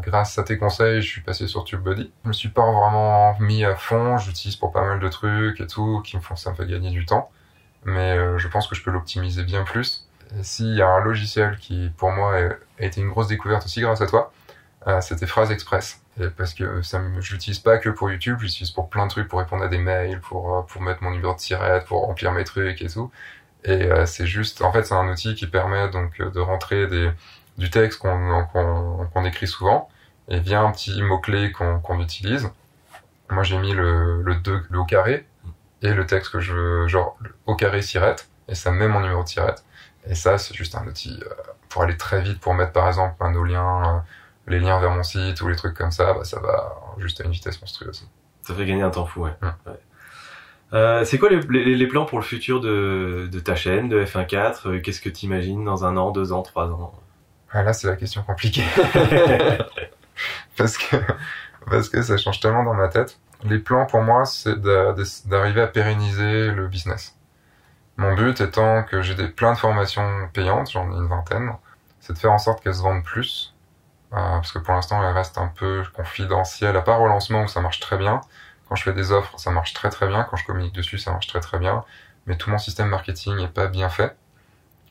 grâce 0.01 0.37
à 0.37 0.43
tes 0.43 0.57
conseils, 0.57 1.01
je 1.01 1.07
suis 1.07 1.21
passé 1.21 1.47
sur 1.47 1.63
TubeBuddy. 1.63 2.11
Je 2.23 2.27
me 2.27 2.33
suis 2.33 2.49
pas 2.49 2.69
vraiment 2.69 3.37
mis 3.39 3.63
à 3.63 3.75
fond, 3.75 4.17
j'utilise 4.17 4.55
pour 4.55 4.71
pas 4.71 4.85
mal 4.85 4.99
de 4.99 5.09
trucs 5.09 5.59
et 5.61 5.67
tout, 5.67 6.01
qui 6.03 6.17
me 6.17 6.21
font 6.21 6.35
ça 6.35 6.51
me 6.51 6.55
fait 6.55 6.67
gagner 6.67 6.89
du 6.89 7.05
temps. 7.05 7.31
Mais 7.83 8.17
euh, 8.17 8.37
je 8.37 8.47
pense 8.47 8.67
que 8.67 8.75
je 8.75 8.83
peux 8.83 8.91
l'optimiser 8.91 9.43
bien 9.43 9.63
plus. 9.63 10.07
S'il 10.41 10.75
y 10.75 10.81
a 10.81 10.87
un 10.87 11.01
logiciel 11.01 11.57
qui, 11.57 11.91
pour 11.97 12.11
moi, 12.11 12.35
a 12.35 12.83
été 12.83 13.01
une 13.01 13.09
grosse 13.09 13.27
découverte 13.27 13.65
aussi 13.65 13.81
grâce 13.81 14.01
à 14.01 14.07
toi, 14.07 14.31
euh, 14.87 15.01
c'était 15.01 15.27
Phrase 15.27 15.51
Express. 15.51 16.01
Et 16.19 16.27
parce 16.27 16.53
que 16.53 16.81
ça, 16.81 17.01
je 17.19 17.33
l'utilise 17.33 17.59
pas 17.59 17.77
que 17.77 17.89
pour 17.89 18.09
YouTube, 18.09 18.37
j'utilise 18.39 18.71
pour 18.71 18.89
plein 18.89 19.05
de 19.05 19.11
trucs, 19.11 19.27
pour 19.27 19.39
répondre 19.39 19.63
à 19.63 19.67
des 19.67 19.77
mails, 19.77 20.19
pour, 20.21 20.57
euh, 20.57 20.61
pour 20.63 20.81
mettre 20.81 21.03
mon 21.03 21.11
numéro 21.11 21.33
de 21.33 21.37
tirette, 21.37 21.85
pour 21.85 22.05
remplir 22.05 22.31
mes 22.31 22.43
trucs 22.43 22.81
et 22.81 22.87
tout. 22.87 23.11
Et 23.63 23.83
euh, 23.91 24.05
c'est 24.05 24.25
juste, 24.25 24.61
en 24.61 24.71
fait, 24.71 24.83
c'est 24.83 24.95
un 24.95 25.07
outil 25.09 25.35
qui 25.35 25.47
permet 25.47 25.89
donc 25.89 26.21
de 26.21 26.39
rentrer 26.39 26.87
des, 26.87 27.11
du 27.57 27.69
texte 27.69 27.99
qu'on 27.99 28.45
qu'on 28.51 29.07
qu'on 29.13 29.25
écrit 29.25 29.47
souvent, 29.47 29.89
et 30.29 30.39
via 30.39 30.61
un 30.61 30.71
petit 30.71 31.01
mot-clé 31.01 31.51
qu'on 31.51 31.79
qu'on 31.79 31.99
utilise. 31.99 32.49
Moi, 33.29 33.43
j'ai 33.43 33.57
mis 33.57 33.73
le, 33.73 34.21
le, 34.23 34.35
deux, 34.35 34.63
le 34.69 34.79
au 34.79 34.85
carré, 34.85 35.27
et 35.81 35.93
le 35.93 36.05
texte 36.05 36.31
que 36.31 36.39
je 36.39 36.53
veux, 36.53 36.87
genre 36.87 37.17
au 37.45 37.55
carré 37.55 37.81
sirette, 37.81 38.29
et 38.47 38.55
ça 38.55 38.71
met 38.71 38.87
mon 38.87 39.01
numéro 39.01 39.21
de 39.23 39.27
tirette. 39.27 39.63
Et 40.07 40.15
ça, 40.15 40.37
c'est 40.37 40.55
juste 40.55 40.75
un 40.75 40.85
outil 40.87 41.19
euh, 41.21 41.33
pour 41.69 41.83
aller 41.83 41.97
très 41.97 42.21
vite, 42.21 42.39
pour 42.39 42.53
mettre 42.53 42.71
par 42.71 42.87
exemple 42.87 43.15
un 43.19 43.31
nos 43.31 43.43
liens, 43.43 43.95
euh, 43.95 43.99
les 44.47 44.59
liens 44.59 44.79
vers 44.79 44.91
mon 44.91 45.03
site 45.03 45.39
ou 45.41 45.47
les 45.47 45.55
trucs 45.55 45.75
comme 45.75 45.91
ça, 45.91 46.13
bah, 46.13 46.23
ça 46.23 46.39
va 46.39 46.75
juste 46.97 47.21
à 47.21 47.23
une 47.23 47.31
vitesse 47.31 47.61
monstrueuse. 47.61 48.07
Ça 48.41 48.55
fait 48.55 48.65
gagner 48.65 48.81
un 48.81 48.89
temps 48.89 49.05
fou, 49.05 49.21
ouais. 49.21 49.31
Mmh. 49.41 49.47
ouais. 49.67 49.79
Euh, 50.73 51.03
c'est 51.03 51.17
quoi 51.17 51.29
les, 51.29 51.41
les, 51.41 51.75
les, 51.75 51.87
plans 51.87 52.05
pour 52.05 52.17
le 52.17 52.23
futur 52.23 52.61
de, 52.61 53.27
de 53.29 53.39
ta 53.39 53.55
chaîne, 53.55 53.89
de 53.89 54.05
F1.4 54.05 54.79
Qu'est-ce 54.81 55.01
que 55.01 55.09
tu 55.09 55.25
imagines 55.25 55.65
dans 55.65 55.83
un 55.83 55.97
an, 55.97 56.11
deux 56.11 56.31
ans, 56.31 56.43
trois 56.43 56.67
ans? 56.67 56.93
Ah, 57.51 57.63
Là, 57.63 57.73
c'est 57.73 57.87
la 57.87 57.97
question 57.97 58.23
compliquée. 58.23 58.63
parce 60.57 60.77
que 60.77 60.95
parce 61.69 61.89
que 61.89 62.01
ça 62.01 62.17
change 62.17 62.39
tellement 62.39 62.63
dans 62.63 62.73
ma 62.73 62.87
tête. 62.87 63.19
Les 63.43 63.59
plans 63.59 63.85
pour 63.85 64.01
moi, 64.01 64.25
c'est 64.25 64.59
d'arriver 65.25 65.61
à 65.61 65.67
pérenniser 65.67 66.51
le 66.51 66.67
business. 66.67 67.15
Mon 68.01 68.15
but 68.15 68.41
étant 68.41 68.83
que 68.83 69.03
j'ai 69.03 69.15
plein 69.27 69.53
de 69.53 69.57
formations 69.59 70.27
payantes, 70.33 70.71
j'en 70.71 70.91
ai 70.91 70.95
une 70.95 71.07
vingtaine, 71.07 71.51
c'est 71.99 72.13
de 72.13 72.17
faire 72.17 72.31
en 72.31 72.39
sorte 72.39 72.63
qu'elles 72.63 72.75
se 72.75 72.81
vendent 72.81 73.03
plus 73.03 73.53
parce 74.09 74.51
que 74.51 74.59
pour 74.59 74.73
l'instant, 74.73 75.01
elle 75.01 75.13
reste 75.13 75.37
un 75.37 75.47
peu 75.47 75.83
confidentielle, 75.93 76.75
à 76.75 76.81
part 76.81 77.01
au 77.01 77.07
lancement 77.07 77.43
où 77.43 77.47
ça 77.47 77.61
marche 77.61 77.79
très 77.79 77.97
bien. 77.97 78.21
Quand 78.67 78.75
je 78.75 78.83
fais 78.83 78.93
des 78.93 79.11
offres, 79.11 79.37
ça 79.37 79.51
marche 79.51 79.73
très 79.73 79.89
très 79.89 80.07
bien. 80.07 80.23
Quand 80.23 80.35
je 80.35 80.45
communique 80.45 80.73
dessus, 80.73 80.97
ça 80.97 81.11
marche 81.11 81.27
très 81.27 81.39
très 81.39 81.59
bien. 81.59 81.83
Mais 82.25 82.35
tout 82.37 82.49
mon 82.49 82.57
système 82.57 82.89
marketing 82.89 83.37
n'est 83.37 83.47
pas 83.47 83.67
bien 83.67 83.89
fait. 83.89 84.15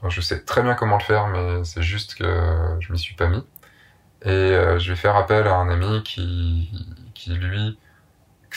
Je 0.08 0.20
sais 0.20 0.40
très 0.44 0.62
bien 0.62 0.74
comment 0.74 0.96
le 0.96 1.02
faire, 1.02 1.26
mais 1.26 1.64
c'est 1.64 1.82
juste 1.82 2.14
que 2.14 2.24
je 2.80 2.92
m'y 2.92 2.98
suis 2.98 3.14
pas 3.14 3.26
mis. 3.26 3.44
Et 4.22 4.30
euh, 4.30 4.78
je 4.78 4.90
vais 4.90 4.96
faire 4.96 5.16
appel 5.16 5.46
à 5.46 5.56
un 5.56 5.68
ami 5.68 6.02
qui 6.02 6.70
lui, 7.26 7.78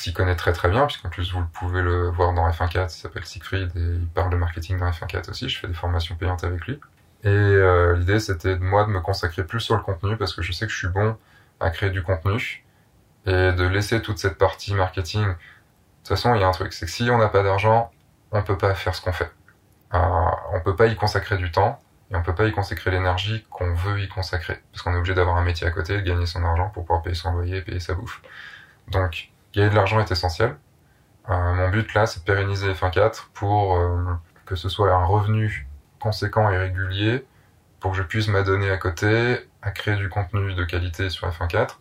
s'y 0.02 0.14
connaît 0.14 0.36
très 0.36 0.54
très 0.54 0.70
bien, 0.70 0.86
puisqu'en 0.86 1.10
plus 1.10 1.32
vous 1.34 1.44
pouvez 1.54 1.82
le 1.82 2.10
voir 2.10 2.34
dans 2.34 2.50
F1.4, 2.50 2.86
il 2.86 2.90
s'appelle 2.90 3.26
Siegfried 3.26 3.72
et 3.76 3.80
il 3.80 4.08
parle 4.08 4.32
de 4.32 4.38
marketing 4.38 4.80
dans 4.80 4.90
F1.4 4.90 5.30
aussi, 5.30 5.50
je 5.50 5.60
fais 5.60 5.68
des 5.68 5.74
formations 5.74 6.16
payantes 6.16 6.44
avec 6.44 6.66
lui. 6.66 6.80
Et 7.24 7.30
euh, 7.30 7.96
l'idée 7.96 8.20
c'était 8.20 8.56
de 8.56 8.64
moi 8.64 8.86
de 8.86 8.90
me 8.90 9.00
consacrer 9.00 9.46
plus 9.46 9.62
sur 9.62 9.76
le 9.76 9.82
contenu 9.82 10.18
parce 10.18 10.34
que 10.34 10.42
je 10.42 10.52
sais 10.52 10.66
que 10.66 10.72
je 10.72 10.78
suis 10.78 10.88
bon 10.88 11.16
à 11.60 11.70
créer 11.70 11.90
du 11.90 12.04
contenu 12.04 12.64
et 13.26 13.52
de 13.54 13.64
laisser 13.66 14.02
toute 14.02 14.18
cette 14.18 14.38
partie 14.38 14.74
marketing. 14.74 15.24
De 15.24 15.28
toute 15.30 16.10
façon, 16.10 16.36
il 16.36 16.42
y 16.42 16.44
a 16.44 16.48
un 16.48 16.52
truc, 16.52 16.74
c'est 16.74 16.86
que 16.86 16.92
si 16.92 17.10
on 17.10 17.18
n'a 17.18 17.30
pas 17.30 17.44
d'argent, 17.44 17.92
on 18.32 18.42
peut 18.44 18.58
pas 18.58 18.76
faire 18.76 18.96
ce 18.96 19.02
qu'on 19.02 19.14
fait. 19.14 19.32
Euh, 19.94 20.00
on 20.54 20.60
peut 20.60 20.76
pas 20.76 20.88
y 20.88 20.96
consacrer 20.96 21.38
du 21.38 21.52
temps 21.52 21.80
et 22.12 22.16
on 22.16 22.24
peut 22.24 22.36
pas 22.36 22.48
y 22.48 22.52
consacrer 22.52 22.92
l'énergie 22.92 23.46
qu'on 23.50 23.74
veut 23.74 24.02
y 24.02 24.08
consacrer 24.10 24.60
parce 24.72 24.82
qu'on 24.82 24.94
est 24.94 24.98
obligé 24.98 25.14
d'avoir 25.14 25.38
un 25.38 25.44
métier 25.44 25.68
à 25.68 25.72
côté, 25.72 25.96
de 25.96 26.02
gagner 26.02 26.26
son 26.26 26.44
argent 26.44 26.70
pour 26.70 26.84
pouvoir 26.84 27.04
payer 27.04 27.16
son 27.16 27.32
loyer, 27.32 27.62
payer 27.62 27.80
sa 27.80 27.94
bouffe. 27.94 28.22
Donc 28.92 29.32
gagner 29.54 29.70
de 29.70 29.76
l'argent 29.76 30.00
est 30.00 30.12
essentiel. 30.12 30.56
Euh, 31.30 31.54
mon 31.54 31.70
but 31.70 31.94
là, 31.94 32.06
c'est 32.06 32.20
de 32.20 32.26
pérenniser 32.26 32.72
F1.4 32.74 33.28
pour 33.34 33.78
euh, 33.78 34.04
que 34.46 34.56
ce 34.56 34.68
soit 34.70 34.92
un 34.92 35.06
revenu 35.06 35.68
conséquent 36.00 36.50
et 36.52 36.58
régulier 36.58 37.26
pour 37.80 37.92
que 37.92 37.98
je 37.98 38.04
puisse 38.04 38.28
m'adonner 38.28 38.70
à 38.70 38.78
côté 38.78 39.38
à 39.62 39.72
créer 39.72 39.96
du 39.96 40.10
contenu 40.10 40.54
de 40.54 40.64
qualité 40.66 41.10
sur 41.10 41.30
F1.4 41.30 41.78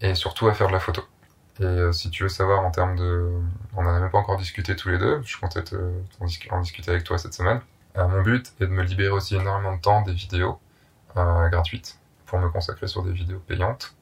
et 0.00 0.14
surtout 0.14 0.48
à 0.48 0.54
faire 0.54 0.66
de 0.66 0.72
la 0.72 0.80
photo. 0.80 1.02
Et 1.60 1.64
euh, 1.64 1.92
si 1.92 2.10
tu 2.10 2.24
veux 2.24 2.28
savoir 2.28 2.64
en 2.64 2.70
termes 2.70 2.96
de... 2.96 3.30
On 3.76 3.82
n'en 3.82 3.94
a 3.94 4.00
même 4.00 4.10
pas 4.10 4.18
encore 4.18 4.36
discuté 4.36 4.74
tous 4.74 4.88
les 4.88 4.98
deux, 4.98 5.20
je 5.24 5.38
comptais 5.38 5.62
te... 5.62 5.76
en, 6.50 6.60
discuter 6.60 6.90
avec 6.90 7.04
toi 7.04 7.18
cette 7.18 7.34
semaine. 7.34 7.60
Mon 7.94 8.22
but 8.22 8.54
est 8.58 8.66
de 8.66 8.72
me 8.72 8.82
libérer 8.82 9.10
aussi 9.10 9.36
énormément 9.36 9.76
de 9.76 9.80
temps 9.80 10.00
des 10.00 10.14
vidéos 10.14 10.58
gratuites 11.14 11.98
pour 12.24 12.38
me 12.38 12.48
consacrer 12.48 12.86
sur 12.86 13.02
des 13.02 13.12
vidéos 13.12 13.38
payantes. 13.40 13.94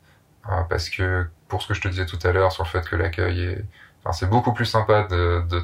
Parce 0.69 0.89
que 0.91 1.27
pour 1.49 1.63
ce 1.63 1.69
que 1.69 1.75
je 1.75 1.81
te 1.81 1.89
disais 1.89 2.07
tout 2.07 2.19
à 2.23 2.33
l'heure 2.33 2.53
sur 2.53 2.65
le 2.65 2.69
fait 2.69 2.89
que 2.89 2.97
l'accueil 2.97 3.41
est... 3.41 3.65
Enfin, 4.01 4.13
c'est 4.13 4.29
beaucoup 4.29 4.53
plus 4.53 4.65
sympa 4.65 5.03
de, 5.05 5.45
de, 5.49 5.63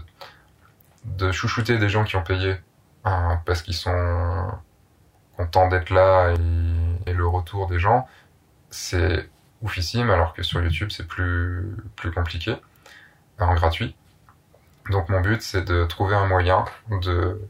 de, 1.05 1.33
chouchouter 1.33 1.79
des 1.79 1.89
gens 1.89 2.05
qui 2.05 2.17
ont 2.17 2.23
payé 2.23 2.57
parce 3.03 3.63
qu'ils 3.63 3.75
sont 3.75 4.51
contents 5.37 5.69
d'être 5.69 5.91
là 5.91 6.33
et, 6.35 7.11
et 7.11 7.15
le 7.15 7.27
retour 7.27 7.67
des 7.67 7.79
gens. 7.79 8.07
C'est 8.71 9.29
oufissime, 9.63 10.11
alors 10.11 10.35
que 10.35 10.43
sur 10.43 10.61
YouTube 10.63 10.91
c'est 10.91 11.07
plus, 11.07 11.77
plus 11.97 12.11
compliqué, 12.11 12.57
en 13.39 13.55
gratuit. 13.55 13.97
Donc 14.91 15.09
mon 15.09 15.21
but 15.21 15.43
c'est 15.43 15.63
de 15.63 15.85
trouver 15.85 16.15
un 16.15 16.27
moyen 16.27 16.65
de 16.91 17.41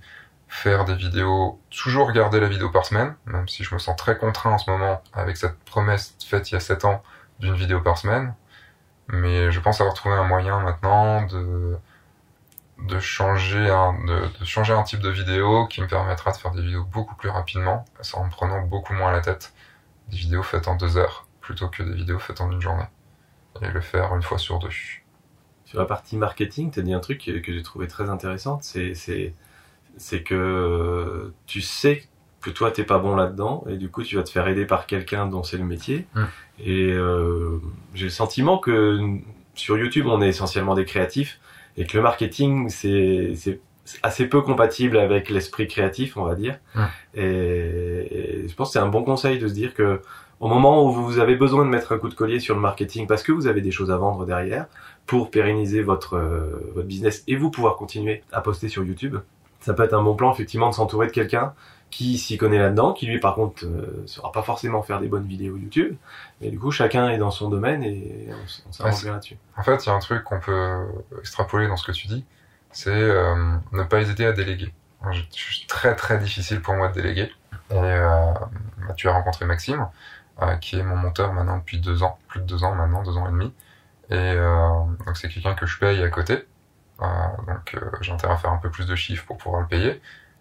faire 0.48 0.84
des 0.84 0.94
vidéos, 0.94 1.60
toujours 1.70 2.06
regarder 2.06 2.40
la 2.40 2.48
vidéo 2.48 2.70
par 2.70 2.86
semaine, 2.86 3.14
même 3.26 3.48
si 3.48 3.64
je 3.64 3.74
me 3.74 3.78
sens 3.78 3.96
très 3.96 4.16
contraint 4.16 4.52
en 4.52 4.58
ce 4.58 4.70
moment 4.70 5.02
avec 5.12 5.36
cette 5.36 5.58
promesse 5.64 6.16
faite 6.24 6.50
il 6.50 6.54
y 6.54 6.56
a 6.56 6.60
7 6.60 6.84
ans 6.84 7.02
d'une 7.40 7.54
vidéo 7.54 7.80
par 7.80 7.98
semaine. 7.98 8.34
Mais 9.08 9.52
je 9.52 9.60
pense 9.60 9.80
avoir 9.80 9.94
trouvé 9.94 10.16
un 10.16 10.24
moyen 10.24 10.60
maintenant 10.60 11.22
de, 11.26 11.76
de 12.82 12.98
changer 12.98 13.70
un, 13.70 13.94
de, 14.04 14.44
changer 14.44 14.72
un 14.72 14.82
type 14.82 15.00
de 15.00 15.10
vidéo 15.10 15.66
qui 15.66 15.80
me 15.80 15.86
permettra 15.86 16.32
de 16.32 16.36
faire 16.36 16.52
des 16.52 16.62
vidéos 16.62 16.84
beaucoup 16.84 17.14
plus 17.14 17.28
rapidement, 17.28 17.84
en 18.14 18.24
me 18.24 18.30
prenant 18.30 18.60
beaucoup 18.62 18.92
moins 18.94 19.12
la 19.12 19.20
tête. 19.20 19.52
Des 20.08 20.16
vidéos 20.16 20.42
faites 20.42 20.68
en 20.68 20.76
deux 20.76 20.96
heures 20.96 21.26
plutôt 21.40 21.68
que 21.68 21.82
des 21.82 21.94
vidéos 21.94 22.18
faites 22.18 22.40
en 22.40 22.50
une 22.50 22.60
journée. 22.60 22.86
Et 23.62 23.68
le 23.68 23.80
faire 23.80 24.14
une 24.14 24.22
fois 24.22 24.38
sur 24.38 24.58
deux. 24.58 24.68
Sur 25.64 25.78
la 25.78 25.86
partie 25.86 26.16
marketing, 26.16 26.70
tu 26.70 26.80
as 26.80 26.82
dit 26.82 26.92
un 26.92 27.00
truc 27.00 27.20
que 27.24 27.52
j'ai 27.52 27.62
trouvé 27.62 27.88
très 27.88 28.10
intéressant, 28.10 28.60
c'est, 28.60 28.92
que 30.24 31.32
tu 31.46 31.60
sais 31.60 32.06
que 32.46 32.50
toi 32.50 32.70
t'es 32.70 32.84
pas 32.84 32.98
bon 32.98 33.16
là-dedans 33.16 33.64
et 33.68 33.76
du 33.76 33.90
coup 33.90 34.04
tu 34.04 34.14
vas 34.14 34.22
te 34.22 34.30
faire 34.30 34.46
aider 34.46 34.66
par 34.66 34.86
quelqu'un 34.86 35.26
dont 35.26 35.42
c'est 35.42 35.56
le 35.56 35.64
métier. 35.64 36.06
Hum. 36.14 36.26
Et 36.64 36.92
euh, 36.92 37.60
j'ai 37.94 38.04
le 38.04 38.10
sentiment 38.10 38.58
que 38.58 39.00
sur 39.54 39.76
YouTube 39.76 40.06
on 40.08 40.22
est 40.22 40.28
essentiellement 40.28 40.74
des 40.74 40.84
créatifs 40.84 41.40
et 41.76 41.86
que 41.86 41.96
le 41.96 42.04
marketing 42.04 42.68
c'est, 42.68 43.32
c'est 43.34 43.60
assez 44.02 44.28
peu 44.28 44.42
compatible 44.42 44.96
avec 44.96 45.28
l'esprit 45.28 45.66
créatif, 45.66 46.16
on 46.16 46.24
va 46.24 46.34
dire. 46.36 46.58
Et, 47.14 47.22
et, 47.22 48.48
je 48.48 48.54
pense 48.54 48.68
que 48.68 48.72
c'est 48.74 48.78
un 48.78 48.88
bon 48.88 49.02
conseil 49.02 49.38
de 49.38 49.48
se 49.48 49.52
dire 49.52 49.74
que 49.74 50.00
au 50.38 50.48
moment 50.48 50.84
où 50.84 50.92
vous 50.92 51.18
avez 51.18 51.34
besoin 51.34 51.64
de 51.64 51.70
mettre 51.70 51.92
un 51.92 51.98
coup 51.98 52.08
de 52.08 52.14
collier 52.14 52.38
sur 52.38 52.54
le 52.54 52.60
marketing 52.60 53.06
parce 53.08 53.22
que 53.22 53.32
vous 53.32 53.46
avez 53.48 53.60
des 53.60 53.72
choses 53.72 53.90
à 53.90 53.96
vendre 53.96 54.24
derrière 54.24 54.66
pour 55.06 55.30
pérenniser 55.30 55.82
votre, 55.82 56.14
euh, 56.14 56.72
votre 56.74 56.86
business 56.86 57.24
et 57.26 57.36
vous 57.36 57.50
pouvoir 57.50 57.76
continuer 57.76 58.22
à 58.32 58.40
poster 58.40 58.68
sur 58.68 58.84
YouTube, 58.84 59.16
ça 59.60 59.74
peut 59.74 59.82
être 59.82 59.94
un 59.94 60.02
bon 60.02 60.14
plan 60.14 60.32
effectivement 60.32 60.68
de 60.68 60.74
s'entourer 60.74 61.06
de 61.06 61.12
quelqu'un 61.12 61.54
qui 61.90 62.18
s'y 62.18 62.36
connaît 62.36 62.58
là-dedans, 62.58 62.92
qui 62.92 63.06
lui 63.06 63.20
par 63.20 63.34
contre 63.34 63.64
euh, 63.64 64.02
saura 64.06 64.32
pas 64.32 64.42
forcément 64.42 64.82
faire 64.82 65.00
des 65.00 65.08
bonnes 65.08 65.26
vidéos 65.26 65.56
YouTube, 65.56 65.96
mais 66.40 66.50
du 66.50 66.58
coup 66.58 66.70
chacun 66.70 67.08
est 67.08 67.18
dans 67.18 67.30
son 67.30 67.48
domaine 67.48 67.82
et 67.82 68.28
on, 68.30 68.72
s'arrange 68.72 69.02
bien 69.02 69.12
là-dessus. 69.12 69.38
En 69.56 69.62
fait, 69.62 69.84
il 69.84 69.88
y 69.88 69.92
a 69.92 69.94
un 69.94 70.00
truc 70.00 70.24
qu'on 70.24 70.40
peut 70.40 70.86
extrapoler 71.18 71.68
dans 71.68 71.76
ce 71.76 71.86
que 71.86 71.92
tu 71.92 72.06
dis, 72.08 72.24
c'est 72.70 72.90
euh, 72.90 73.34
ne 73.72 73.82
pas 73.84 74.00
hésiter 74.00 74.26
à 74.26 74.32
déléguer. 74.32 74.72
Je, 75.12 75.20
suis 75.30 75.66
très 75.66 75.94
très 75.94 76.18
difficile 76.18 76.60
pour 76.60 76.74
moi 76.74 76.88
de 76.88 76.94
déléguer. 76.94 77.30
Et 77.70 77.74
bah, 77.74 78.94
tu 78.96 79.08
as 79.08 79.12
rencontré 79.12 79.44
Maxime, 79.44 79.86
euh, 80.42 80.56
qui 80.56 80.78
est 80.78 80.82
mon 80.82 80.96
monteur 80.96 81.32
maintenant 81.32 81.58
depuis 81.58 81.78
deux 81.78 82.02
ans, 82.02 82.18
plus 82.28 82.40
de 82.40 82.46
deux 82.46 82.64
ans 82.64 82.74
maintenant, 82.74 83.02
deux 83.02 83.16
ans 83.16 83.26
et 83.26 83.32
demi. 83.32 83.52
Et 84.10 84.14
euh, 84.14 84.70
donc 85.04 85.16
c'est 85.16 85.28
quelqu'un 85.28 85.54
que 85.54 85.66
je 85.66 85.78
paye 85.78 86.02
à 86.02 86.10
côté. 86.10 86.46
Euh, 87.02 87.06
donc 87.46 87.74
euh, 87.74 87.90
j'ai 88.00 88.12
intérêt 88.12 88.34
à 88.34 88.36
faire 88.36 88.52
un 88.52 88.58
peu 88.58 88.70
plus 88.70 88.86
de 88.86 88.94
chiffres 88.94 89.24
pour 89.26 89.38
pouvoir 89.38 89.62
le 89.62 89.68
payer, 89.68 90.00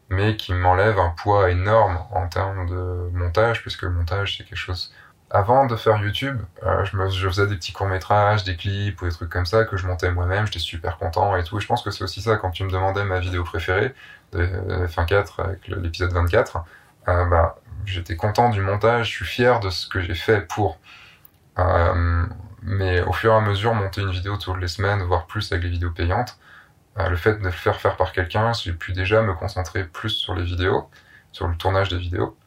mais 0.09 0.35
qui 0.37 0.53
m'enlève 0.53 0.99
un 0.99 1.09
poids 1.09 1.49
énorme 1.49 1.99
en 2.11 2.27
termes 2.27 2.67
de 2.67 3.09
montage, 3.13 3.61
puisque 3.61 3.83
le 3.83 3.91
montage 3.91 4.37
c'est 4.37 4.43
quelque 4.43 4.57
chose 4.57 4.93
avant 5.31 5.65
de 5.65 5.75
faire 5.75 5.97
YouTube, 5.97 6.39
euh, 6.63 6.85
je, 6.85 6.95
me, 6.95 7.09
faisais 7.09 7.47
des 7.47 7.55
petits 7.55 7.73
courts-métrages, 7.73 8.43
des 8.43 8.55
clips 8.55 9.01
ou 9.01 9.05
des 9.05 9.11
trucs 9.11 9.29
comme 9.29 9.45
ça 9.45 9.65
que 9.65 9.75
je 9.75 9.87
montais 9.87 10.11
moi-même, 10.11 10.45
j'étais 10.45 10.59
super 10.59 10.97
content 10.97 11.35
et 11.35 11.43
tout. 11.43 11.57
Et 11.57 11.61
je 11.61 11.67
pense 11.67 11.81
que 11.81 11.91
c'est 11.91 12.03
aussi 12.03 12.21
ça 12.21 12.37
quand 12.37 12.51
tu 12.51 12.63
me 12.63 12.69
demandais 12.69 13.03
ma 13.03 13.19
vidéo 13.19 13.43
préférée 13.43 13.93
de 14.33 14.87
fin 14.87 15.05
4 15.05 15.39
avec 15.41 15.67
l'épisode 15.67 16.13
24. 16.13 16.63
Euh, 17.07 17.25
bah, 17.25 17.57
j'étais 17.85 18.15
content 18.15 18.49
du 18.49 18.61
montage, 18.61 19.09
je 19.09 19.15
suis 19.15 19.25
fier 19.25 19.59
de 19.59 19.69
ce 19.69 19.87
que 19.87 19.99
j'ai 19.99 20.15
fait 20.15 20.41
pour. 20.47 20.79
Euh, 21.59 22.25
mais 22.61 23.01
au 23.01 23.13
fur 23.13 23.31
et 23.33 23.35
à 23.35 23.41
mesure, 23.41 23.73
monter 23.73 24.01
une 24.01 24.11
vidéo 24.11 24.37
toutes 24.37 24.59
les 24.59 24.67
semaines, 24.67 25.01
voire 25.03 25.25
plus 25.27 25.51
avec 25.51 25.63
les 25.63 25.69
vidéos 25.69 25.91
payantes, 25.91 26.37
euh, 26.37 26.54
le 26.97 27.15
fait 27.15 27.35
de 27.35 27.43
le 27.43 27.51
faire 27.51 27.79
faire 27.79 27.97
par 27.97 28.11
quelqu'un, 28.11 28.53
j'ai 28.53 28.73
pu 28.73 28.93
déjà 28.93 29.21
me 29.21 29.33
concentrer 29.33 29.83
plus 29.83 30.11
sur 30.11 30.33
les 30.33 30.43
vidéos, 30.43 30.89
sur 31.31 31.47
le 31.47 31.55
tournage 31.55 31.89
des 31.89 31.97
vidéos. 31.97 32.37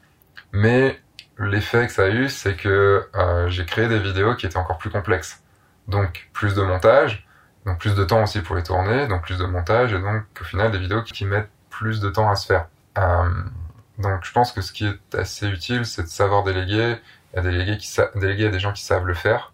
Mais 0.52 1.00
l'effet 1.38 1.86
que 1.86 1.92
ça 1.92 2.04
a 2.04 2.08
eu, 2.08 2.28
c'est 2.28 2.56
que 2.56 3.08
euh, 3.14 3.48
j'ai 3.48 3.66
créé 3.66 3.88
des 3.88 3.98
vidéos 3.98 4.34
qui 4.34 4.46
étaient 4.46 4.56
encore 4.56 4.78
plus 4.78 4.90
complexes. 4.90 5.42
Donc 5.86 6.28
plus 6.32 6.54
de 6.54 6.62
montage, 6.62 7.26
donc 7.66 7.78
plus 7.78 7.94
de 7.94 8.04
temps 8.04 8.22
aussi 8.22 8.40
pour 8.40 8.56
les 8.56 8.62
tourner, 8.62 9.06
donc 9.06 9.22
plus 9.22 9.38
de 9.38 9.44
montage, 9.44 9.92
et 9.92 10.00
donc 10.00 10.24
au 10.40 10.44
final 10.44 10.70
des 10.70 10.78
vidéos 10.78 11.02
qui 11.02 11.24
mettent 11.24 11.50
plus 11.70 12.00
de 12.00 12.08
temps 12.08 12.30
à 12.30 12.36
se 12.36 12.46
faire. 12.46 12.68
Euh, 12.98 13.30
donc 13.98 14.24
je 14.24 14.32
pense 14.32 14.52
que 14.52 14.60
ce 14.60 14.72
qui 14.72 14.86
est 14.86 15.14
assez 15.14 15.46
utile, 15.48 15.84
c'est 15.84 16.02
de 16.02 16.08
savoir 16.08 16.44
déléguer, 16.44 16.96
à 17.36 17.40
déléguer, 17.40 17.78
déléguer 18.14 18.46
à 18.46 18.50
des 18.50 18.60
gens 18.60 18.72
qui 18.72 18.82
savent 18.82 19.06
le 19.06 19.14
faire, 19.14 19.52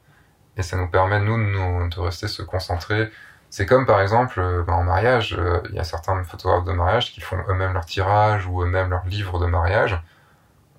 et 0.56 0.62
ça 0.62 0.76
nous 0.76 0.88
permet 0.88 1.20
nous 1.20 1.36
de, 1.36 1.42
nous, 1.42 1.88
de 1.88 2.00
rester 2.00 2.28
se 2.28 2.42
concentrer. 2.42 3.10
C'est 3.56 3.66
comme 3.66 3.86
par 3.86 4.00
exemple 4.00 4.40
euh, 4.40 4.64
ben, 4.64 4.72
en 4.72 4.82
mariage, 4.82 5.36
euh, 5.38 5.60
il 5.68 5.76
y 5.76 5.78
a 5.78 5.84
certains 5.84 6.24
photographes 6.24 6.64
de 6.64 6.72
mariage 6.72 7.12
qui 7.12 7.20
font 7.20 7.38
eux-mêmes 7.48 7.72
leur 7.72 7.86
tirage 7.86 8.48
ou 8.48 8.64
eux-mêmes 8.64 8.90
leur 8.90 9.06
livre 9.06 9.38
de 9.38 9.46
mariage. 9.46 9.96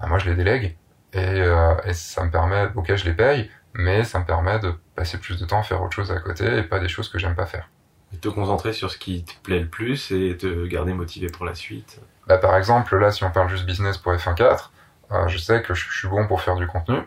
Ben, 0.02 0.08
moi 0.08 0.18
je 0.18 0.30
les 0.30 0.36
délègue 0.36 0.76
et, 1.14 1.20
euh, 1.20 1.74
et 1.86 1.94
ça 1.94 2.26
me 2.26 2.30
permet, 2.30 2.68
ok 2.76 2.94
je 2.98 3.06
les 3.06 3.14
paye, 3.14 3.50
mais 3.76 4.04
ça 4.04 4.20
me 4.20 4.26
permet 4.26 4.60
de 4.60 4.74
passer 4.94 5.18
plus 5.18 5.40
de 5.40 5.46
temps 5.46 5.62
à 5.62 5.64
faire 5.64 5.82
autre 5.82 5.94
chose 5.94 6.12
à 6.12 6.20
côté 6.20 6.58
et 6.58 6.64
pas 6.64 6.80
des 6.80 6.90
choses 6.90 7.08
que 7.08 7.18
j'aime 7.18 7.34
pas 7.34 7.46
faire. 7.46 7.70
Et 8.14 8.18
te 8.18 8.28
concentrer 8.28 8.74
sur 8.74 8.92
ce 8.92 8.98
qui 8.98 9.24
te 9.24 9.32
plaît 9.42 9.62
le 9.62 9.70
plus 9.70 10.12
et 10.12 10.36
te 10.36 10.66
garder 10.66 10.92
motivé 10.92 11.28
pour 11.30 11.46
la 11.46 11.56
suite. 11.56 12.02
Bah, 12.28 12.40
par 12.40 12.58
exemple, 12.58 12.98
là, 12.98 13.10
si 13.10 13.24
on 13.24 13.32
parle 13.32 13.48
juste 13.48 13.66
business 13.66 13.98
pour 13.98 14.12
F1.4, 14.12 14.70
euh, 15.14 15.28
je 15.30 15.38
sais 15.38 15.62
que 15.62 15.74
je, 15.74 15.90
suis 15.90 16.10
bon 16.10 16.28
pour 16.28 16.42
faire 16.42 16.58
du 16.58 16.68
contenu. 16.68 16.98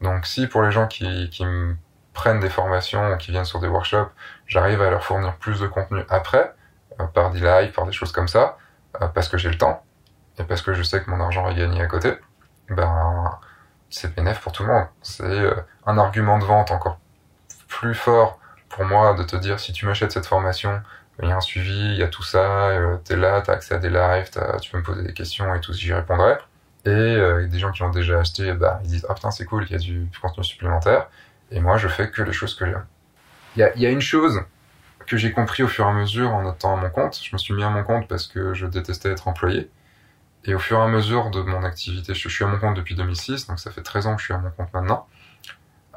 Donc, 0.00 0.26
si 0.26 0.46
pour 0.46 0.62
les 0.62 0.70
gens 0.70 0.86
qui, 0.86 1.28
qui 1.30 1.44
me 1.44 1.74
prennent 2.18 2.40
des 2.40 2.50
formations 2.50 3.12
ou 3.12 3.16
qui 3.16 3.30
viennent 3.30 3.44
sur 3.44 3.60
des 3.60 3.68
workshops, 3.68 4.10
j'arrive 4.48 4.82
à 4.82 4.90
leur 4.90 5.04
fournir 5.04 5.36
plus 5.36 5.60
de 5.60 5.68
contenu 5.68 6.00
après, 6.08 6.52
euh, 7.00 7.04
par 7.04 7.30
des 7.30 7.38
lives, 7.38 7.70
par 7.70 7.86
des 7.86 7.92
choses 7.92 8.10
comme 8.10 8.26
ça, 8.26 8.58
euh, 9.00 9.06
parce 9.06 9.28
que 9.28 9.38
j'ai 9.38 9.48
le 9.48 9.56
temps 9.56 9.84
et 10.40 10.42
parce 10.42 10.60
que 10.60 10.74
je 10.74 10.82
sais 10.82 11.00
que 11.00 11.08
mon 11.10 11.20
argent 11.20 11.48
est 11.48 11.54
gagné 11.54 11.80
à 11.80 11.86
côté, 11.86 12.18
ben, 12.70 13.38
c'est 13.88 14.12
bénéf 14.16 14.40
pour 14.40 14.50
tout 14.50 14.64
le 14.64 14.72
monde. 14.72 14.86
C'est 15.00 15.22
euh, 15.22 15.54
un 15.86 15.96
argument 15.96 16.40
de 16.40 16.44
vente 16.44 16.72
encore 16.72 16.98
plus 17.68 17.94
fort 17.94 18.40
pour 18.68 18.84
moi 18.84 19.14
de 19.14 19.22
te 19.22 19.36
dire 19.36 19.60
si 19.60 19.72
tu 19.72 19.86
m'achètes 19.86 20.10
cette 20.10 20.26
formation, 20.26 20.82
il 21.22 21.28
y 21.28 21.32
a 21.32 21.36
un 21.36 21.40
suivi, 21.40 21.92
il 21.94 21.98
y 21.98 22.02
a 22.02 22.08
tout 22.08 22.24
ça, 22.24 22.70
t'es 23.04 23.16
là, 23.16 23.42
t'as 23.42 23.52
accès 23.52 23.74
à 23.76 23.78
des 23.78 23.90
lives, 23.90 24.30
tu 24.60 24.70
peux 24.72 24.78
me 24.78 24.82
poser 24.82 25.02
des 25.04 25.12
questions 25.12 25.54
et 25.54 25.60
tout, 25.60 25.72
j'y 25.72 25.92
répondrai. 25.92 26.36
Et 26.84 26.90
euh, 26.90 27.46
des 27.46 27.58
gens 27.58 27.72
qui 27.72 27.82
ont 27.82 27.90
déjà 27.90 28.20
acheté, 28.20 28.52
bah, 28.54 28.80
ils 28.84 28.90
disent 28.90 29.06
ah 29.08 29.14
putain 29.14 29.30
c'est 29.30 29.44
cool, 29.44 29.66
il 29.68 29.72
y 29.72 29.74
a 29.74 29.78
du 29.78 30.08
contenu 30.22 30.44
supplémentaire. 30.44 31.08
Et 31.50 31.60
moi 31.60 31.78
je 31.78 31.88
fais 31.88 32.10
que 32.10 32.22
les 32.22 32.32
choses 32.32 32.54
que 32.54 32.66
j'aime. 32.66 32.86
Il 33.56 33.60
y 33.60 33.62
a, 33.62 33.76
y 33.76 33.86
a 33.86 33.90
une 33.90 34.00
chose 34.00 34.42
que 35.06 35.16
j'ai 35.16 35.32
compris 35.32 35.62
au 35.62 35.68
fur 35.68 35.86
et 35.86 35.88
à 35.88 35.92
mesure 35.92 36.32
en 36.32 36.50
étant 36.52 36.76
à 36.76 36.80
mon 36.80 36.90
compte. 36.90 37.18
Je 37.22 37.30
me 37.32 37.38
suis 37.38 37.54
mis 37.54 37.64
à 37.64 37.70
mon 37.70 37.82
compte 37.82 38.06
parce 38.08 38.26
que 38.26 38.54
je 38.54 38.66
détestais 38.66 39.10
être 39.10 39.26
employé. 39.26 39.70
Et 40.44 40.54
au 40.54 40.58
fur 40.58 40.78
et 40.78 40.82
à 40.82 40.86
mesure 40.86 41.30
de 41.30 41.42
mon 41.42 41.64
activité, 41.64 42.14
je 42.14 42.28
suis 42.28 42.44
à 42.44 42.46
mon 42.46 42.58
compte 42.58 42.76
depuis 42.76 42.94
2006, 42.94 43.46
donc 43.48 43.58
ça 43.58 43.70
fait 43.70 43.82
13 43.82 44.06
ans 44.06 44.14
que 44.14 44.20
je 44.20 44.26
suis 44.26 44.34
à 44.34 44.38
mon 44.38 44.50
compte 44.50 44.72
maintenant. 44.72 45.06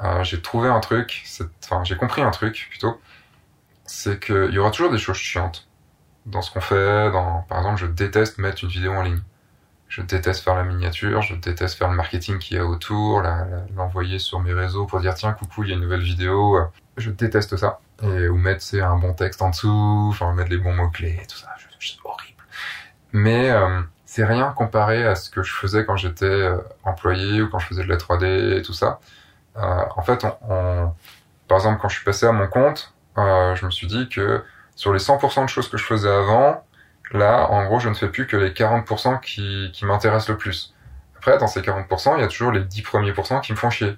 Euh, 0.02 0.24
j'ai 0.24 0.40
trouvé 0.42 0.68
un 0.68 0.80
truc, 0.80 1.24
enfin 1.64 1.84
j'ai 1.84 1.96
compris 1.96 2.22
un 2.22 2.30
truc 2.30 2.66
plutôt, 2.70 3.00
c'est 3.84 4.18
qu'il 4.18 4.50
y 4.50 4.58
aura 4.58 4.70
toujours 4.70 4.90
des 4.90 4.98
choses 4.98 5.16
chiantes 5.16 5.68
dans 6.26 6.42
ce 6.42 6.50
qu'on 6.50 6.60
fait. 6.60 7.10
Dans, 7.12 7.42
par 7.42 7.58
exemple, 7.58 7.80
je 7.80 7.86
déteste 7.86 8.38
mettre 8.38 8.64
une 8.64 8.70
vidéo 8.70 8.92
en 8.92 9.02
ligne. 9.02 9.22
Je 9.94 10.00
déteste 10.00 10.42
faire 10.42 10.54
la 10.54 10.62
miniature, 10.62 11.20
je 11.20 11.34
déteste 11.34 11.76
faire 11.76 11.90
le 11.90 11.96
marketing 11.96 12.38
qu'il 12.38 12.56
y 12.56 12.60
a 12.60 12.64
autour, 12.64 13.22
l'envoyer 13.76 14.18
sur 14.18 14.40
mes 14.40 14.54
réseaux 14.54 14.86
pour 14.86 15.00
dire 15.00 15.14
tiens 15.14 15.34
coucou 15.34 15.64
il 15.64 15.68
y 15.68 15.72
a 15.72 15.74
une 15.74 15.82
nouvelle 15.82 16.00
vidéo. 16.00 16.58
Je 16.96 17.10
déteste 17.10 17.58
ça. 17.58 17.78
Et 18.02 18.26
ou 18.28 18.36
mettre 18.38 18.62
c'est 18.62 18.80
un 18.80 18.96
bon 18.96 19.12
texte 19.12 19.42
en 19.42 19.50
dessous, 19.50 20.08
enfin 20.10 20.32
mettre 20.32 20.48
les 20.48 20.56
bons 20.56 20.72
mots 20.72 20.88
clés, 20.88 21.20
tout 21.28 21.36
ça, 21.36 21.48
je- 21.58 21.66
je- 21.78 21.92
c'est 21.92 21.98
horrible. 22.04 22.42
Mais 23.12 23.50
euh, 23.50 23.82
c'est 24.06 24.24
rien 24.24 24.50
comparé 24.56 25.06
à 25.06 25.14
ce 25.14 25.28
que 25.28 25.42
je 25.42 25.52
faisais 25.52 25.84
quand 25.84 25.96
j'étais 25.96 26.24
euh, 26.24 26.56
employé 26.84 27.42
ou 27.42 27.50
quand 27.50 27.58
je 27.58 27.66
faisais 27.66 27.84
de 27.84 27.88
la 27.90 27.98
3D 27.98 28.56
et 28.58 28.62
tout 28.62 28.72
ça. 28.72 28.98
Euh, 29.58 29.84
en 29.94 30.02
fait, 30.02 30.24
on, 30.24 30.32
on- 30.54 30.94
par 31.48 31.58
exemple, 31.58 31.80
quand 31.82 31.90
je 31.90 31.96
suis 31.96 32.04
passé 32.04 32.24
à 32.24 32.32
mon 32.32 32.46
compte, 32.48 32.94
euh, 33.18 33.54
je 33.56 33.66
me 33.66 33.70
suis 33.70 33.86
dit 33.88 34.08
que 34.08 34.42
sur 34.74 34.94
les 34.94 35.00
100% 35.00 35.44
de 35.44 35.50
choses 35.50 35.68
que 35.68 35.76
je 35.76 35.84
faisais 35.84 36.08
avant, 36.10 36.64
là, 37.12 37.48
en 37.50 37.64
gros, 37.64 37.78
je 37.78 37.88
ne 37.88 37.94
fais 37.94 38.08
plus 38.08 38.26
que 38.26 38.36
les 38.36 38.50
40% 38.50 39.20
qui, 39.20 39.70
qui 39.72 39.84
m'intéressent 39.84 40.30
le 40.30 40.36
plus. 40.36 40.74
Après, 41.16 41.38
dans 41.38 41.46
ces 41.46 41.60
40%, 41.60 42.14
il 42.16 42.20
y 42.20 42.24
a 42.24 42.28
toujours 42.28 42.52
les 42.52 42.64
10 42.64 42.82
premiers 42.82 43.12
pourcents 43.12 43.40
qui 43.40 43.52
me 43.52 43.56
font 43.56 43.70
chier. 43.70 43.96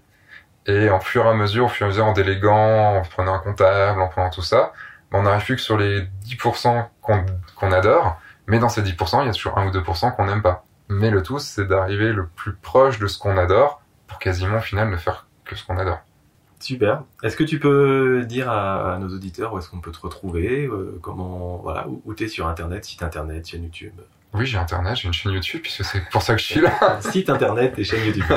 Et 0.66 0.90
en 0.90 1.00
fur 1.00 1.26
et 1.26 1.28
à 1.28 1.34
mesure, 1.34 1.66
au 1.66 1.68
fur 1.68 1.86
et 1.86 1.88
à 1.88 1.90
mesure, 1.90 2.06
en 2.06 2.12
déléguant, 2.12 2.96
en 2.98 3.02
prenant 3.02 3.34
un 3.34 3.38
comptable, 3.38 4.00
en 4.00 4.08
prenant 4.08 4.30
tout 4.30 4.42
ça, 4.42 4.72
ben, 5.10 5.20
on 5.20 5.22
n'arrive 5.22 5.44
plus 5.44 5.56
que 5.56 5.62
sur 5.62 5.76
les 5.76 6.02
10% 6.26 6.86
qu'on 7.02 7.24
qu'on 7.56 7.72
adore, 7.72 8.20
mais 8.46 8.58
dans 8.58 8.68
ces 8.68 8.82
10%, 8.82 9.22
il 9.22 9.26
y 9.26 9.28
a 9.28 9.32
toujours 9.32 9.58
1 9.58 9.66
ou 9.66 9.70
2% 9.70 10.14
qu'on 10.14 10.24
n'aime 10.26 10.42
pas. 10.42 10.64
Mais 10.88 11.10
le 11.10 11.22
tout, 11.22 11.38
c'est 11.38 11.66
d'arriver 11.66 12.12
le 12.12 12.26
plus 12.26 12.54
proche 12.54 12.98
de 12.98 13.06
ce 13.06 13.18
qu'on 13.18 13.36
adore 13.36 13.80
pour 14.06 14.18
quasiment 14.18 14.58
au 14.58 14.60
final 14.60 14.90
ne 14.90 14.96
faire 14.96 15.26
que 15.44 15.56
ce 15.56 15.64
qu'on 15.64 15.78
adore. 15.78 16.00
Super. 16.64 17.02
Est-ce 17.22 17.36
que 17.36 17.44
tu 17.44 17.58
peux 17.58 18.24
dire 18.26 18.50
à, 18.50 18.94
à 18.94 18.98
nos 18.98 19.14
auditeurs 19.14 19.52
où 19.52 19.58
est-ce 19.58 19.68
qu'on 19.68 19.82
peut 19.82 19.92
te 19.92 20.00
retrouver, 20.00 20.64
euh, 20.64 20.98
comment, 21.02 21.58
voilà, 21.58 21.86
où, 21.86 22.00
où 22.06 22.14
t'es 22.14 22.26
sur 22.26 22.46
Internet, 22.46 22.86
site 22.86 23.02
Internet, 23.02 23.46
chaîne 23.46 23.64
YouTube, 23.64 23.92
Oui, 24.32 24.46
j'ai 24.46 24.56
internet, 24.56 24.96
j'ai 24.96 25.06
une 25.06 25.12
chaîne 25.12 25.32
YouTube, 25.32 25.60
puisque 25.60 25.84
c'est 25.84 26.08
pour 26.08 26.22
ça 26.22 26.34
que 26.34 26.40
je 26.40 26.46
suis 26.46 26.60
là. 26.62 26.98
site 27.02 27.28
Internet 27.28 27.78
et 27.78 27.84
chaîne 27.84 28.06
YouTube. 28.06 28.24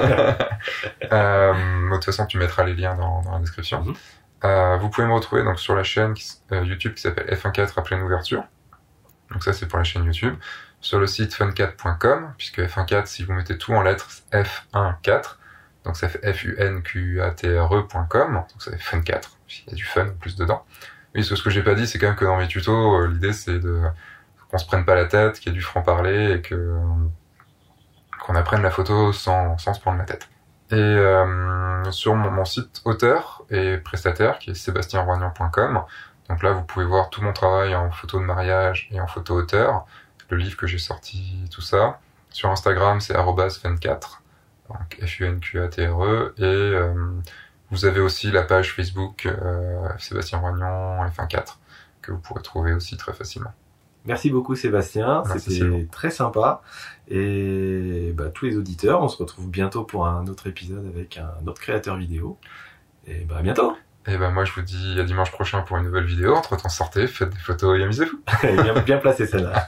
Euh, 1.14 1.54
de 1.54 1.94
toute 1.94 2.04
façon, 2.04 2.26
tu 2.26 2.38
mettras 2.38 2.66
les 2.66 2.74
liens 2.74 2.96
dans, 2.96 3.22
dans 3.22 3.32
la 3.32 3.40
description. 3.40 3.82
Mhm. 3.82 3.96
Euh, 4.44 4.78
vous 4.78 4.90
pouvez 4.90 5.08
me 5.08 5.14
retrouver 5.14 5.44
donc 5.46 5.60
sur 5.60 5.74
la 5.74 5.84
chaîne 5.84 6.14
qui 6.14 6.26
YouTube 6.52 6.96
qui 6.96 7.04
s'appelle 7.04 7.34
F14 7.34 7.72
à 7.78 7.82
pleine 7.82 8.02
ouverture. 8.02 8.44
Donc 9.32 9.44
ça, 9.44 9.54
c'est 9.54 9.68
pour 9.68 9.78
la 9.78 9.86
chaîne 9.86 10.04
YouTube. 10.04 10.36
Sur 10.82 11.00
le 11.00 11.08
site 11.08 11.34
fun4.com, 11.34 12.34
puisque 12.38 12.60
F14, 12.60 13.06
si 13.06 13.24
vous 13.24 13.32
mettez 13.32 13.58
tout 13.58 13.72
en 13.74 13.82
lettres, 13.84 14.08
c'est 14.10 14.44
F14. 14.74 15.38
Donc 15.88 15.96
ça 15.96 16.10
fait 16.10 16.34
F-U-N-Q-A-T-R-E.com. 16.34 18.34
Donc 18.34 18.46
ça 18.60 18.72
fait 18.72 18.98
Fun4. 18.98 19.22
Il 19.66 19.70
y 19.70 19.72
a 19.72 19.76
du 19.76 19.86
fun 19.86 20.08
en 20.08 20.18
plus 20.20 20.36
dedans. 20.36 20.66
Oui, 21.16 21.24
ce 21.24 21.42
que 21.42 21.50
j'ai 21.50 21.64
pas 21.64 21.74
dit, 21.74 21.88
c'est 21.88 21.98
quand 21.98 22.08
même 22.08 22.18
que 22.18 22.26
dans 22.26 22.38
mes 22.38 22.48
tutos, 22.48 22.96
euh, 22.96 23.08
l'idée 23.08 23.34
c'est 23.34 23.60
de 23.60 23.82
qu'on 24.52 24.58
se 24.58 24.66
prenne 24.66 24.84
pas 24.86 24.96
la 24.96 25.06
tête, 25.06 25.40
qu'il 25.40 25.52
y 25.52 25.56
ait 25.56 25.58
du 25.58 25.62
franc-parler 25.62 26.34
et 26.34 26.42
qu'on 26.42 27.10
apprenne 28.36 28.62
la 28.62 28.70
photo 28.70 29.14
sans, 29.14 29.58
sans 29.58 29.74
se 29.74 29.80
prendre 29.80 29.98
la 29.98 30.04
tête. 30.04 30.28
Et 30.72 30.76
euh, 30.76 31.90
sur 31.92 32.16
mon, 32.16 32.44
site 32.46 32.82
auteur 32.86 33.44
et 33.50 33.78
prestataire, 33.78 34.40
qui 34.40 34.52
est 34.52 34.54
sébastienroignan.com, 34.54 35.84
donc 36.30 36.44
là 36.44 36.52
vous 36.52 36.64
pouvez 36.64 36.86
voir 36.86 37.10
tout 37.10 37.22
mon 37.22 37.32
travail 37.32 37.74
en 37.76 37.92
photo 37.92 38.20
de 38.20 38.26
mariage 38.26 38.90
et 38.92 39.00
en 39.00 39.08
photo 39.08 39.36
auteur, 39.36 39.86
le 40.30 40.36
livre 40.38 40.58
que 40.58 40.68
j'ai 40.68 40.78
sorti, 40.78 41.46
tout 41.52 41.62
ça. 41.62 42.00
Sur 42.30 42.52
Instagram, 42.52 43.00
c'est 43.00 43.16
@fun4, 43.16 44.20
donc 44.70 45.00
F-U-N-Q-A-T-R-E, 45.06 46.34
et 46.38 46.44
euh, 46.44 46.94
vous 47.72 47.86
avez 47.86 48.00
aussi 48.00 48.32
la 48.32 48.44
page 48.44 48.74
Facebook 48.74 49.26
euh, 49.26 49.88
Sébastien 50.00 50.40
Roignan 50.40 51.06
F1.4, 51.08 51.58
que 52.02 52.12
vous 52.12 52.20
pourrez 52.20 52.42
trouver 52.42 52.74
aussi 52.74 52.98
très 52.98 53.14
facilement. 53.14 53.52
Merci 54.06 54.30
beaucoup 54.30 54.56
Sébastien, 54.56 55.24
c'était 55.38 55.86
très 55.92 56.12
sympa. 56.12 56.62
Et 57.10 58.14
bah, 58.16 58.30
tous 58.34 58.46
les 58.46 58.58
auditeurs, 58.58 59.04
on 59.04 59.10
se 59.10 59.18
retrouve 59.18 59.50
bientôt 59.50 59.84
pour 59.84 60.08
un 60.08 60.28
autre 60.28 60.48
épisode 60.48 60.86
avec 60.86 61.18
un 61.18 61.46
autre 61.46 61.60
créateur 61.60 61.98
vidéo. 61.98 62.38
Et 63.06 63.26
bah 63.26 63.38
à 63.40 63.42
bientôt. 63.42 63.76
Et 64.06 64.18
ben 64.18 64.32
moi 64.32 64.46
je 64.46 64.54
vous 64.54 64.62
dis 64.62 64.98
à 64.98 65.04
dimanche 65.04 65.32
prochain 65.32 65.62
pour 65.62 65.78
une 65.78 65.84
nouvelle 65.84 66.06
vidéo. 66.06 66.36
Entre 66.36 66.56
temps 66.56 66.70
sortez, 66.70 67.08
faites 67.08 67.30
des 67.30 67.38
photos 67.38 67.78
et 67.78 67.84
amusez-vous. 67.84 68.22
bien, 68.64 68.80
bien 68.80 68.98
placé 68.98 69.28
celle-là. 69.28 69.66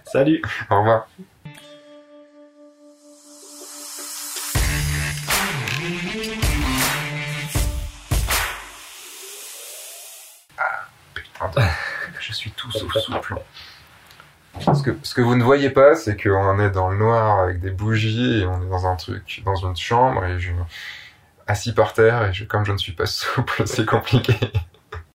Salut. 0.04 0.40
Au 0.70 0.78
revoir. 0.78 1.06
Suis 12.42 12.50
tout 12.52 12.70
sauf 12.70 12.92
souple. 12.98 13.36
Ce 14.60 14.82
que, 14.82 14.96
ce 15.02 15.14
que 15.14 15.22
vous 15.22 15.34
ne 15.34 15.42
voyez 15.42 15.70
pas, 15.70 15.94
c'est 15.94 16.20
qu'on 16.20 16.60
est 16.60 16.70
dans 16.70 16.90
le 16.90 16.98
noir 16.98 17.40
avec 17.40 17.60
des 17.60 17.70
bougies 17.70 18.40
et 18.40 18.46
on 18.46 18.62
est 18.62 18.68
dans 18.68 18.86
un 18.86 18.96
truc, 18.96 19.42
dans 19.44 19.56
une 19.56 19.76
chambre 19.76 20.24
et 20.26 20.38
je, 20.38 20.52
assis 21.46 21.72
par 21.72 21.92
terre 21.94 22.28
et 22.28 22.32
je, 22.32 22.44
comme 22.44 22.64
je 22.64 22.72
ne 22.72 22.78
suis 22.78 22.92
pas 22.92 23.06
souple, 23.06 23.62
c'est 23.66 23.86
compliqué. 23.86 24.34